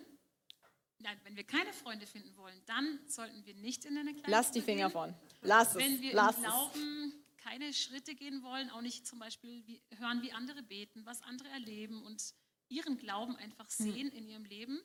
nein, 1.01 1.19
wenn 1.25 1.37
wir 1.37 1.45
keine 1.45 1.73
Freunde 1.73 2.07
finden 2.07 2.37
wollen, 2.37 2.61
dann 2.67 2.99
sollten 3.07 3.45
wir 3.47 3.55
nicht 3.55 3.85
in 3.85 3.97
eine 3.99 4.13
kleine 4.15 4.31
Lass 4.31 4.51
die 4.53 4.61
Finger 4.61 4.87
gehen. 4.87 4.93
von. 4.93 5.15
Lass 5.43 5.71
es. 5.71 5.77
Wenn 5.77 6.01
wir 6.01 6.15
Lass 6.15 6.37
im 6.39 6.45
es. 6.45 6.49
Glauben 6.51 7.13
keine 7.39 7.73
Schritte 7.73 8.15
gehen 8.15 8.43
wollen, 8.43 8.69
auch 8.71 8.81
nicht 8.83 9.07
zum 9.07 9.19
Beispiel 9.19 9.67
wie, 9.67 9.81
hören, 9.97 10.23
wie 10.23 10.33
andere 10.33 10.63
beten, 10.63 11.07
was 11.07 11.23
andere 11.23 11.49
erleben 11.49 12.03
und 12.03 12.35
ihren 12.69 12.99
Glauben 12.99 13.37
einfach 13.37 13.69
Hm. 13.79 13.93
sehen 13.93 14.09
in 14.13 14.29
ihrem 14.29 14.45
Leben. 14.45 14.81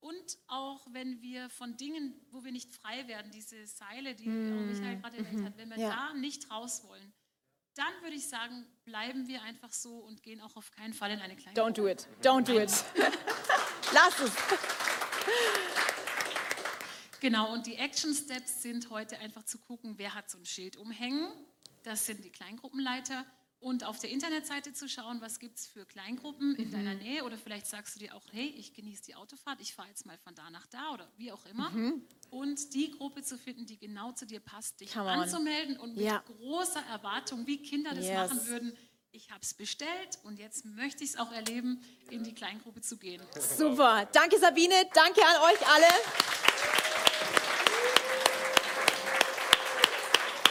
Und 0.00 0.38
auch 0.48 0.86
wenn 0.90 1.22
wir 1.22 1.48
von 1.48 1.78
Dingen, 1.78 2.14
wo 2.30 2.44
wir 2.44 2.52
nicht 2.52 2.74
frei 2.74 3.08
werden, 3.08 3.30
diese 3.30 3.66
Seile, 3.66 4.14
die 4.14 4.28
auch 4.28 4.60
Michael 4.66 4.96
gerade 5.00 5.16
erwähnt 5.16 5.38
Mhm. 5.40 5.44
hat, 5.46 5.56
wenn 5.56 5.70
wir 5.70 5.78
Ja. 5.78 5.88
da 5.88 6.14
nicht 6.14 6.50
raus 6.50 6.84
wollen, 6.84 7.14
dann 7.74 7.92
würde 8.02 8.14
ich 8.14 8.28
sagen, 8.28 8.66
bleiben 8.84 9.26
wir 9.28 9.40
einfach 9.42 9.72
so 9.72 9.96
und 10.00 10.22
gehen 10.22 10.42
auch 10.42 10.54
auf 10.56 10.70
keinen 10.72 10.92
Fall 10.92 11.10
in 11.10 11.20
eine 11.20 11.36
kleine 11.36 11.58
Don't 11.58 11.72
do 11.72 11.88
it. 11.88 12.06
Don't 12.22 12.42
do 12.42 12.58
it. 12.60 12.70
Lass 13.94 14.20
es. 14.20 14.32
Genau, 17.20 17.52
und 17.52 17.66
die 17.66 17.76
Action 17.76 18.12
Steps 18.14 18.62
sind 18.62 18.90
heute 18.90 19.18
einfach 19.18 19.44
zu 19.44 19.58
gucken, 19.58 19.94
wer 19.96 20.14
hat 20.14 20.28
so 20.30 20.36
ein 20.38 20.44
Schild 20.44 20.76
umhängen. 20.76 21.26
Das 21.82 22.04
sind 22.06 22.22
die 22.24 22.30
Kleingruppenleiter. 22.30 23.24
Und 23.60 23.82
auf 23.84 23.98
der 23.98 24.10
Internetseite 24.10 24.74
zu 24.74 24.90
schauen, 24.90 25.22
was 25.22 25.38
gibt 25.38 25.56
es 25.58 25.66
für 25.66 25.86
Kleingruppen 25.86 26.54
in 26.56 26.68
Mhm. 26.68 26.72
deiner 26.72 26.94
Nähe. 26.96 27.24
Oder 27.24 27.38
vielleicht 27.38 27.66
sagst 27.66 27.94
du 27.94 27.98
dir 28.00 28.14
auch, 28.14 28.22
hey, 28.30 28.48
ich 28.58 28.74
genieße 28.74 29.04
die 29.04 29.14
Autofahrt, 29.14 29.58
ich 29.62 29.72
fahre 29.74 29.88
jetzt 29.88 30.04
mal 30.04 30.18
von 30.18 30.34
da 30.34 30.50
nach 30.50 30.66
da 30.66 30.92
oder 30.92 31.10
wie 31.16 31.32
auch 31.32 31.46
immer. 31.46 31.70
Mhm. 31.70 32.02
Und 32.28 32.74
die 32.74 32.90
Gruppe 32.90 33.22
zu 33.22 33.38
finden, 33.38 33.64
die 33.64 33.78
genau 33.78 34.12
zu 34.12 34.26
dir 34.26 34.40
passt, 34.40 34.80
dich 34.80 34.92
Come 34.92 35.06
on. 35.10 35.20
anzumelden 35.20 35.78
und 35.78 35.96
mit 35.96 36.04
Ja. 36.04 36.18
großer 36.26 36.82
Erwartung, 36.90 37.46
wie 37.46 37.62
Kinder 37.62 37.94
das 37.94 38.04
Yes. 38.04 38.14
machen 38.34 38.46
würden. 38.48 38.76
Ich 39.16 39.30
habe 39.30 39.42
es 39.42 39.54
bestellt 39.54 40.18
und 40.24 40.40
jetzt 40.40 40.64
möchte 40.64 41.04
ich 41.04 41.10
es 41.10 41.16
auch 41.20 41.30
erleben, 41.30 41.80
in 42.10 42.24
die 42.24 42.34
Kleingruppe 42.34 42.80
zu 42.80 42.96
gehen. 42.96 43.22
Super. 43.38 44.08
Danke, 44.12 44.40
Sabine. 44.40 44.74
Danke 44.92 45.20
an 45.24 45.36
euch 45.52 45.68
alle. 45.68 45.86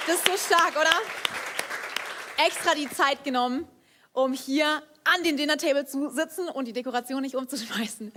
Das 0.07 0.15
ist 0.15 0.26
so 0.26 0.38
stark, 0.38 0.77
oder? 0.80 0.95
Extra 2.38 2.73
die 2.73 2.90
Zeit 2.90 3.26
genommen, 3.26 3.68
um 4.14 4.31
hier 4.31 4.81
an 5.03 5.23
den 5.26 5.35
Dinnertable 5.35 5.85
zu 5.85 6.10
sitzen 6.10 6.48
und 6.48 6.64
die 6.64 6.73
Dekoration 6.73 7.22
nicht 7.22 7.35
umzuschmeißen. 7.35 8.14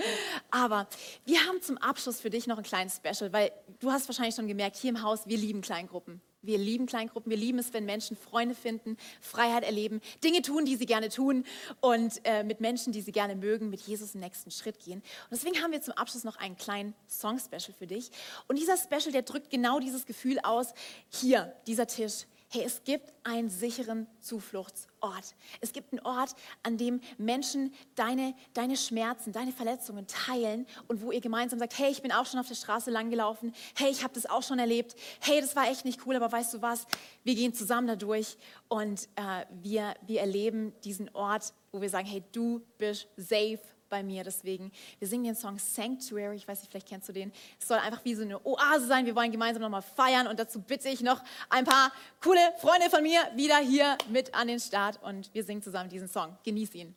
Aber 0.53 0.87
wir 1.25 1.45
haben 1.45 1.61
zum 1.61 1.77
Abschluss 1.79 2.21
für 2.21 2.31
dich 2.31 2.47
noch 2.47 2.59
ein 2.59 2.63
kleines 2.63 2.99
Special, 2.99 3.33
weil 3.33 3.51
du 3.81 3.91
hast 3.91 4.07
wahrscheinlich 4.07 4.37
schon 4.37 4.47
gemerkt, 4.47 4.77
hier 4.77 4.91
im 4.91 5.03
Haus, 5.03 5.27
wir 5.27 5.39
lieben 5.39 5.61
Kleingruppen. 5.61 6.21
Wir 6.47 6.59
lieben 6.59 6.87
Kleingruppen, 6.87 7.31
wir 7.31 7.37
lieben 7.37 7.59
es, 7.59 7.73
wenn 7.73 7.85
Menschen 7.85 8.17
Freunde 8.17 8.55
finden, 8.55 8.97
Freiheit 9.21 9.65
erleben, 9.65 10.01
Dinge 10.23 10.43
tun, 10.43 10.65
die 10.65 10.77
sie 10.77 10.87
gerne 10.87 11.09
tun 11.09 11.45
und 11.81 12.21
äh, 12.25 12.43
mit 12.45 12.61
Menschen, 12.61 12.93
die 12.93 13.01
sie 13.01 13.13
gerne 13.13 13.35
mögen, 13.35 13.71
mit 13.71 13.81
Jesus 13.81 14.13
den 14.13 14.21
nächsten 14.21 14.51
Schritt 14.51 14.79
gehen. 14.79 14.99
Und 14.99 15.33
deswegen 15.33 15.63
haben 15.63 15.73
wir 15.73 15.83
zum 15.83 15.95
Abschluss 15.95 16.25
noch 16.25 16.37
einen 16.37 16.57
kleinen 16.57 16.95
Song-Special 17.09 17.75
für 17.77 17.87
dich. 17.87 18.11
Und 18.49 18.59
dieser 18.59 18.77
Special, 18.77 19.13
der 19.13 19.23
drückt 19.23 19.51
genau 19.51 19.81
dieses 19.81 20.07
Gefühl 20.07 20.39
aus. 20.41 20.73
Hier, 21.09 21.55
dieser 21.67 21.87
Tisch. 21.87 22.27
Hey, 22.49 22.63
es 22.65 22.85
gibt 22.85 23.13
einen 23.25 23.49
sicheren 23.49 24.07
Zufluchtsort. 24.21 25.35
Es 25.61 25.73
gibt 25.73 25.93
einen 25.93 26.07
Ort, 26.07 26.37
an 26.63 26.79
dem 26.79 27.01
Menschen 27.19 27.75
deine, 27.97 28.35
deine 28.55 28.77
Schmerzen, 28.77 29.33
deine 29.33 29.51
Verletzungen 29.51 30.07
teilen 30.07 30.65
und 30.87 31.03
wo 31.03 31.11
ihr 31.11 31.21
gemeinsam 31.21 31.59
sagt, 31.59 31.77
hey, 31.77 31.91
ich 31.91 32.03
bin 32.03 32.13
auch 32.13 32.25
schon 32.25 32.39
auf 32.39 32.47
der 32.47 32.55
Straße 32.55 32.91
langgelaufen, 32.93 33.53
hey, 33.77 33.91
ich 33.91 34.05
habe 34.05 34.15
das 34.15 34.27
auch 34.27 34.45
schon 34.45 34.61
erlebt, 34.61 34.95
hey, 35.21 35.41
das 35.41 35.57
war 35.57 35.69
echt 35.69 35.85
nicht 35.85 36.07
cool, 36.07 36.15
aber 36.15 36.31
weißt 36.31 36.55
du 36.55 36.63
was, 36.63 36.87
wir 37.25 37.35
gehen 37.35 37.53
zusammen 37.53 37.89
da 37.89 37.97
durch 37.97 38.37
und 38.69 39.09
äh, 39.17 39.45
wir, 39.63 39.95
wir 40.07 40.21
erleben 40.21 40.73
diesen 40.85 41.13
Ort, 41.15 41.53
wo 41.73 41.81
wir 41.81 41.91
sagen, 41.91 42.07
hey, 42.07 42.23
du 42.31 42.63
bist 42.79 43.09
safe 43.17 43.61
bei 43.89 44.03
mir. 44.03 44.25
Deswegen, 44.25 44.73
wir 44.99 45.09
singen 45.09 45.25
den 45.25 45.35
Song 45.35 45.59
Sanctuary. 45.59 46.37
Ich 46.37 46.47
weiß 46.47 46.61
nicht, 46.61 46.71
vielleicht 46.71 46.89
kennst 46.89 47.09
du 47.09 47.13
den. 47.13 47.33
Es 47.61 47.69
soll 47.69 47.79
einfach 47.79 48.05
wie 48.05 48.15
so 48.15 48.23
eine 48.23 48.45
Oase 48.45 48.87
sein. 48.87 49.07
Wir 49.07 49.15
wollen 49.15 49.33
gemeinsam 49.33 49.63
nochmal 49.63 49.83
feiern 49.83 50.27
und 50.27 50.39
dazu 50.39 50.61
bitte 50.61 50.89
ich 50.89 51.01
noch 51.01 51.23
ein 51.49 51.65
paar 51.65 51.93
coole 52.23 52.41
Freunde 52.59 52.91
von 52.91 53.03
mir 53.03 53.21
wieder 53.35 53.59
hier 53.59 53.97
mit 54.11 54.35
an 54.35 54.49
den 54.49 54.61
Start 54.61 55.03
und 55.03 55.33
wir 55.35 55.45
singen 55.45 55.63
zusammen 55.63 55.91
diesen 55.91 56.09
Song. 56.09 56.37
Genieß 56.45 56.75
ihn. 56.75 56.95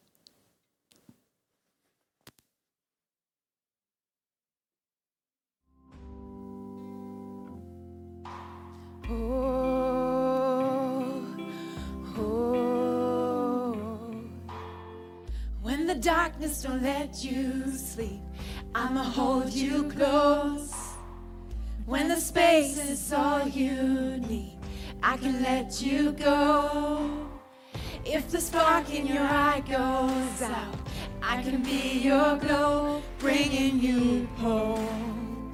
Oh, 9.11 9.78
darkness 15.99 16.61
don't 16.61 16.81
let 16.81 17.23
you 17.23 17.71
sleep, 17.75 18.21
I'ma 18.73 19.03
hold 19.03 19.51
you 19.51 19.89
close. 19.89 20.73
When 21.85 22.07
the 22.07 22.15
space 22.15 22.77
is 22.77 23.11
all 23.11 23.47
you 23.47 24.17
need, 24.17 24.57
I 25.03 25.17
can 25.17 25.43
let 25.43 25.81
you 25.81 26.11
go. 26.13 27.27
If 28.05 28.31
the 28.31 28.39
spark 28.39 28.93
in 28.93 29.07
your 29.07 29.23
eye 29.23 29.61
goes 29.67 30.41
out, 30.41 30.75
I 31.21 31.43
can 31.43 31.63
be 31.63 31.99
your 31.99 32.37
glow, 32.37 33.01
bringing 33.17 33.79
you 33.79 34.25
home, 34.37 35.51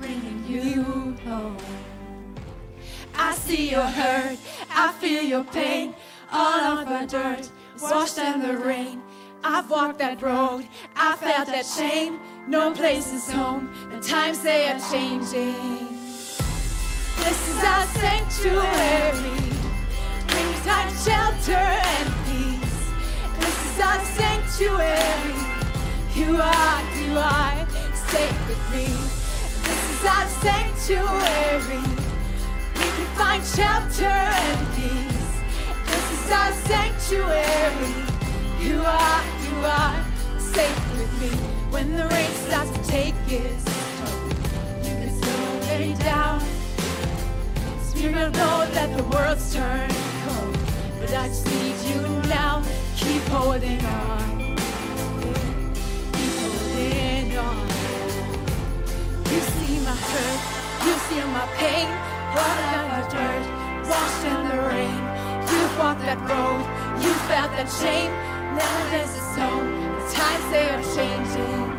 bringing 0.00 0.44
you 0.48 0.82
home. 1.24 1.56
I 3.14 3.34
see 3.34 3.70
your 3.70 3.86
hurt, 3.86 4.38
I 4.70 4.92
feel 4.94 5.22
your 5.22 5.44
pain, 5.44 5.94
all 6.32 6.78
of 6.78 6.88
our 6.88 7.06
dirt, 7.06 7.48
washed 7.80 8.18
in 8.18 8.40
the 8.40 8.56
rain. 8.56 9.02
I've 9.42 9.70
walked 9.70 9.98
that 9.98 10.20
road, 10.20 10.66
I 10.94 11.16
felt 11.16 11.46
that 11.46 11.64
shame. 11.64 12.20
No 12.46 12.72
place 12.72 13.12
is 13.12 13.30
home, 13.30 13.72
and 13.90 14.02
times 14.02 14.42
they 14.42 14.68
are 14.68 14.78
changing. 14.90 15.88
This 17.16 17.48
is 17.48 17.64
our 17.64 17.86
sanctuary. 17.86 19.40
We 20.28 20.52
find 20.60 20.90
shelter 20.98 21.52
and 21.56 22.12
peace. 22.28 22.80
This 23.40 23.58
is 23.64 23.80
our 23.80 24.04
sanctuary. 24.04 25.40
You 26.14 26.36
are, 26.36 26.82
you 27.00 27.16
are 27.16 27.66
safe 27.94 28.48
with 28.48 28.62
me. 28.72 28.86
This 29.64 29.82
is 29.94 30.04
our 30.04 30.28
sanctuary. 30.44 31.82
We 32.74 32.86
can 32.96 33.06
find 33.16 33.42
shelter 33.44 34.04
and 34.04 34.74
peace. 34.74 35.32
This 35.86 36.24
is 36.24 36.30
our 36.30 36.52
sanctuary. 36.52 38.09
You 38.60 38.76
are, 38.84 39.22
you 39.42 39.56
are 39.64 40.04
safe 40.38 40.98
with 40.98 41.12
me. 41.22 41.28
When 41.70 41.96
the 41.96 42.06
rain 42.08 42.30
starts 42.44 42.70
to 42.70 42.82
take 42.84 43.14
its 43.26 43.64
toll, 43.64 44.28
you 44.84 44.94
can 45.00 45.10
still 45.16 45.60
lay 45.68 45.94
down. 45.94 46.40
Spirit, 47.82 48.32
know 48.34 48.66
that 48.76 48.94
the 48.98 49.04
world's 49.04 49.54
turned 49.54 49.90
cold, 50.26 50.58
but 51.00 51.10
I 51.14 51.28
just 51.28 51.46
need 51.46 51.74
you 51.88 52.02
now. 52.28 52.62
Keep 52.98 53.22
holding 53.32 53.82
on. 53.82 54.56
Keep 56.12 56.34
holding 56.44 57.38
on. 57.38 57.66
You 59.32 59.40
see 59.40 59.80
my 59.88 59.96
hurt, 60.12 60.40
you 60.84 60.94
see 61.08 61.22
my 61.32 61.46
pain, 61.56 61.88
walked 62.36 62.76
on 62.76 62.86
the 62.92 63.02
dirt, 63.08 63.44
washed 63.88 64.24
in 64.26 64.40
the 64.52 64.58
rain. 64.68 65.00
You've 65.48 65.78
walked 65.78 66.02
that 66.02 66.20
road, 66.28 66.62
you 67.02 67.12
felt 67.24 67.52
that 67.52 67.70
shame. 67.80 68.29
Now 68.56 68.90
there's 68.90 69.14
a 69.14 69.22
home, 69.38 69.70
the 69.94 70.12
times 70.12 70.46
they 70.50 70.66
are 70.74 70.82
changing. 70.96 71.70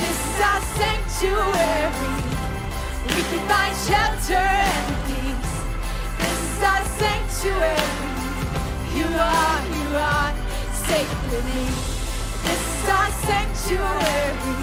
This 0.00 0.16
is 0.16 0.40
our 0.40 0.62
sanctuary. 0.80 2.16
We 3.04 3.22
can 3.28 3.42
find 3.44 3.74
shelter 3.84 4.40
and 4.40 4.88
peace. 5.04 5.52
This 6.20 6.40
is 6.48 6.62
our 6.64 6.84
sanctuary. 6.96 8.00
You 8.96 9.08
are, 9.12 9.60
you 9.76 9.88
are 10.00 10.32
safe 10.88 11.12
with 11.30 11.44
me. 11.52 11.64
This 12.48 12.62
is 12.76 12.88
our 12.88 13.10
sanctuary. 13.28 14.56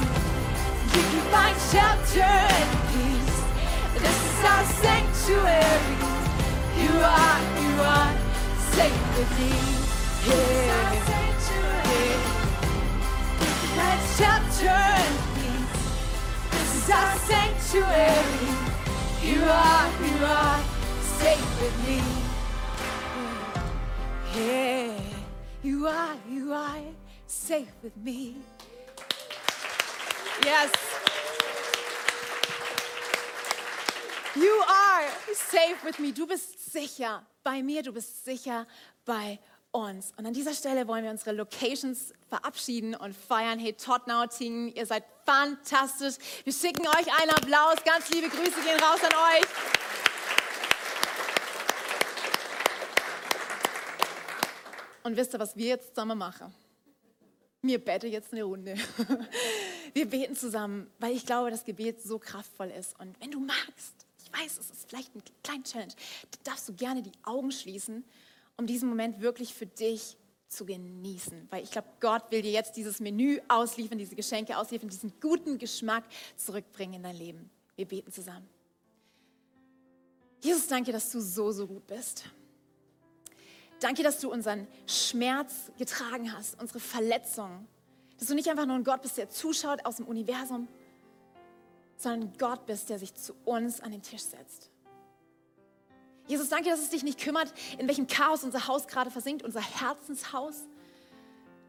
You 0.94 1.04
can 1.12 1.26
find 1.30 1.58
shelter 1.70 2.34
and 2.58 2.72
peace. 2.90 3.38
This 4.02 4.20
is 4.26 4.44
our 4.44 4.66
sanctuary. 4.82 5.98
You 6.82 6.94
are, 6.98 7.40
you 7.62 7.74
are 7.94 8.14
safe 8.74 9.18
with 9.18 9.32
me. 9.40 9.77
Shelter 14.18 14.68
and. 14.68 15.18
This 16.50 16.76
is 16.76 16.90
our 16.90 17.16
sanctuary. 17.18 18.50
You 19.22 19.44
are 19.44 20.60
safe 21.20 21.62
with 21.62 21.88
me. 21.88 22.02
Yeah. 24.36 25.00
You 25.62 25.88
are, 25.88 26.16
you 26.28 26.52
are 26.52 26.82
safe 27.28 27.72
with 27.84 27.96
me. 27.98 28.38
Yes. 30.44 30.72
You 34.36 34.64
are 34.68 35.04
safe 35.34 35.84
with 35.84 36.00
me. 36.00 36.12
Du 36.12 36.26
bist 36.26 36.72
sicher 36.72 37.22
bei 37.44 37.62
mir, 37.62 37.84
du 37.84 37.92
bist 37.92 38.26
sicher 38.26 38.66
bei 39.06 39.40
uns. 39.78 40.12
Und 40.18 40.26
an 40.26 40.34
dieser 40.34 40.54
Stelle 40.54 40.88
wollen 40.88 41.04
wir 41.04 41.12
unsere 41.12 41.32
Locations 41.32 42.14
verabschieden 42.30 42.96
und 42.96 43.16
feiern. 43.16 43.60
Hey, 43.60 43.74
Tottenau, 43.74 44.26
Tingen, 44.26 44.74
ihr 44.76 44.86
seid 44.86 45.04
fantastisch. 45.26 46.16
Wir 46.44 46.54
schicken 46.54 46.88
euch 46.88 47.22
einen 47.22 47.32
Applaus. 47.32 47.76
Ganz 47.86 48.10
liebe 48.10 48.30
Grüße 48.30 48.62
gehen 48.62 48.80
raus 48.80 49.00
an 49.04 49.14
euch. 49.14 49.48
Und 55.04 55.16
wisst 55.16 55.34
ihr, 55.34 55.40
was 55.40 55.56
wir 55.56 55.68
jetzt 55.68 55.90
zusammen 55.90 56.18
machen? 56.18 56.54
Wir 57.62 57.84
beten 57.84 58.12
jetzt 58.12 58.34
eine 58.34 58.44
Runde. 58.44 58.76
Wir 59.94 60.06
beten 60.06 60.36
zusammen, 60.36 60.92
weil 61.00 61.16
ich 61.16 61.26
glaube, 61.26 61.50
dass 61.50 61.66
Gebet 61.66 62.04
so 62.04 62.20
kraftvoll 62.20 62.68
ist. 62.68 63.00
Und 63.00 63.20
wenn 63.20 63.32
du 63.32 63.40
magst, 63.40 64.06
ich 64.24 64.32
weiß, 64.32 64.60
es 64.60 64.70
ist 64.70 64.88
vielleicht 64.88 65.16
ein 65.16 65.24
kleiner 65.44 65.64
Challenge, 65.64 65.94
darfst 66.44 66.70
du 66.70 66.74
gerne 66.74 67.02
die 67.02 67.14
Augen 67.24 67.52
schließen, 67.52 68.04
um 68.58 68.66
diesen 68.66 68.90
Moment 68.90 69.22
wirklich 69.22 69.54
für 69.54 69.66
dich 69.66 70.18
zu 70.48 70.66
genießen. 70.66 71.48
Weil 71.50 71.64
ich 71.64 71.72
glaube, 71.72 71.88
Gott 72.00 72.32
will 72.32 72.42
dir 72.42 72.52
jetzt 72.52 72.76
dieses 72.76 73.00
Menü 73.00 73.40
ausliefern, 73.48 73.98
diese 73.98 74.16
Geschenke 74.16 74.58
ausliefern, 74.58 74.90
diesen 74.90 75.14
guten 75.20 75.58
Geschmack 75.58 76.04
zurückbringen 76.36 76.96
in 76.96 77.04
dein 77.04 77.16
Leben. 77.16 77.50
Wir 77.76 77.86
beten 77.86 78.12
zusammen. 78.12 78.48
Jesus, 80.42 80.68
danke, 80.68 80.92
dass 80.92 81.12
du 81.12 81.20
so, 81.20 81.52
so 81.52 81.68
gut 81.68 81.86
bist. 81.88 82.26
Danke, 83.80 84.02
dass 84.04 84.20
du 84.20 84.32
unseren 84.32 84.68
Schmerz 84.88 85.72
getragen 85.78 86.34
hast, 86.34 86.60
unsere 86.60 86.80
Verletzungen. 86.80 87.68
Dass 88.18 88.28
du 88.28 88.34
nicht 88.34 88.50
einfach 88.50 88.66
nur 88.66 88.76
ein 88.76 88.84
Gott 88.84 89.02
bist, 89.02 89.18
der 89.18 89.30
zuschaut 89.30 89.86
aus 89.86 89.98
dem 89.98 90.08
Universum, 90.08 90.68
sondern 91.98 92.30
ein 92.30 92.38
Gott 92.38 92.66
bist, 92.66 92.90
der 92.90 92.98
sich 92.98 93.14
zu 93.14 93.36
uns 93.46 93.82
an 93.82 93.92
den 93.92 94.02
Tisch 94.02 94.24
setzt. 94.24 94.72
Jesus, 96.28 96.50
danke, 96.50 96.70
dass 96.70 96.82
es 96.82 96.90
dich 96.90 97.04
nicht 97.04 97.20
kümmert, 97.20 97.54
in 97.78 97.88
welchem 97.88 98.08
Chaos 98.08 98.44
unser 98.44 98.68
Haus 98.68 98.88
gerade 98.88 99.10
versinkt, 99.10 99.44
unser 99.44 99.62
Herzenshaus. 99.62 100.56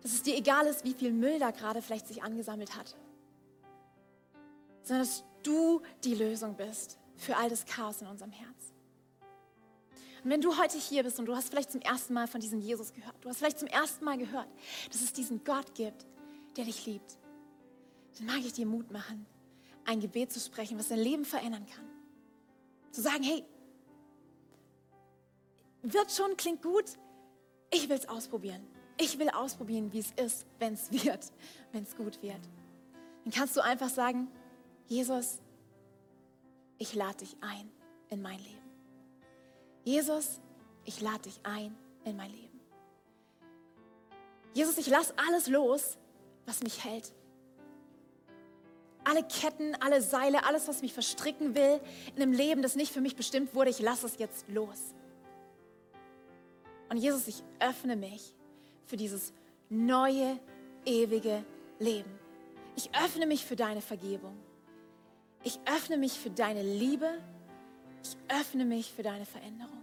Dass 0.03 0.13
es 0.13 0.23
dir 0.23 0.37
egal 0.37 0.67
ist, 0.67 0.85
wie 0.85 0.95
viel 0.95 1.13
Müll 1.13 1.39
da 1.39 1.51
gerade 1.51 1.81
vielleicht 1.83 2.09
sich 2.09 2.23
angesammelt 2.23 2.77
hat. 2.77 2.97
Sondern 4.83 5.07
dass 5.07 5.25
du 5.43 5.83
die 6.05 6.15
Lösung 6.15 6.57
bist 6.57 6.99
für 7.17 7.37
all 7.37 7.49
das 7.49 7.67
Chaos 7.67 8.01
in 8.01 8.09
unserem 8.09 8.33
Herz. 8.33 8.73
Und 10.25 10.31
wenn 10.31 10.41
du 10.41 10.59
heute 10.59 10.77
hier 10.77 11.05
bist 11.05 11.19
und 11.19 11.27
du 11.27 11.37
hast 11.37 11.51
vielleicht 11.51 11.71
zum 11.71 11.81
ersten 11.81 12.13
Mal 12.13 12.27
von 12.27 12.41
diesem 12.41 12.61
Jesus 12.61 12.93
gehört, 12.93 13.15
du 13.21 13.29
hast 13.29 13.39
vielleicht 13.39 13.59
zum 13.59 13.69
ersten 13.69 14.05
Mal 14.05 14.19
gehört, 14.19 14.49
dass 14.91 15.01
es 15.01 15.13
diesen 15.13 15.45
Gott 15.45 15.75
gibt, 15.75 16.07
der 16.57 16.65
dich 16.65 16.87
liebt, 16.87 17.19
dann 18.19 18.27
mag 18.27 18.39
ich 18.39 18.53
dir 18.53 18.67
Mut 18.67 18.91
machen, 18.91 19.27
ein 19.85 20.01
Gebet 20.01 20.33
zu 20.33 20.41
sprechen, 20.41 20.79
was 20.79 20.89
dein 20.89 20.99
Leben 20.99 21.25
verändern 21.25 21.67
kann. 21.67 21.89
Zu 22.91 23.01
sagen, 23.01 23.23
hey, 23.23 23.45
wird 25.83 26.11
schon, 26.13 26.37
klingt 26.37 26.63
gut, 26.63 26.85
ich 27.71 27.89
will 27.89 27.97
es 27.97 28.09
ausprobieren. 28.09 28.67
Ich 29.01 29.19
will 29.19 29.31
ausprobieren, 29.31 29.93
wie 29.93 30.01
es 30.01 30.13
ist, 30.13 30.47
wenn 30.59 30.75
es 30.75 30.91
wird, 31.05 31.33
wenn 31.73 31.83
es 31.83 31.97
gut 31.97 32.21
wird. 32.23 32.41
Dann 33.25 33.33
kannst 33.33 33.57
du 33.57 33.61
einfach 33.61 33.89
sagen, 33.89 34.29
Jesus, 34.87 35.41
ich 36.79 36.95
lade 36.95 37.19
dich 37.19 37.37
ein 37.41 37.71
in 38.11 38.23
mein 38.23 38.39
Leben. 38.39 38.59
Jesus, 39.85 40.41
ich 40.85 41.01
lade 41.01 41.23
dich 41.23 41.41
ein 41.43 41.77
in 42.05 42.17
mein 42.17 42.31
Leben. 42.31 42.61
Jesus, 44.55 44.79
ich 44.79 44.89
lasse 44.89 45.15
alles 45.17 45.47
los, 45.47 45.99
was 46.47 46.63
mich 46.63 46.85
hält. 46.85 47.13
Alle 49.05 49.23
Ketten, 49.23 49.75
alle 49.77 50.03
Seile, 50.03 50.45
alles, 50.45 50.69
was 50.69 50.83
mich 50.83 50.93
verstricken 50.93 51.55
will 51.55 51.81
in 52.15 52.23
einem 52.23 52.33
Leben, 52.33 52.63
das 52.63 52.75
nicht 52.75 52.93
für 52.93 53.01
mich 53.01 53.17
bestimmt 53.17 53.55
wurde, 53.55 53.71
ich 53.71 53.81
lasse 53.81 54.07
es 54.07 54.19
jetzt 54.19 54.49
los. 54.49 54.95
Und 56.89 56.97
Jesus, 56.97 57.29
ich 57.29 57.43
öffne 57.61 57.97
mich 57.97 58.35
für 58.87 58.97
dieses 58.97 59.33
neue, 59.69 60.39
ewige 60.85 61.45
Leben. 61.79 62.11
Ich 62.77 62.91
öffne 62.95 63.27
mich 63.27 63.45
für 63.45 63.57
deine 63.57 63.81
Vergebung. 63.81 64.37
Ich 65.45 65.59
öffne 65.67 65.97
mich 65.97 66.13
für 66.13 66.31
deine 66.31 66.63
Liebe. 66.63 67.21
Ich 68.03 68.17
öffne 68.29 68.65
mich 68.65 68.93
für 68.93 69.03
deine 69.03 69.27
Veränderung. 69.27 69.83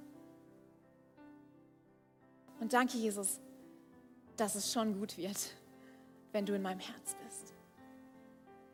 Und 2.59 2.73
danke, 2.73 2.97
Jesus, 2.97 3.39
dass 4.37 4.55
es 4.55 4.71
schon 4.71 4.97
gut 4.99 5.17
wird, 5.17 5.37
wenn 6.31 6.45
du 6.45 6.55
in 6.55 6.61
meinem 6.61 6.79
Herz 6.79 7.15
bist. 7.23 7.53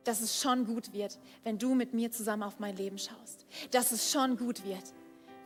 Dass 0.04 0.22
es 0.22 0.42
schon 0.42 0.66
gut 0.66 0.94
wird, 0.94 1.20
wenn 1.44 1.58
du 1.58 1.76
mit 1.76 1.94
mir 1.94 2.12
zusammen 2.12 2.44
auf 2.44 2.60
mein 2.60 2.76
Leben 2.76 2.98
schaust. 2.98 3.46
Dass 3.72 3.92
es 3.92 4.12
schon 4.12 4.38
gut 4.38 4.64
wird, 4.64 4.94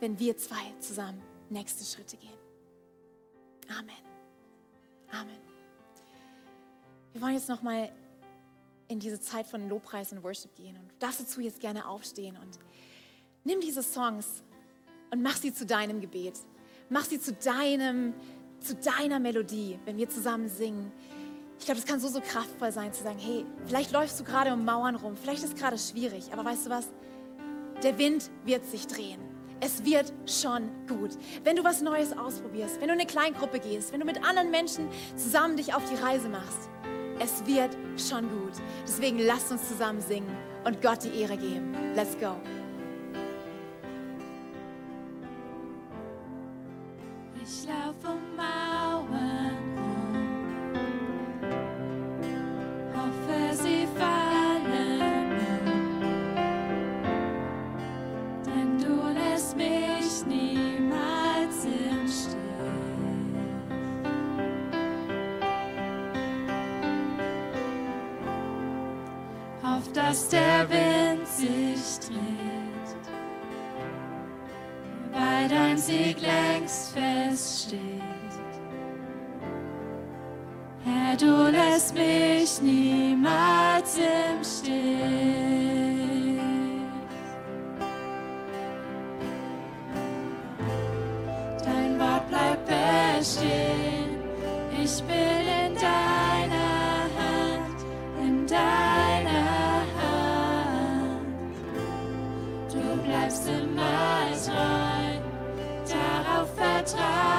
wenn 0.00 0.18
wir 0.18 0.36
zwei 0.36 0.72
zusammen 0.80 1.22
nächste 1.50 1.84
Schritte 1.84 2.16
gehen. 2.16 2.45
Amen. 3.68 3.96
Amen. 5.12 5.38
Wir 7.12 7.22
wollen 7.22 7.34
jetzt 7.34 7.48
nochmal 7.48 7.90
in 8.88 9.00
diese 9.00 9.20
Zeit 9.20 9.46
von 9.46 9.68
Lobpreis 9.68 10.12
und 10.12 10.22
Worship 10.22 10.54
gehen. 10.54 10.76
Und 10.76 10.90
du 10.90 10.94
darfst 10.98 11.20
dazu 11.20 11.40
jetzt 11.40 11.60
gerne 11.60 11.88
aufstehen 11.88 12.36
und 12.36 12.58
nimm 13.44 13.60
diese 13.60 13.82
Songs 13.82 14.42
und 15.10 15.22
mach 15.22 15.36
sie 15.36 15.52
zu 15.52 15.66
deinem 15.66 16.00
Gebet. 16.00 16.34
Mach 16.88 17.04
sie 17.04 17.20
zu 17.20 17.32
deinem, 17.32 18.14
zu 18.60 18.74
deiner 18.76 19.18
Melodie, 19.18 19.78
wenn 19.84 19.96
wir 19.96 20.08
zusammen 20.08 20.48
singen. 20.48 20.92
Ich 21.58 21.64
glaube, 21.64 21.80
es 21.80 21.86
kann 21.86 22.00
so, 22.00 22.08
so 22.08 22.20
kraftvoll 22.20 22.70
sein 22.70 22.92
zu 22.92 23.02
sagen, 23.02 23.18
hey, 23.18 23.44
vielleicht 23.66 23.92
läufst 23.92 24.20
du 24.20 24.24
gerade 24.24 24.52
um 24.52 24.64
Mauern 24.64 24.94
rum, 24.94 25.16
vielleicht 25.16 25.42
ist 25.42 25.54
es 25.54 25.58
gerade 25.58 25.78
schwierig, 25.78 26.32
aber 26.32 26.44
weißt 26.44 26.66
du 26.66 26.70
was? 26.70 26.86
Der 27.82 27.98
Wind 27.98 28.30
wird 28.44 28.64
sich 28.66 28.86
drehen. 28.86 29.20
Es 29.60 29.84
wird 29.84 30.12
schon 30.26 30.68
gut. 30.86 31.10
Wenn 31.42 31.56
du 31.56 31.64
was 31.64 31.80
Neues 31.80 32.12
ausprobierst, 32.12 32.80
wenn 32.80 32.88
du 32.88 32.94
in 32.94 33.00
eine 33.00 33.06
Kleingruppe 33.06 33.58
gehst, 33.58 33.92
wenn 33.92 34.00
du 34.00 34.06
mit 34.06 34.22
anderen 34.22 34.50
Menschen 34.50 34.88
zusammen 35.16 35.56
dich 35.56 35.74
auf 35.74 35.82
die 35.90 35.96
Reise 35.96 36.28
machst, 36.28 36.68
es 37.18 37.46
wird 37.46 37.76
schon 37.96 38.28
gut. 38.28 38.52
Deswegen 38.86 39.18
lasst 39.18 39.50
uns 39.50 39.66
zusammen 39.66 40.00
singen 40.00 40.36
und 40.64 40.82
Gott 40.82 41.04
die 41.04 41.20
Ehre 41.20 41.38
geben. 41.38 41.74
Let's 41.94 42.18
go. 42.18 42.36
Niemals 82.62 83.98
im 83.98 84.44
Stich. 84.44 84.72
Dein 91.64 91.98
Wort 91.98 92.28
bleibt 92.28 92.66
bestehen. 92.66 94.16
Ich 94.82 95.02
bin 95.04 95.46
in 95.66 95.74
deiner 95.74 97.08
Hand, 97.18 97.78
in 98.22 98.46
deiner 98.46 99.82
Hand. 99.98 101.26
Du 102.72 103.02
bleibst 103.02 103.48
immer 103.48 104.30
treu, 104.44 105.20
darauf 105.88 106.48
vertraue 106.54 107.35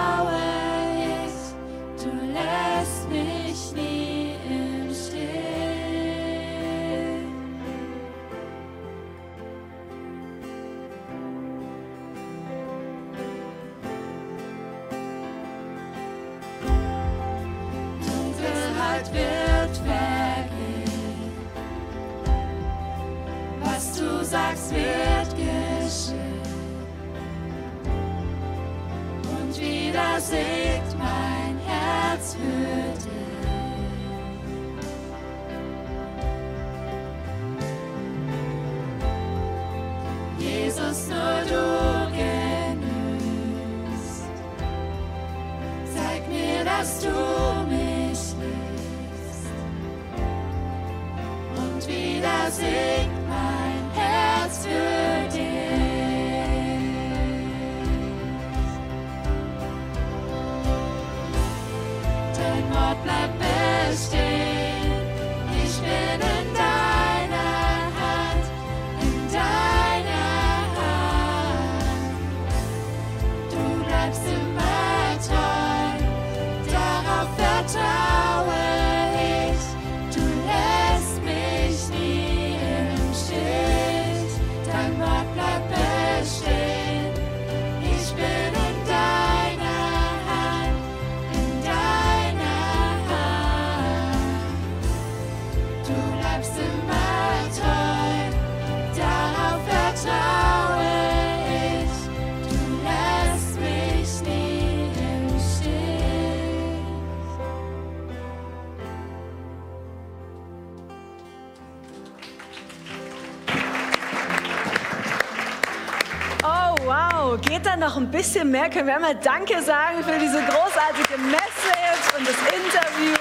noch 117.80 117.98
ein 117.98 118.10
bisschen 118.10 118.52
mehr? 118.52 118.70
Können 118.70 118.88
wir 118.88 118.96
einmal 118.96 119.16
Danke 119.16 119.62
sagen 119.62 120.04
für 120.04 120.18
diese 120.20 120.42
großartige 120.42 121.18
Message 121.20 122.18
und 122.18 122.28
das 122.28 122.36
Interview? 122.54 123.16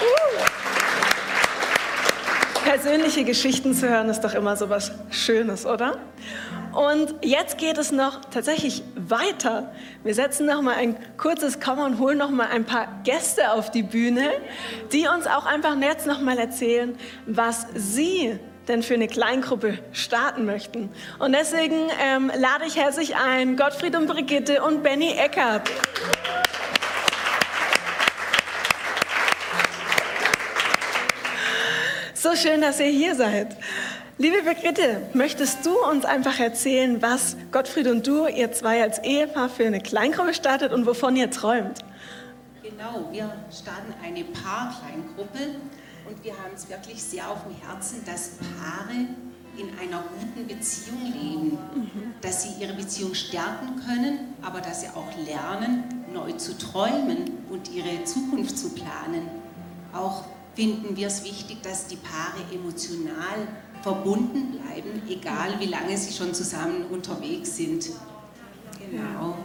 Uh. 0.00 0.44
Persönliche 2.64 3.24
Geschichten 3.24 3.74
zu 3.74 3.88
hören 3.88 4.08
ist 4.08 4.20
doch 4.20 4.34
immer 4.34 4.56
so 4.56 4.68
was 4.68 4.92
Schönes, 5.10 5.64
oder? 5.66 5.98
Und 6.72 7.14
jetzt 7.22 7.56
geht 7.56 7.78
es 7.78 7.90
noch 7.90 8.20
tatsächlich 8.26 8.82
weiter. 8.96 9.72
Wir 10.04 10.14
setzen 10.14 10.46
noch 10.46 10.60
mal 10.60 10.74
ein 10.74 10.94
kurzes 11.16 11.58
Komma 11.58 11.86
und 11.86 11.98
holen 11.98 12.18
noch 12.18 12.30
mal 12.30 12.48
ein 12.48 12.64
paar 12.64 12.88
Gäste 13.02 13.52
auf 13.52 13.70
die 13.70 13.82
Bühne, 13.82 14.30
die 14.92 15.08
uns 15.08 15.26
auch 15.26 15.46
einfach 15.46 15.74
jetzt 15.80 16.06
noch 16.06 16.20
mal 16.20 16.38
erzählen, 16.38 16.98
was 17.24 17.66
sie 17.74 18.38
denn 18.68 18.82
für 18.82 18.94
eine 18.94 19.06
Kleingruppe 19.06 19.78
starten 19.92 20.44
möchten. 20.44 20.90
Und 21.18 21.32
deswegen 21.32 21.88
ähm, 22.02 22.30
lade 22.36 22.64
ich 22.66 22.76
herzlich 22.76 23.16
ein 23.16 23.56
Gottfried 23.56 23.96
und 23.96 24.06
Brigitte 24.06 24.62
und 24.62 24.82
Benny 24.82 25.12
Eckert. 25.12 25.70
So 32.14 32.34
schön, 32.34 32.60
dass 32.60 32.80
ihr 32.80 32.86
hier 32.86 33.14
seid. 33.14 33.56
Liebe 34.18 34.42
Brigitte, 34.42 35.02
möchtest 35.12 35.64
du 35.66 35.78
uns 35.78 36.04
einfach 36.04 36.40
erzählen, 36.40 37.02
was 37.02 37.36
Gottfried 37.52 37.86
und 37.86 38.06
du, 38.06 38.26
ihr 38.26 38.50
zwei 38.50 38.82
als 38.82 38.98
Ehepaar, 39.00 39.48
für 39.48 39.66
eine 39.66 39.80
Kleingruppe 39.80 40.32
startet 40.32 40.72
und 40.72 40.86
wovon 40.86 41.16
ihr 41.16 41.30
träumt? 41.30 41.80
Genau, 42.62 43.08
wir 43.12 43.30
starten 43.52 43.94
eine 44.02 44.24
Paarkleingruppe 44.24 45.56
und 46.08 46.22
wir 46.24 46.32
haben 46.32 46.54
es 46.54 46.68
wirklich 46.68 47.02
sehr 47.02 47.30
auf 47.30 47.38
dem 47.44 47.54
Herzen, 47.68 48.04
dass 48.04 48.30
Paare 48.58 49.06
in 49.58 49.78
einer 49.78 50.04
guten 50.20 50.46
Beziehung 50.46 51.02
leben, 51.02 51.58
dass 52.20 52.42
sie 52.42 52.60
ihre 52.60 52.74
Beziehung 52.74 53.14
stärken 53.14 53.80
können, 53.86 54.34
aber 54.42 54.60
dass 54.60 54.82
sie 54.82 54.88
auch 54.88 55.16
lernen, 55.26 56.04
neu 56.12 56.32
zu 56.32 56.56
träumen 56.58 57.30
und 57.50 57.70
ihre 57.72 58.04
Zukunft 58.04 58.58
zu 58.58 58.70
planen. 58.70 59.28
Auch 59.94 60.24
finden 60.54 60.96
wir 60.96 61.06
es 61.06 61.24
wichtig, 61.24 61.62
dass 61.62 61.86
die 61.86 61.96
Paare 61.96 62.42
emotional 62.52 63.48
verbunden 63.82 64.58
bleiben, 64.58 65.02
egal 65.08 65.58
wie 65.58 65.66
lange 65.66 65.96
sie 65.96 66.12
schon 66.12 66.34
zusammen 66.34 66.86
unterwegs 66.90 67.56
sind. 67.56 67.90
Genau. 68.78 69.36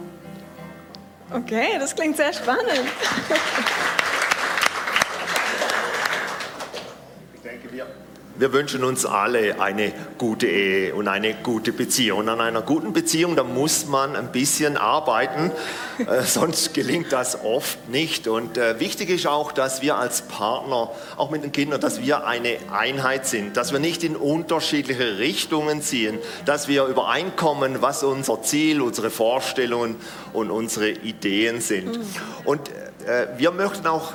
Okay, 1.32 1.78
das 1.78 1.94
klingt 1.94 2.16
sehr 2.16 2.32
spannend. 2.32 2.68
Ich 7.44 7.50
denke, 7.50 7.72
wir, 8.36 8.52
wünschen 8.52 8.84
uns 8.84 9.04
alle 9.06 9.60
eine 9.60 9.92
gute 10.18 10.46
Ehe 10.46 10.94
und 10.94 11.08
eine 11.08 11.34
gute 11.34 11.72
Beziehung. 11.72 12.20
Und 12.20 12.28
an 12.28 12.40
einer 12.40 12.62
guten 12.62 12.92
Beziehung, 12.92 13.36
da 13.36 13.44
muss 13.44 13.86
man 13.86 14.16
ein 14.16 14.32
bisschen 14.32 14.76
arbeiten, 14.76 15.50
äh, 15.98 16.22
sonst 16.22 16.74
gelingt 16.74 17.12
das 17.12 17.44
oft 17.44 17.88
nicht. 17.88 18.28
Und 18.28 18.58
äh, 18.58 18.80
wichtig 18.80 19.10
ist 19.10 19.26
auch, 19.26 19.52
dass 19.52 19.82
wir 19.82 19.96
als 19.96 20.22
Partner, 20.22 20.90
auch 21.16 21.30
mit 21.30 21.42
den 21.44 21.52
Kindern, 21.52 21.80
dass 21.80 22.00
wir 22.00 22.26
eine 22.26 22.58
Einheit 22.70 23.26
sind, 23.26 23.56
dass 23.56 23.72
wir 23.72 23.78
nicht 23.78 24.04
in 24.04 24.16
unterschiedliche 24.16 25.18
Richtungen 25.18 25.82
ziehen, 25.82 26.18
dass 26.44 26.68
wir 26.68 26.86
übereinkommen, 26.86 27.82
was 27.82 28.02
unser 28.02 28.42
Ziel, 28.42 28.80
unsere 28.80 29.10
Vorstellungen 29.10 29.96
und 30.32 30.50
unsere 30.50 30.90
Ideen 30.90 31.60
sind. 31.60 31.98
Und 32.44 32.68
äh, 33.06 33.26
wir 33.36 33.50
möchten 33.50 33.86
auch 33.86 34.14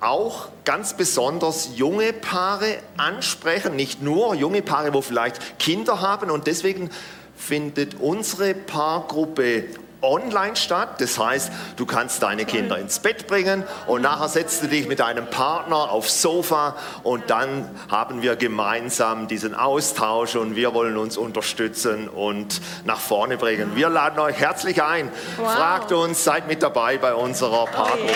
auch 0.00 0.48
ganz 0.64 0.94
besonders 0.94 1.70
junge 1.76 2.12
Paare 2.12 2.78
ansprechen, 2.96 3.76
nicht 3.76 4.02
nur 4.02 4.34
junge 4.34 4.62
Paare, 4.62 4.94
wo 4.94 5.00
vielleicht 5.00 5.58
Kinder 5.58 6.00
haben 6.00 6.30
und 6.30 6.46
deswegen 6.46 6.90
findet 7.36 7.94
unsere 8.00 8.54
Paargruppe 8.54 9.64
online 10.02 10.56
statt. 10.56 11.00
Das 11.00 11.18
heißt, 11.18 11.50
du 11.76 11.86
kannst 11.86 12.22
deine 12.22 12.44
Kinder 12.44 12.78
ins 12.78 13.00
Bett 13.00 13.26
bringen 13.26 13.64
und 13.86 14.02
nachher 14.02 14.28
setzt 14.28 14.62
du 14.62 14.68
dich 14.68 14.86
mit 14.86 15.00
deinem 15.00 15.28
Partner 15.28 15.90
aufs 15.90 16.22
Sofa 16.22 16.76
und 17.02 17.30
dann 17.30 17.68
haben 17.88 18.22
wir 18.22 18.36
gemeinsam 18.36 19.28
diesen 19.28 19.54
Austausch 19.54 20.36
und 20.36 20.56
wir 20.56 20.74
wollen 20.74 20.96
uns 20.96 21.16
unterstützen 21.16 22.08
und 22.08 22.60
nach 22.84 23.00
vorne 23.00 23.36
bringen. 23.36 23.74
Wir 23.74 23.88
laden 23.88 24.18
euch 24.18 24.36
herzlich 24.36 24.82
ein. 24.82 25.10
Wow. 25.36 25.52
Fragt 25.52 25.92
uns, 25.92 26.22
seid 26.22 26.46
mit 26.46 26.62
dabei 26.62 26.98
bei 26.98 27.14
unserer 27.14 27.66
Paargruppe. 27.66 28.12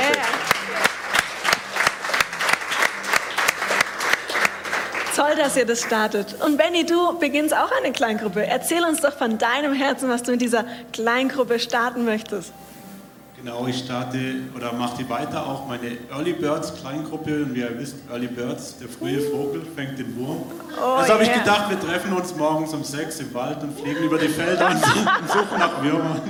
Toll, 5.22 5.36
dass 5.36 5.56
ihr 5.56 5.66
das 5.66 5.82
startet. 5.82 6.34
Und 6.44 6.56
Benny, 6.56 6.84
du 6.84 7.16
beginnst 7.20 7.54
auch 7.54 7.70
eine 7.80 7.92
Kleingruppe. 7.92 8.44
Erzähl 8.44 8.82
uns 8.82 9.02
doch 9.02 9.12
von 9.12 9.38
deinem 9.38 9.72
Herzen, 9.72 10.08
was 10.08 10.24
du 10.24 10.32
in 10.32 10.40
dieser 10.40 10.64
Kleingruppe 10.92 11.60
starten 11.60 12.04
möchtest. 12.04 12.52
Genau, 13.36 13.64
ich 13.68 13.78
starte 13.78 14.18
oder 14.56 14.72
mache 14.72 14.96
die 14.98 15.08
weiter 15.08 15.46
auch 15.46 15.68
meine 15.68 15.96
Early 16.10 16.32
Birds 16.32 16.74
Kleingruppe. 16.74 17.44
Und 17.44 17.54
wie 17.54 17.60
ihr 17.60 17.78
wisst, 17.78 17.98
Early 18.10 18.26
Birds, 18.26 18.78
der 18.78 18.88
frühe 18.88 19.20
Vogel, 19.20 19.62
fängt 19.76 19.96
den 19.96 20.16
Wurm. 20.16 20.42
Oh, 20.76 20.94
also 20.96 21.12
habe 21.12 21.22
ich 21.22 21.28
yeah. 21.28 21.38
gedacht, 21.38 21.70
wir 21.70 21.78
treffen 21.78 22.12
uns 22.14 22.34
morgens 22.34 22.74
um 22.74 22.82
sechs 22.82 23.20
im 23.20 23.32
Wald 23.32 23.62
und 23.62 23.78
fliegen 23.78 24.02
über 24.02 24.18
die 24.18 24.28
Felder 24.28 24.70
und 24.70 25.28
suchen 25.28 25.56
nach 25.56 25.84
Würmern. 25.84 26.20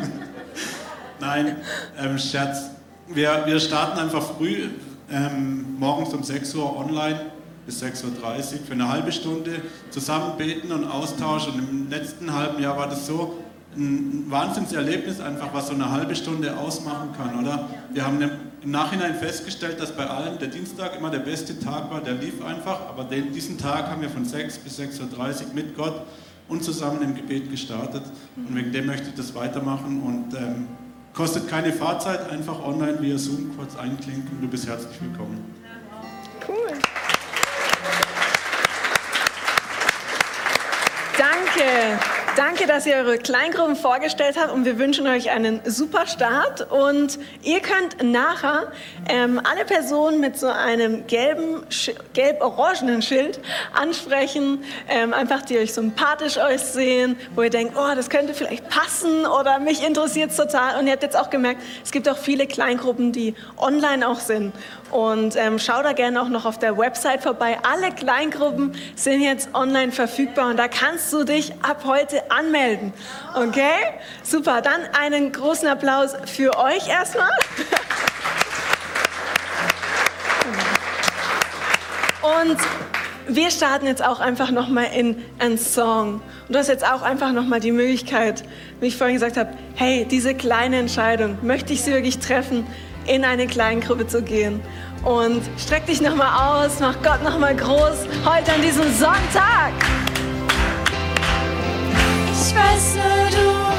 Nein, 1.19 1.57
ähm, 1.99 2.19
Scherz. 2.19 2.73
Wir, 3.07 3.45
wir 3.47 3.59
starten 3.59 4.01
einfach 4.01 4.23
früh, 4.37 4.69
ähm, 5.11 5.77
morgens 5.79 6.13
um 6.13 6.23
6 6.23 6.55
Uhr 6.57 6.77
online 6.77 7.21
bis 7.67 7.83
6.30 7.83 8.05
Uhr 8.05 8.43
für 8.67 8.73
eine 8.73 8.89
halbe 8.89 9.13
Stunde 9.13 9.63
zusammen 9.91 10.37
beten 10.37 10.73
und 10.73 10.85
austauschen. 10.85 11.55
Und 11.55 11.69
im 11.71 11.91
letzten 11.91 12.33
halben 12.33 12.63
Jahr 12.63 12.77
war 12.77 12.89
das 12.89 13.07
so 13.07 13.39
ein 13.77 14.27
Wahnsinnserlebnis 14.29 15.21
einfach, 15.21 15.53
was 15.53 15.69
so 15.69 15.75
eine 15.75 15.91
halbe 15.91 16.15
Stunde 16.15 16.57
ausmachen 16.57 17.11
kann, 17.17 17.41
oder? 17.41 17.69
Wir 17.93 18.05
haben 18.05 18.21
im 18.21 18.71
Nachhinein 18.71 19.15
festgestellt, 19.15 19.81
dass 19.81 19.93
bei 19.93 20.07
allen 20.07 20.39
der 20.39 20.49
Dienstag 20.49 20.97
immer 20.97 21.11
der 21.11 21.21
beste 21.21 21.59
Tag 21.59 21.91
war, 21.91 22.01
der 22.01 22.15
lief 22.15 22.45
einfach, 22.45 22.89
aber 22.89 23.05
den, 23.05 23.33
diesen 23.33 23.59
Tag 23.59 23.89
haben 23.89 24.03
wir 24.03 24.11
von 24.11 24.25
6 24.25 24.59
bis 24.59 24.79
6.30 24.79 25.01
Uhr 25.01 25.55
mit 25.55 25.77
Gott 25.77 26.03
und 26.49 26.63
zusammen 26.63 27.03
im 27.03 27.15
Gebet 27.15 27.51
gestartet. 27.51 28.03
Und 28.37 28.55
wegen 28.55 28.73
dem 28.73 28.87
möchte 28.87 29.09
ich 29.09 29.15
das 29.15 29.35
weitermachen 29.35 30.03
und 30.03 30.35
ähm, 30.37 30.69
kostet 31.15 31.49
keine 31.49 31.73
Fahrzeit, 31.73 32.31
einfach 32.31 32.63
online 32.63 33.01
via 33.01 33.17
Zoom 33.17 33.57
kurz 33.57 33.77
einklinken. 33.77 34.39
Du 34.41 34.49
bist 34.49 34.67
herzlich 34.67 35.01
willkommen. 35.01 35.43
Cool. 36.47 36.79
Danke. 41.55 41.99
Danke, 42.35 42.67
dass 42.67 42.87
ihr 42.87 42.95
eure 42.95 43.19
Kleingruppen 43.19 43.77
vorgestellt 43.77 44.39
habt 44.41 44.53
und 44.53 44.65
wir 44.65 44.79
wünschen 44.79 45.07
euch 45.07 45.31
einen 45.31 45.61
super 45.67 46.07
Start. 46.07 46.71
Und 46.73 47.19
ihr 47.43 47.61
könnt 47.61 48.03
nachher 48.03 48.73
ähm, 49.07 49.39
alle 49.45 49.67
Personen 49.67 50.19
mit 50.19 50.39
so 50.39 50.47
einem 50.47 51.07
gelben, 51.07 51.63
gelb-orangenen 52.15 53.03
Schild 53.03 53.39
ansprechen, 53.75 54.65
ähm, 54.89 55.13
einfach 55.13 55.43
die 55.43 55.59
euch 55.59 55.75
sympathisch 55.75 56.39
aussehen, 56.39 57.17
wo 57.35 57.43
ihr 57.43 57.51
denkt, 57.51 57.75
oh, 57.77 57.95
das 57.95 58.09
könnte 58.09 58.33
vielleicht 58.33 58.67
passen 58.71 59.27
oder 59.27 59.59
mich 59.59 59.87
interessiert 59.87 60.31
es 60.31 60.39
total. 60.39 60.79
Und 60.79 60.87
ihr 60.87 60.93
habt 60.95 61.03
jetzt 61.03 61.19
auch 61.19 61.29
gemerkt, 61.29 61.61
es 61.85 61.91
gibt 61.93 62.09
auch 62.09 62.17
viele 62.17 62.47
Kleingruppen, 62.47 63.13
die 63.13 63.35
online 63.59 64.09
auch 64.09 64.21
sind. 64.21 64.55
Und 64.93 65.37
ähm, 65.37 65.59
schau 65.59 65.83
da 65.83 65.93
gerne 65.95 66.21
auch 66.21 66.29
noch 66.29 66.45
auf 66.45 66.59
der 66.59 66.77
Website 66.77 67.23
vorbei. 67.23 67.57
Alle 67.63 67.93
Kleingruppen 67.93 68.77
sind 68.95 69.23
jetzt 69.23 69.55
online 69.55 69.91
verfügbar 69.91 70.51
und 70.51 70.59
da 70.59 70.69
kannst 70.69 71.11
du 71.15 71.25
dich 71.25 71.55
ab 71.63 71.85
heute 71.87 72.31
anmelden. 72.31 72.93
Okay? 73.35 73.73
Super. 74.23 74.61
Dann 74.61 74.83
einen 75.01 75.33
großen 75.33 75.67
Applaus 75.67 76.15
für 76.27 76.59
euch 76.59 76.89
erstmal. 76.89 77.31
Und 82.23 82.59
wir 83.29 83.51
starten 83.51 83.87
jetzt 83.87 84.05
auch 84.05 84.21
einfach 84.21 84.51
nochmal 84.51 84.89
in 84.95 85.17
einen 85.39 85.57
Song. 85.57 86.21
Und 86.49 86.55
du 86.55 86.59
hast 86.59 86.69
jetzt 86.69 86.87
auch 86.87 87.01
einfach 87.01 87.33
nochmal 87.33 87.61
die 87.61 87.73
Möglichkeit, 87.73 88.45
wie 88.81 88.89
ich 88.89 88.97
vorhin 88.99 89.17
gesagt 89.17 89.39
habe, 89.39 89.51
hey, 89.75 90.05
diese 90.05 90.35
kleine 90.35 90.77
Entscheidung, 90.77 91.39
möchte 91.41 91.73
ich 91.73 91.81
sie 91.81 91.93
wirklich 91.93 92.19
treffen, 92.19 92.67
in 93.07 93.25
eine 93.25 93.47
Kleingruppe 93.47 94.07
zu 94.07 94.23
gehen? 94.23 94.61
Und 95.05 95.43
streck 95.59 95.87
dich 95.87 96.01
nochmal 96.01 96.65
aus, 96.65 96.79
mach 96.81 96.95
Gott 97.03 97.23
nochmal 97.25 97.57
groß, 97.57 98.07
heute 98.25 98.53
an 98.53 98.63
diesem 98.63 98.93
Sonntag. 98.95 99.73
Ich 102.33 102.55
weiß 102.55 102.95
nur 102.95 103.31
du 103.31 103.73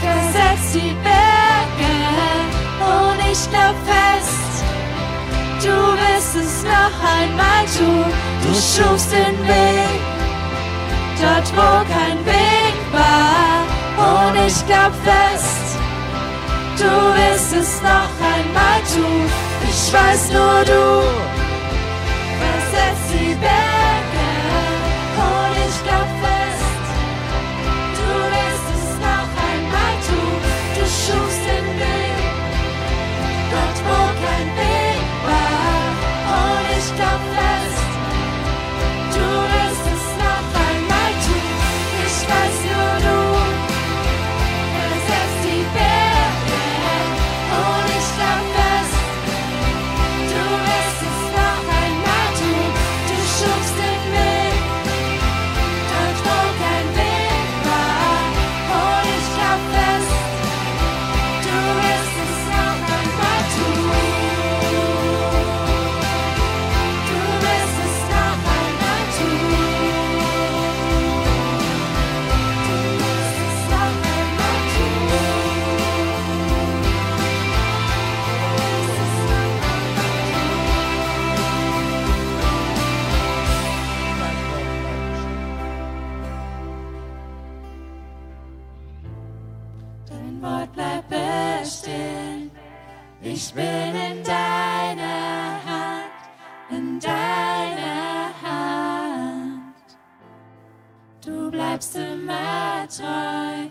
versetzt 0.00 0.74
die 0.74 0.94
Berge 1.02 1.92
und 2.80 3.18
ich 3.30 3.50
glaub 3.50 3.76
fest, 3.84 4.64
du 5.62 5.68
wirst 5.68 6.36
es 6.36 6.64
noch 6.64 6.96
einmal 7.18 7.66
tun. 7.76 8.12
Du 8.42 8.54
schufst 8.54 9.12
den 9.12 9.38
Weg, 9.46 10.00
dort 11.20 11.52
wo 11.54 11.84
kein 11.92 12.24
Weg 12.24 12.74
war 12.92 14.28
und 14.28 14.46
ich 14.46 14.66
glaub 14.66 14.92
fest, 15.04 15.69
du 16.80 16.86
wirst 16.86 17.52
es 17.52 17.82
noch 17.82 18.10
einmal 18.34 18.80
tun. 18.92 19.26
Ich 19.68 19.92
weiß 19.92 20.32
nur 20.32 20.64
du 20.64 21.02
versetzt 22.40 23.12
die 23.12 23.34
Berge 23.34 23.69
Ich 93.32 93.54
bin 93.54 93.94
in 93.94 94.24
deiner 94.24 95.60
Hand, 95.64 96.10
in 96.68 96.98
deiner 96.98 98.32
Hand. 98.42 99.74
Du 101.24 101.48
bleibst 101.48 101.94
immer 101.94 102.88
treu, 102.88 103.70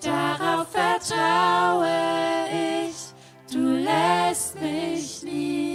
darauf 0.00 0.68
vertraue 0.68 1.88
ich. 2.88 3.12
Du 3.52 3.84
lässt 3.84 4.58
mich 4.62 5.22
nie 5.22 5.65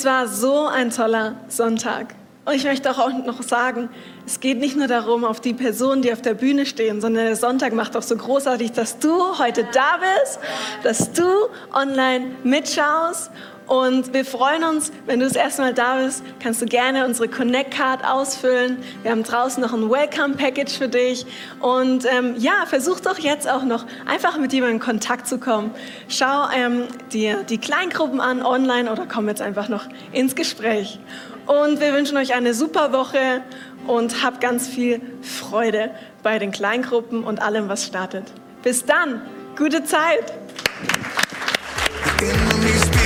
Es 0.00 0.06
war 0.06 0.28
so 0.28 0.66
ein 0.66 0.90
toller 0.90 1.34
Sonntag. 1.48 2.14
Und 2.46 2.54
ich 2.54 2.64
möchte 2.64 2.90
auch 2.90 3.12
noch 3.12 3.42
sagen, 3.42 3.90
es 4.24 4.40
geht 4.40 4.58
nicht 4.58 4.74
nur 4.74 4.86
darum, 4.86 5.26
auf 5.26 5.42
die 5.42 5.52
Personen, 5.52 6.00
die 6.00 6.10
auf 6.10 6.22
der 6.22 6.32
Bühne 6.32 6.64
stehen, 6.64 7.02
sondern 7.02 7.26
der 7.26 7.36
Sonntag 7.36 7.74
macht 7.74 7.94
auch 7.94 8.02
so 8.02 8.16
großartig, 8.16 8.72
dass 8.72 8.98
du 8.98 9.38
heute 9.38 9.66
da 9.74 9.98
bist, 9.98 10.38
dass 10.84 11.12
du 11.12 11.28
online 11.74 12.30
mitschaust 12.44 13.30
und 13.70 14.12
wir 14.12 14.24
freuen 14.24 14.64
uns, 14.64 14.90
wenn 15.06 15.20
du 15.20 15.26
das 15.26 15.36
erste 15.36 15.62
Mal 15.62 15.72
da 15.72 16.02
bist, 16.02 16.24
kannst 16.42 16.60
du 16.60 16.66
gerne 16.66 17.06
unsere 17.06 17.28
Connect 17.28 17.70
Card 17.70 18.04
ausfüllen. 18.04 18.78
Wir 19.02 19.12
haben 19.12 19.22
draußen 19.22 19.62
noch 19.62 19.72
ein 19.72 19.88
Welcome 19.88 20.34
Package 20.34 20.76
für 20.76 20.88
dich. 20.88 21.24
Und 21.60 22.04
ähm, 22.04 22.34
ja, 22.36 22.64
versuch 22.66 22.98
doch 22.98 23.16
jetzt 23.18 23.48
auch 23.48 23.62
noch 23.62 23.86
einfach 24.06 24.38
mit 24.38 24.52
jemandem 24.52 24.78
in 24.78 24.82
Kontakt 24.82 25.28
zu 25.28 25.38
kommen. 25.38 25.70
Schau 26.08 26.48
ähm, 26.52 26.88
dir 27.12 27.44
die 27.44 27.58
Kleingruppen 27.58 28.20
an 28.20 28.44
online 28.44 28.90
oder 28.90 29.06
komm 29.06 29.28
jetzt 29.28 29.40
einfach 29.40 29.68
noch 29.68 29.84
ins 30.10 30.34
Gespräch. 30.34 30.98
Und 31.46 31.78
wir 31.78 31.92
wünschen 31.92 32.16
euch 32.16 32.34
eine 32.34 32.54
super 32.54 32.92
Woche 32.92 33.40
und 33.86 34.24
hab 34.24 34.40
ganz 34.40 34.66
viel 34.66 35.00
Freude 35.22 35.92
bei 36.24 36.40
den 36.40 36.50
Kleingruppen 36.50 37.22
und 37.22 37.40
allem, 37.40 37.68
was 37.68 37.86
startet. 37.86 38.24
Bis 38.64 38.84
dann, 38.84 39.22
gute 39.56 39.84
Zeit! 39.84 40.24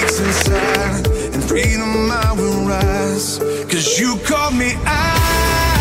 breaks 0.05 0.20
inside, 0.20 1.06
and 1.35 1.43
freedom 1.44 2.10
I 2.10 2.32
will 2.36 2.66
rise. 2.66 3.39
Cause 3.70 3.98
you 3.98 4.16
called 4.26 4.55
me 4.55 4.74
out. 4.85 5.73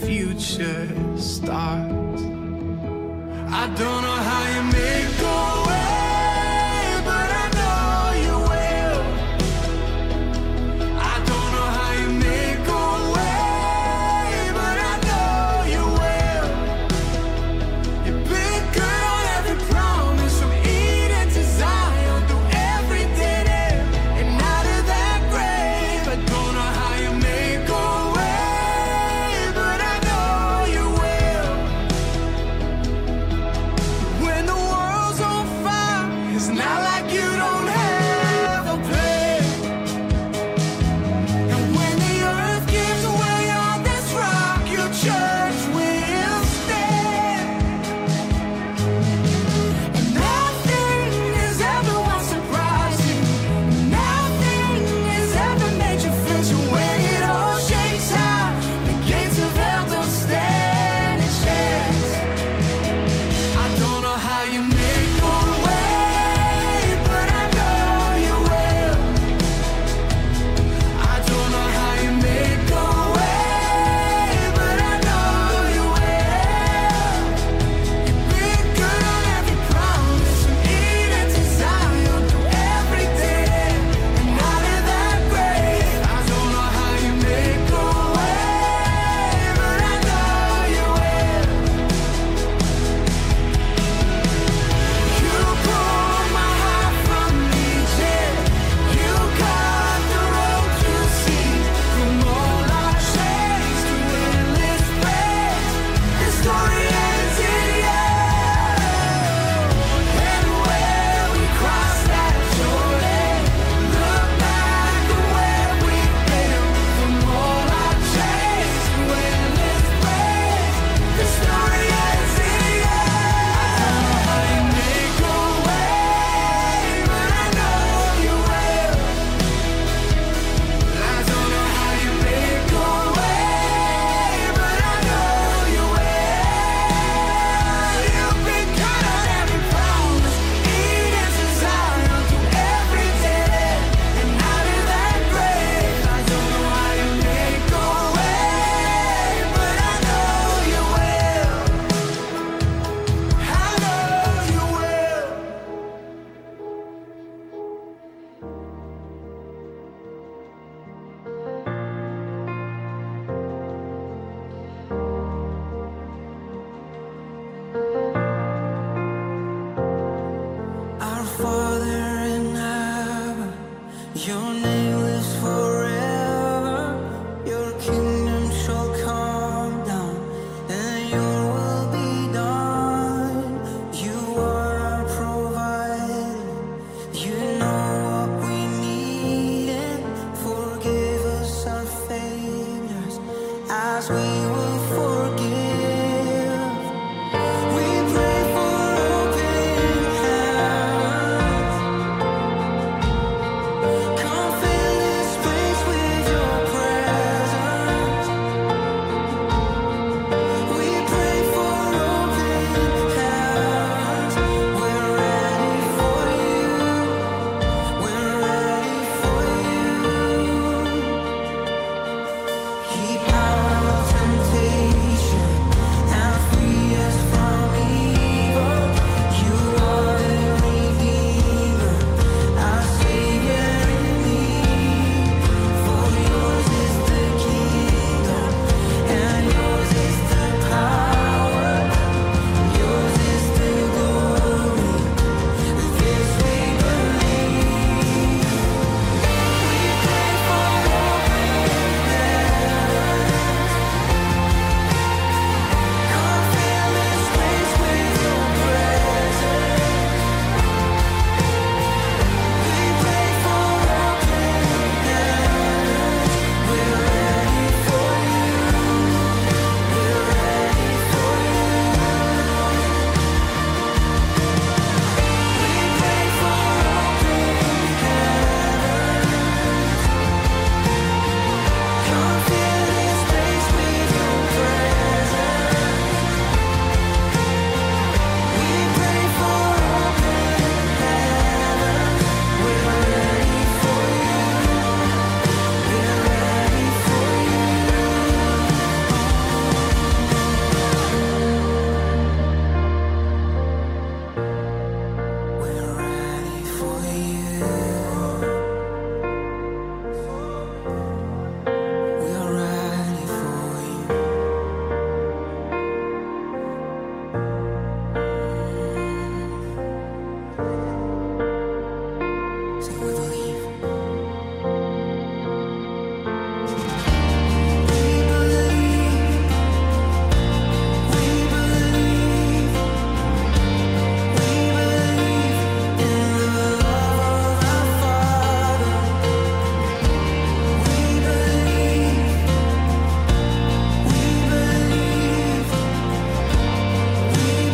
future 0.00 0.88
star. 1.16 1.95